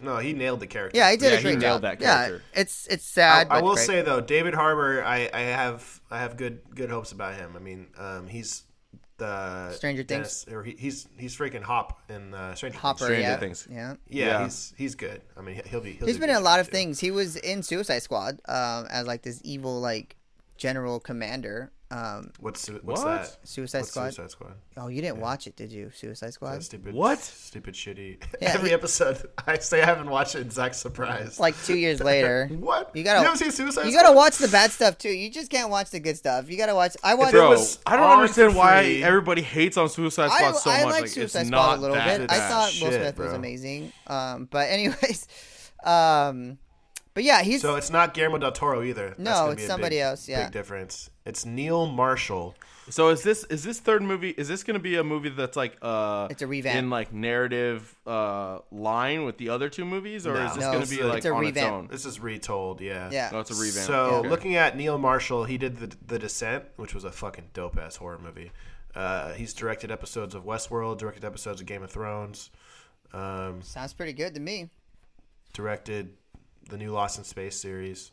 [0.00, 0.96] No, he nailed the character.
[0.98, 1.98] yeah, he did Yeah, a he nailed job.
[1.98, 3.46] that Yeah, it's it's sad.
[3.48, 3.86] I but will great.
[3.86, 7.54] say though, David Harbour, I, I have I have good good hopes about him.
[7.56, 8.62] I mean, um, he's
[9.18, 13.06] the Stranger Dennis, or he, he's he's freaking Hop in uh, Stranger Hopper.
[13.06, 13.08] Things.
[13.16, 13.68] Stranger yeah, Things.
[13.70, 13.94] yeah.
[14.08, 14.44] Yeah, Yeah.
[14.44, 15.22] he's he's good.
[15.36, 15.92] I mean, he'll be.
[15.92, 16.72] He'll He's do been in a lot of too.
[16.72, 17.00] things.
[17.00, 20.16] He was in Suicide Squad um, as like this evil like
[20.58, 21.72] general commander.
[21.88, 23.04] Um, What's what's What?
[23.22, 23.36] that?
[23.44, 24.04] Suicide What's Squad.
[24.12, 24.54] Suicide Squad?
[24.76, 25.92] Oh, you didn't watch it, did you?
[25.94, 26.60] Suicide Squad.
[26.64, 26.94] Stupid.
[26.94, 27.20] What?
[27.20, 28.20] Stupid shitty.
[28.42, 30.40] Yeah, Every episode, I say I haven't watched it.
[30.40, 31.38] and Zach's surprised.
[31.38, 32.48] Like two years later.
[32.58, 32.90] what?
[32.96, 34.02] You gotta- You haven't seen Suicide You Squad?
[34.02, 35.10] gotta watch the bad stuff too.
[35.10, 36.50] You just can't watch the good stuff.
[36.50, 36.96] You gotta watch.
[37.04, 37.30] I watch.
[37.30, 40.70] Bro, was I don't understand for why free- everybody hates on Suicide I, Squad so
[40.72, 40.92] I much.
[40.92, 42.20] like like Suicide it's Squad not a little bit.
[42.22, 42.50] I bad.
[42.50, 43.92] thought Will Shit, Smith was amazing.
[44.08, 45.28] Um, but anyways,
[45.84, 46.58] um,
[47.16, 49.14] but yeah, he's So it's not Guillermo del Toro either.
[49.16, 50.44] No, gonna it's be a somebody big- else, yeah.
[50.44, 51.08] big difference.
[51.24, 52.54] It's Neil Marshall.
[52.90, 54.30] So is this is this third movie?
[54.30, 56.76] Is this going to be a movie that's like uh It's a revamp.
[56.78, 60.44] in like narrative uh line with the other two movies, or No.
[60.46, 61.88] is this No, going to be like it's a on its own?
[61.88, 62.80] This is retold.
[62.82, 63.08] Yeah.
[63.10, 63.30] yeah.
[63.32, 63.86] Oh, it's a revamp.
[63.86, 64.28] So Okay.
[64.28, 67.96] looking at Neil Marshall, he did the the Descent, which was a fucking dope ass
[67.96, 68.52] horror movie.
[68.94, 72.50] Uh, he's directed episodes of Westworld, directed episodes of Game of Thrones,
[73.12, 74.70] um, Sounds pretty good to me.
[75.52, 76.14] directed
[76.68, 78.10] the new Lost in Space series.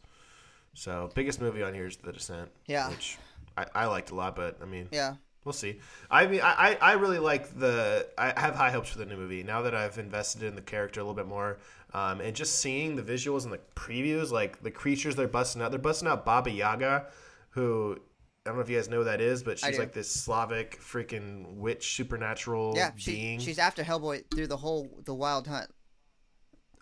[0.74, 2.50] So biggest movie on here is The Descent.
[2.68, 2.90] Yeah.
[2.90, 3.18] Which
[3.58, 5.16] I, I liked a lot, but I mean, Yeah.
[5.46, 5.82] We'll see.
[6.10, 8.08] I mean, I, I really like the.
[8.18, 11.02] I have high hopes for the new movie now that I've invested in the character
[11.02, 11.58] a little bit more,
[11.94, 15.72] um, and just seeing the visuals and the previews, like the creatures they're busting out.
[15.72, 17.08] They're busting out Baba Yaga,
[17.50, 17.98] who
[18.46, 20.80] I don't know if you guys know who that is, but she's like this Slavic
[20.82, 22.92] freaking witch, supernatural Yeah.
[22.96, 23.40] She, being.
[23.40, 25.70] she's after Hellboy through the whole the Wild Hunt.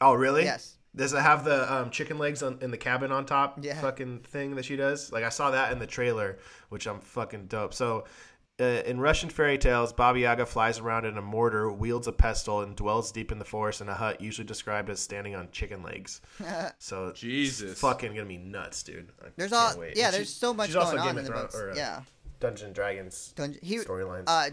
[0.01, 0.43] oh, really?
[0.43, 0.77] Yes.
[0.95, 3.59] Does it have the um, chicken legs on, in the cabin on top?
[3.61, 3.79] Yeah.
[3.79, 5.11] Fucking thing that she does.
[5.11, 6.37] Like I saw that in the trailer,
[6.69, 7.73] which I'm fucking dope.
[7.73, 8.03] So,
[8.59, 12.61] uh, in Russian fairy tales, Baba Yaga flies around in a mortar, wields a pestle,
[12.61, 15.81] and dwells deep in the forest in a hut, usually described as standing on chicken
[15.81, 16.21] legs.
[16.77, 17.79] So, Jesus.
[17.79, 19.09] fucking gonna be nuts, dude.
[19.23, 19.95] I There's can't all wait.
[19.97, 20.07] yeah.
[20.07, 21.55] And There's so much she's also going on Game in of the Thrones- books.
[21.55, 22.01] or, uh, Yeah.
[22.41, 24.23] Dungeons and Dragons Dungeon, he, storylines.
[24.27, 24.49] uh,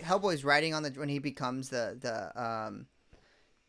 [0.00, 2.86] Hellboy's writing on the when he becomes the the um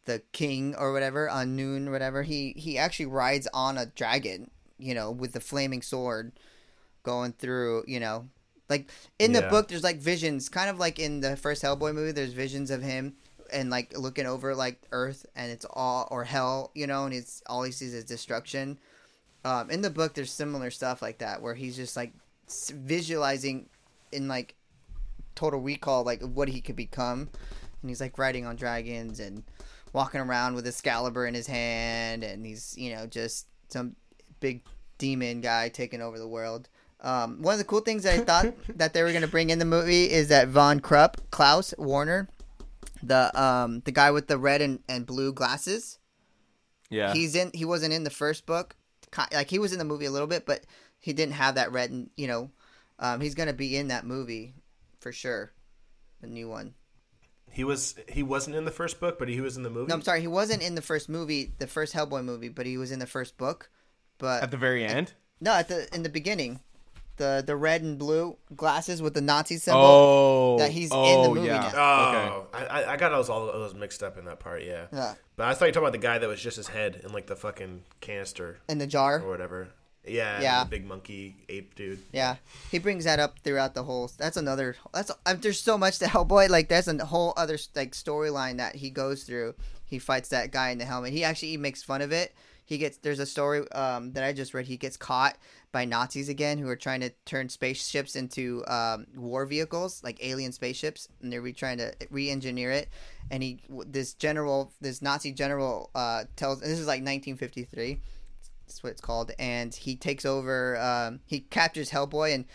[0.05, 2.23] the king or whatever on Noon whatever.
[2.23, 6.31] He he actually rides on a dragon, you know, with the flaming sword,
[7.03, 7.83] going through.
[7.87, 8.27] You know,
[8.69, 8.89] like
[9.19, 9.49] in the Yeah.
[9.49, 12.11] book, there's like visions, kind of like in the first Hellboy movie.
[12.11, 13.15] There's visions of him
[13.51, 17.43] and like looking over like Earth, and it's all or hell, you know, and it's
[17.47, 18.79] all he sees is destruction.
[19.45, 22.13] Um, in the book, there's similar stuff like that where he's just like
[22.71, 23.69] visualizing
[24.11, 24.55] in like
[25.35, 27.29] total recall like what he could become
[27.81, 29.43] and he's like riding on dragons and
[29.95, 33.95] walking around with Excalibur in his hand and he's you know just some
[34.41, 34.61] big
[34.97, 36.69] demon guy taking over the world
[37.01, 39.51] um, one of the cool things that I thought that they were going to bring
[39.51, 42.27] in the movie is that Von Krupp, Klaus Warner,
[43.03, 45.99] the um the guy with the red and, and blue glasses.
[46.89, 47.13] Yeah.
[47.13, 47.51] He's in.
[47.53, 48.75] He wasn't in the first book.
[49.31, 50.65] Like he was in the movie a little bit, but
[50.99, 51.91] he didn't have that red.
[51.91, 52.49] And you know,
[52.97, 54.55] um, he's gonna be in that movie
[54.99, 55.51] for sure.
[56.21, 56.73] The new one.
[57.55, 59.87] He was he wasn't in the first book, but he was in the movie.
[59.87, 60.19] No, I'm sorry.
[60.19, 63.07] He wasn't in the first movie, the first Hellboy movie, but he was in the
[63.07, 63.69] first book.
[64.17, 65.13] But At the very end.
[65.39, 66.59] no, at the in the beginning,
[67.15, 69.81] the the red and blue glasses with the Nazi symbol.
[69.81, 71.71] Oh, that he's in oh, the movie yeah.
[71.73, 71.79] now.
[71.79, 74.63] Oh, I, I- I got those all those mixed up in that part.
[74.63, 74.87] Yeah.
[74.91, 75.13] Yeah.
[75.37, 77.13] But I thought you were talking about the guy that was just his head in
[77.13, 79.21] like the fucking canister In the jar.
[79.21, 79.69] or whatever.
[80.07, 80.41] Yeah.
[80.41, 80.63] Yeah.
[80.63, 81.99] Big monkey ape dude.
[82.11, 82.37] Yeah,
[82.71, 84.11] he brings that up throughout the whole.
[84.17, 84.75] That's another.
[84.93, 86.49] That's there's so much to Hellboy.
[86.49, 89.55] Like there's a whole other like storyline that he goes through.
[89.85, 91.13] He fights that guy in the helmet.
[91.13, 92.33] He actually he makes fun of it.
[92.65, 94.65] He gets there's a story um, that I just read.
[94.65, 95.37] He gets caught
[95.71, 100.51] by Nazis again, who are trying to turn spaceships into um, war vehicles, like alien
[100.51, 102.89] spaceships, and they're re- trying to re-engineer it.
[103.29, 106.61] And he this general, this Nazi general, uh, tells.
[106.61, 107.99] And this is like 1953
[108.65, 109.31] that's what it's called.
[109.39, 110.77] And he takes over.
[110.77, 112.45] Um, he captures Hellboy, and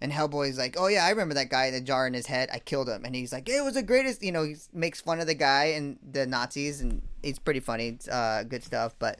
[0.00, 2.48] and Hellboy's like, "Oh yeah, I remember that guy, the jar in his head.
[2.52, 5.20] I killed him." And he's like, "It was the greatest." You know, he makes fun
[5.20, 7.88] of the guy and the Nazis, and it's pretty funny.
[7.88, 8.94] It's uh, good stuff.
[8.98, 9.18] But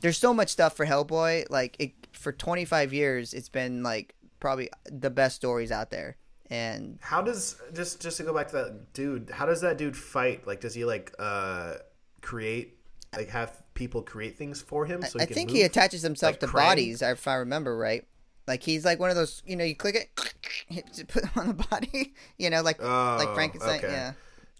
[0.00, 1.50] there's so much stuff for Hellboy.
[1.50, 6.16] Like it for 25 years, it's been like probably the best stories out there.
[6.50, 9.30] And How does just just to go back to that dude?
[9.30, 10.46] How does that dude fight?
[10.46, 11.74] Like, does he like uh
[12.22, 12.77] create
[13.18, 15.02] like have people create things for him.
[15.02, 15.56] So I he can think move?
[15.56, 16.52] he attaches himself Like to Krang?
[16.52, 18.06] bodies, if I remember right.
[18.46, 20.10] Like he's like one of those, you know, you click it,
[20.68, 23.78] hit- put it on the body, you know, like like Oh, Frankenstein.
[23.78, 23.88] okay.
[23.92, 24.12] Yeah,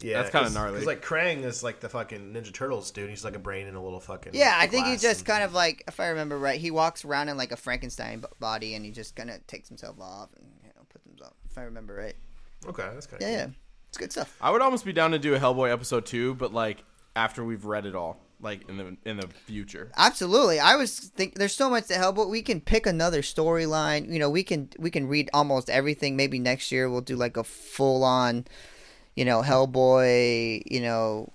[0.02, 0.78] Yeah, That's kinda 'cause- gnarly.
[0.78, 3.08] 'cause, like Krang is like the fucking Ninja Turtles dude.
[3.10, 4.34] He's like a brain in a little fucking.
[4.34, 4.54] yeah.
[4.58, 7.28] I think he just and- kind of like, if I remember right, he walks around
[7.30, 10.68] in like a Frankenstein body, and he just kind of takes himself off and you
[10.76, 11.32] know puts himself.
[11.50, 12.14] If I remember right.
[12.66, 13.46] Okay, that's kind of Yeah, yeah,
[13.88, 14.36] it's good stuff.
[14.40, 16.84] I would almost be down to do a Hellboy episode two, but like
[17.16, 19.90] after we've read it all, like in the in the future.
[19.96, 20.60] Absolutely.
[20.60, 24.10] I was think there's so much to help, but we can pick another storyline.
[24.12, 26.16] You know, we can we can read almost everything.
[26.16, 28.44] Maybe next year we'll do like a full on,
[29.16, 31.32] you know, Hellboy, you know,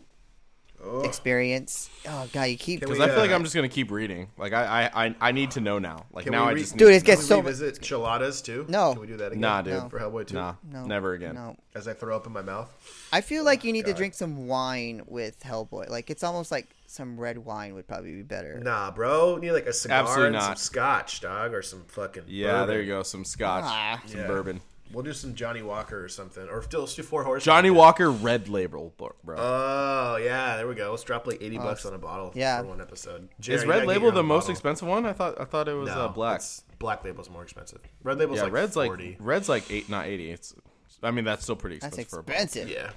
[0.85, 1.05] Ugh.
[1.05, 1.89] experience.
[2.07, 4.30] Oh god, you keep Can Because I feel like uh, I'm just gonna keep reading.
[4.38, 6.05] Like I I, I, I need to know now.
[6.11, 8.65] Like now we I just Dude, need it to gets so we revisit Cheladas too?
[8.67, 8.93] No.
[8.93, 9.41] Can we do that again?
[9.41, 9.73] Nah, dude.
[9.73, 9.89] No.
[9.89, 10.35] For Hellboy two.
[10.35, 10.85] Nah, No.
[10.85, 11.35] never again.
[11.35, 11.55] No.
[11.75, 12.69] As I throw up in my mouth.
[13.11, 15.89] I feel like you need to drink some wine with Hellboy.
[15.89, 18.60] Like it's almost like some red wine would probably be better.
[18.60, 19.36] Nah, bro.
[19.36, 20.60] You need like a cigar Absolutely and some not.
[20.60, 22.24] scotch, dog, or some fucking.
[22.28, 22.68] Yeah, bourbon.
[22.68, 23.03] there you go.
[23.03, 24.02] Some scotch, Ah.
[24.06, 24.28] some Yeah.
[24.28, 24.61] bourbon.
[24.91, 27.44] We'll do some Johnnie Walker or something, or still let's do Four Horsemen.
[27.45, 27.78] Johnnie again.
[27.80, 29.11] Walker Red Label, bro.
[29.24, 29.36] bro.
[29.40, 30.91] Oh yeah, there we go.
[30.91, 32.61] Let's drop like eighty bucks on a bottle yeah.
[32.61, 33.24] for one episode.
[33.24, 34.52] Is Jerry, you Red gotta get Label your the own most bottle.
[34.52, 35.06] expensive one?
[35.07, 36.36] I thought I thought it was No, uh, black.
[36.36, 37.80] it's- Black Label's more expensive.
[38.03, 39.07] Red Label's Yeah, like Red's 40.
[39.11, 40.30] like Red's like eight, not eighty.
[40.30, 40.53] It's,
[41.02, 42.44] I mean that's still pretty That's expensive for a bottle.
[42.44, 42.70] expensive.
[42.70, 42.91] Yeah.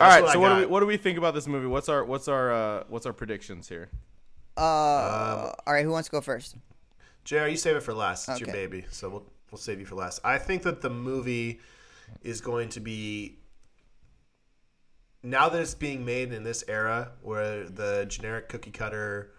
[0.00, 1.66] All That's right, what so what do we what do we think about this movie?
[1.66, 3.90] What's our what's our uh, what's our predictions here?
[4.56, 6.56] Uh, Um, all right, who wants to go first?
[7.24, 8.28] JR, you save it for last.
[8.28, 10.20] It's your baby, so we'll we'll save you for last.
[10.24, 11.60] I think that the movie
[12.22, 13.38] is going to be
[15.22, 19.30] now that it's being made in this era where the generic cookie cutter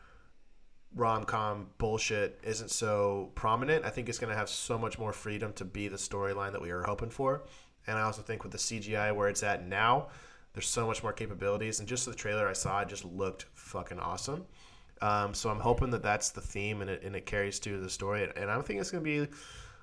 [0.95, 3.83] rom com bullshit isn't so prominent.
[3.83, 6.61] I think it's going to have so much more freedom to be the storyline that
[6.61, 7.43] we were hoping for.
[7.85, 10.07] And I also think with the CGI where it's at now,
[10.53, 11.79] there's so much more capabilities.
[11.79, 14.45] And just the trailer I saw, it just looked fucking awesome.
[15.01, 17.89] Um, so I'm hoping that that's the theme and it, and it carries to the
[17.89, 18.29] story.
[18.35, 19.33] And I'm thinking it's going to be,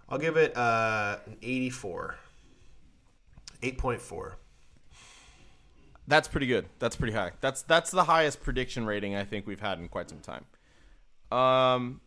[0.09, 2.16] I'll give it uh, an 84.
[3.62, 4.32] 8.4.
[6.06, 6.66] That's pretty good.
[6.78, 7.32] That's pretty high.
[7.40, 10.44] That's that's the highest prediction rating I think we've had in quite some time.
[11.30, 12.01] Um,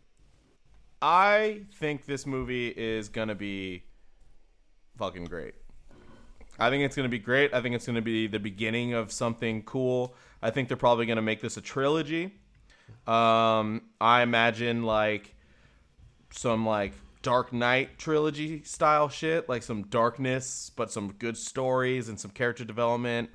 [1.00, 3.84] I think this movie is gonna be
[4.98, 5.54] fucking great.
[6.58, 7.52] I think it's gonna be great.
[7.52, 10.14] I think it's gonna be the beginning of something cool.
[10.42, 12.34] I think they're probably gonna make this a trilogy.
[13.06, 15.34] Um, I imagine like
[16.30, 22.20] some like Dark Knight trilogy style shit, like some darkness, but some good stories and
[22.20, 23.30] some character development.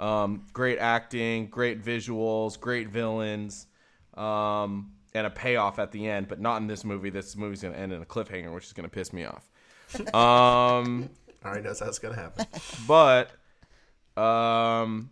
[0.00, 3.66] Um, great acting, great visuals, great villains,
[4.14, 7.10] um, and a payoff at the end, but not in this movie.
[7.10, 9.48] This movie's gonna end in a cliffhanger, which is gonna piss me off.
[10.14, 11.10] Um,
[11.44, 12.46] I already knows how it's going to happen.
[12.88, 13.30] but
[14.20, 15.10] um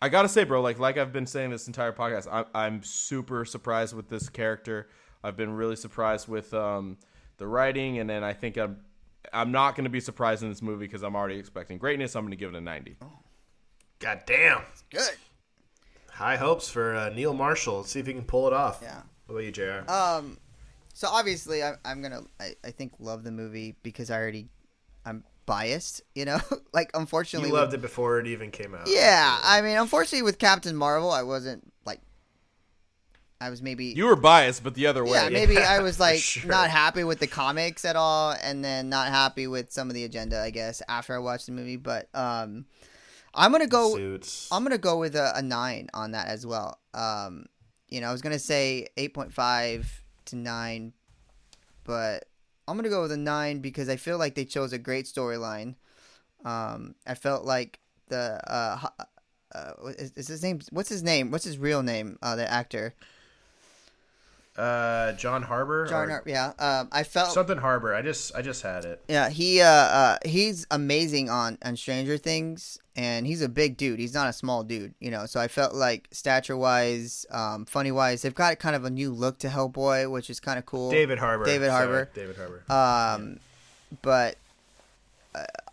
[0.00, 3.44] I gotta say, bro, like like I've been saying this entire podcast, I'm I'm super
[3.44, 4.88] surprised with this character.
[5.22, 6.98] I've been really surprised with um
[7.36, 8.78] the writing, and then I think I'm
[9.32, 12.16] I'm not gonna be surprised in this movie because I'm already expecting greatness.
[12.16, 12.96] I'm gonna give it a 90.
[14.00, 14.62] God damn.
[14.90, 15.16] Good.
[16.10, 17.78] High hopes for uh, Neil Marshall.
[17.78, 18.80] Let's see if he can pull it off.
[18.82, 19.02] Yeah.
[19.26, 19.90] What about you, JR?
[19.90, 20.38] Um,
[20.92, 24.48] so obviously, I, I'm gonna, I, I think, love the movie because I already, I'm
[25.46, 26.02] biased.
[26.14, 26.40] You know,
[26.72, 28.86] like unfortunately, you with- loved it before it even came out.
[28.86, 32.00] Yeah, I mean, unfortunately, with Captain Marvel, I wasn't like,
[33.40, 33.86] I was maybe.
[33.86, 35.12] You were biased, but the other way.
[35.12, 36.50] yeah, maybe I was like sure.
[36.50, 40.04] not happy with the comics at all, and then not happy with some of the
[40.04, 40.40] agenda.
[40.40, 42.66] I guess after I watched the movie, but um,
[43.34, 43.96] I'm gonna go.
[43.96, 44.48] Suits.
[44.52, 46.78] I'm gonna go with a, a nine on that as well.
[46.94, 47.46] Um,
[47.88, 50.92] you know, I was gonna say eight point five to nine,
[51.84, 52.24] but
[52.66, 55.74] I'm gonna go with a nine because I feel like they chose a great storyline.
[56.44, 58.88] Um, I felt like the uh,
[59.54, 60.60] uh, is, is his name?
[60.70, 61.30] What's his name?
[61.30, 62.18] What's his real name?
[62.22, 62.94] Uh, the actor,
[64.56, 65.86] uh, John Harbour.
[65.86, 66.10] John.
[66.10, 66.52] or yeah.
[66.58, 67.94] Um, I felt something Harbour.
[67.94, 69.02] I just I just had it.
[69.08, 73.98] Yeah, he uh, uh he's amazing on on Stranger Things, and he's a big dude.
[73.98, 75.26] He's not a small dude, you know.
[75.26, 79.10] So I felt like stature wise, um, funny wise, they've got kind of a new
[79.10, 80.90] look to Hellboy, which is kind of cool.
[80.90, 81.44] David Harbour.
[81.44, 82.10] David Sorry, Harbour.
[82.14, 82.62] David Harbour.
[82.70, 83.40] Um,
[84.02, 84.36] but uh,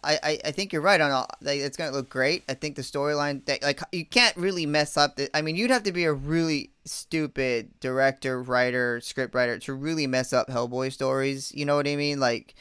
[0.03, 1.27] I, I think you're right on all.
[1.41, 2.43] Like, it's gonna look great.
[2.47, 5.17] I think the storyline, that like you can't really mess up.
[5.17, 9.73] The, I mean, you'd have to be a really stupid director, writer, script writer to
[9.73, 11.51] really mess up Hellboy stories.
[11.53, 12.19] You know what I mean?
[12.19, 12.55] Like,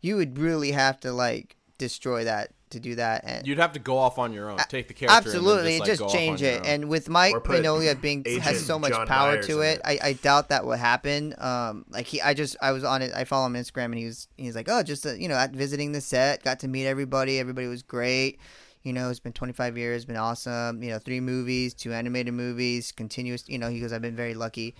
[0.00, 3.24] you would really have to like destroy that to do that.
[3.24, 4.58] And You'd have to go off on your own.
[4.68, 5.16] Take the character.
[5.28, 6.66] absolutely, just, just, like, go off change it.
[6.66, 9.78] And with Mike Or put Mignola being has so much John power Myers to it,
[9.78, 9.80] it.
[9.84, 11.34] I, I doubt that would happen.
[11.38, 13.12] Um, like he, I just I was on it.
[13.14, 15.36] I follow him on Instagram, and he was he's like, oh, just uh, you know,
[15.36, 17.38] at visiting the set, got to meet everybody.
[17.38, 18.38] Everybody was great.
[18.84, 20.82] You know, it's been 25 years, been awesome.
[20.82, 23.48] You know, three movies, two animated movies, continuous.
[23.48, 24.76] You know, he goes, I've been very lucky.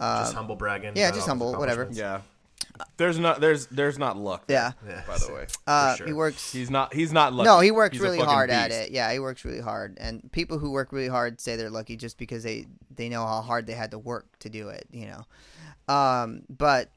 [0.00, 0.92] Just Um, humble bragging.
[0.96, 1.88] yeah, just humble, whatever.
[1.92, 2.22] Yeah.
[2.96, 4.46] There's not there's there's not luck.
[4.46, 4.88] there, yeah.
[4.88, 5.02] Yeah.
[5.06, 6.06] By the way, Uh, sure.
[6.06, 6.52] He works.
[6.52, 7.46] he's not he's not lucky.
[7.46, 8.90] No, he works He's really fucking hard at it.
[8.90, 12.18] Yeah, he works really hard, and people who work really hard say they're lucky just
[12.18, 14.86] because they they know how hard they had to work to do it.
[14.90, 15.06] You
[15.88, 16.90] know, um, but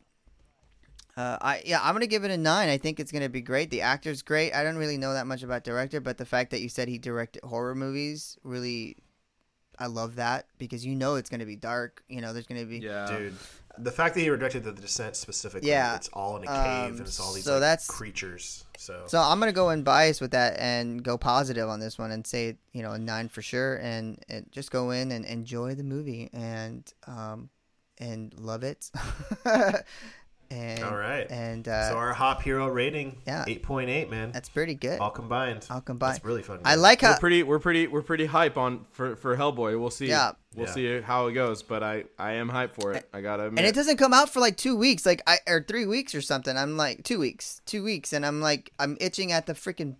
[1.18, 2.70] uh, I yeah, I'm gonna give it a nine.
[2.70, 3.70] I think it's gonna be great.
[3.70, 4.54] The actor's great.
[4.54, 6.98] I don't really know that much about director, but the fact that you said he
[6.98, 8.98] directed horror movies really,
[9.80, 12.04] I love that because you know it's gonna be dark.
[12.10, 13.34] You know, there's gonna be Yeah, Dude,
[13.78, 15.96] the fact that he directed the Descent specifically, Yeah.
[15.96, 18.64] it's all in a Um, cave and it's all these so like, that's- creatures.
[18.78, 22.12] So, So I'm gonna go in bias with that and go positive on this one
[22.12, 25.76] and say you know a nine for sure and, and just go in and enjoy
[25.76, 27.50] the movie and um
[27.98, 28.92] and love it.
[30.52, 31.30] and all right.
[31.30, 33.44] and uh, so our Hop Hero rating, yeah.
[33.48, 35.00] eight point eight, man, that's pretty good.
[35.00, 35.66] all combined.
[35.70, 35.86] All combined.
[35.86, 36.12] combine.
[36.14, 36.60] That's really fun.
[36.66, 36.82] I man.
[36.82, 39.80] like we're how pretty we're pretty we're pretty hype on for for Hellboy.
[39.80, 40.08] We'll see.
[40.08, 40.32] Yeah.
[40.56, 40.74] we'll Yeah.
[40.74, 41.64] see how it goes.
[41.64, 43.08] But I I am hyped for it.
[43.14, 43.60] I gotta admit.
[43.60, 46.22] and it doesn't come out for like two weeks, like I or three weeks or
[46.22, 46.56] something.
[46.58, 49.96] I'm like two weeks, two weeks, and I'm like I'm itching at the freaking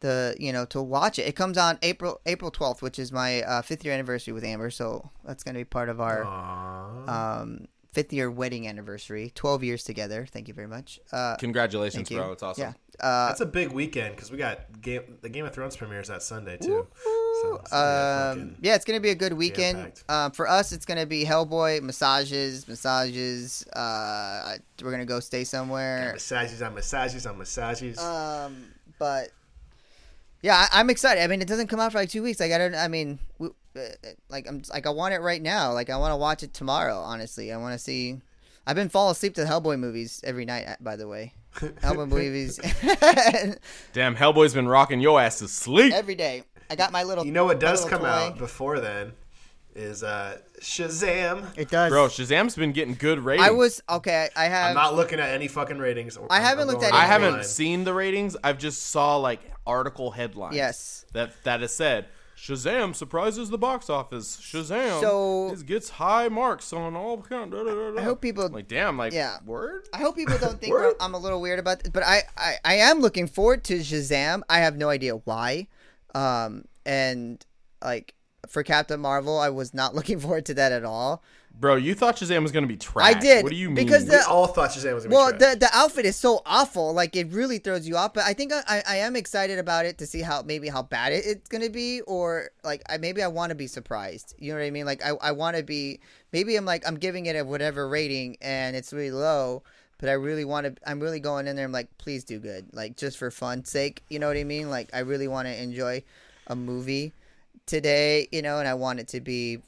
[0.00, 1.22] the you know to watch it.
[1.28, 4.68] It comes on April April 12th, which is my uh, fifth year anniversary with Amber,
[4.70, 7.40] so that's gonna be part of our Aw.
[7.42, 9.30] um, fifth year wedding anniversary.
[9.34, 10.26] Twelve years together.
[10.30, 11.00] Thank you very much.
[11.12, 12.32] Uh, Congratulations, bro.
[12.32, 12.62] It's awesome.
[12.62, 12.72] Yeah.
[13.00, 16.22] Uh, That's a big weekend because we got game the Game of Thrones premieres that
[16.22, 16.86] Sunday too.
[17.42, 19.78] So, it's gonna be a um, yeah, it's gonna be a good weekend.
[19.78, 20.04] jam-packed.
[20.10, 23.66] Um, for us, it's gonna be Hellboy massages, massages.
[23.68, 26.12] Uh, we're gonna go stay somewhere.
[26.12, 27.98] massages on massages on massages.
[27.98, 28.66] Um,
[28.98, 29.30] but
[30.42, 31.22] yeah, I, I'm excited.
[31.22, 32.40] I mean, it doesn't come out for like two weeks.
[32.40, 32.74] Like I don't.
[32.74, 33.50] I mean, we, uh,
[34.28, 35.72] like I'm like I want it right now.
[35.72, 36.96] Like I want to watch it tomorrow.
[36.96, 38.20] Honestly, I want to see.
[38.66, 40.66] I've been falling asleep to Hellboy movies every night.
[40.68, 42.58] uh, By the way, Hellboy movies
[43.92, 45.92] Damn, Hellboy's been rocking your ass to sleep.
[45.92, 46.44] every day.
[46.70, 47.26] I got my little.
[47.26, 48.06] you know what does come toy.
[48.06, 49.12] out before then
[49.74, 51.46] is uh, Shazam.
[51.56, 53.48] It does, Bro, Shazam's been getting good ratings.
[53.48, 54.28] I was okay.
[54.36, 54.68] I have.
[54.70, 56.16] I'm not looking at any fucking ratings.
[56.30, 57.44] I haven't looked going at I haven't online.
[57.44, 58.36] seen the ratings.
[58.44, 60.56] I've just saw like article headlines.
[60.56, 61.04] Yes.
[61.12, 62.06] That that has said
[62.42, 64.36] Shazam surprises the box office.
[64.36, 67.94] Shazam So- gets high marks on all da.
[67.96, 68.48] I hope people.
[68.48, 69.38] like damn like Yeah.
[69.46, 69.88] word.
[69.92, 72.74] I hope people don't think I'm a little weird about this, but I, I, I
[72.74, 74.42] am looking forward to Shazam.
[74.48, 75.68] I have no idea why.
[76.16, 77.44] Um, and
[77.80, 78.14] like
[78.48, 81.22] for Captain Marvel, I was not looking forward to that at all.
[81.62, 83.14] Bro, you thought Shazam was gonna be trash.
[83.14, 83.76] I did, What do you mean?
[83.76, 85.40] because We all thought Shazam was gonna Well, be trash.
[85.40, 88.14] Well, the the outfit is so awful, like it really throws you off.
[88.14, 90.82] But I think I, I, I am excited about it to see how maybe how
[90.82, 94.34] bad it, it's gonna be, or like I maybe I want to be surprised.
[94.40, 94.86] You know what I mean?
[94.86, 96.00] Like I, I want to be
[96.32, 99.62] maybe I'm like I'm giving it a whatever rating and it's really low,
[99.98, 100.74] but I really want to.
[100.84, 101.64] I'm really going in there.
[101.64, 104.02] I'm like, please do good, like just for fun's sake.
[104.08, 104.68] You know what I mean?
[104.68, 106.02] Like I really want to enjoy
[106.48, 107.12] a movie
[107.66, 109.60] today, you know, and I want it to be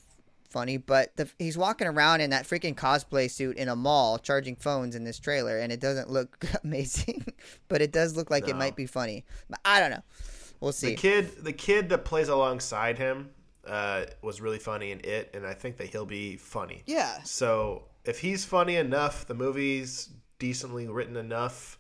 [0.54, 4.54] funny, but the, he's walking around in that freaking cosplay suit in a mall charging
[4.54, 7.26] phones in this trailer, and it doesn't look amazing,
[7.68, 9.24] but it does look like it might be funny.
[9.50, 10.04] But I don't know.
[10.60, 10.90] We'll see.
[10.90, 13.30] the kid, the kid that plays alongside him,
[13.66, 16.84] uh, was really funny in it, and I think that he'll be funny.
[16.86, 17.20] Yeah.
[17.24, 21.78] So if he's funny enough, the movie's decently written enough,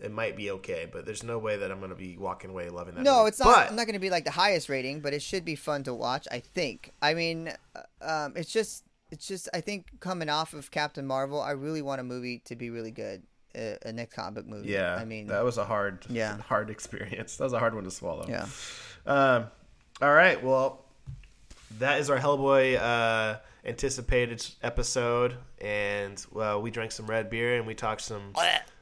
[0.00, 0.88] it might be okay.
[0.90, 3.02] But there's no way that I'm gonna be walking away loving that.
[3.02, 3.28] No, movie.
[3.28, 3.46] it's not.
[3.54, 5.82] But I'm not going to be like the highest rating, but it should be fun
[5.84, 6.26] to watch.
[6.30, 6.92] I think.
[7.00, 7.80] I mean, uh,
[8.26, 9.48] um, it's just, it's just.
[9.54, 12.90] I think coming off of Captain Marvel, I really want a movie to be really
[12.90, 13.22] good.
[13.54, 14.68] Uh, a next comic book movie.
[14.68, 16.36] yeah, I mean, that was a hard, Yeah.
[16.48, 17.38] hard experience.
[17.38, 18.26] That was a hard one to swallow.
[18.28, 18.46] yeah.
[19.06, 19.46] Um,
[20.02, 20.44] all right.
[20.44, 20.84] Well,
[21.78, 27.66] that is our Hellboy uh, anticipated episode, and well, we drank some red beer and
[27.66, 28.32] we talked some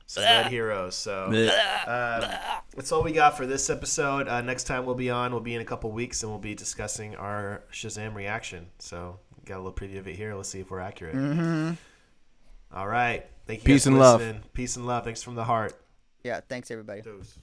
[0.06, 0.94] some red heroes.
[0.94, 2.31] So um,
[2.74, 4.28] that's all we got for this episode.
[4.28, 6.55] Uh, next time we'll be on, we'll be in a couple weeks, and we'll be
[6.55, 8.66] discussing our Shazam reaction.
[8.78, 10.35] So got a little preview of it here.
[10.35, 11.14] Let's see if we're accurate.
[11.14, 11.72] Mm-hmm.
[12.74, 13.26] All right.
[13.47, 13.66] Thank you.
[13.66, 14.52] Peace guys for and love.
[14.52, 15.05] Peace and love.
[15.05, 15.78] Thanks from the heart.
[16.22, 16.40] Yeah.
[16.48, 17.02] Thanks everybody.
[17.02, 17.39] Dose.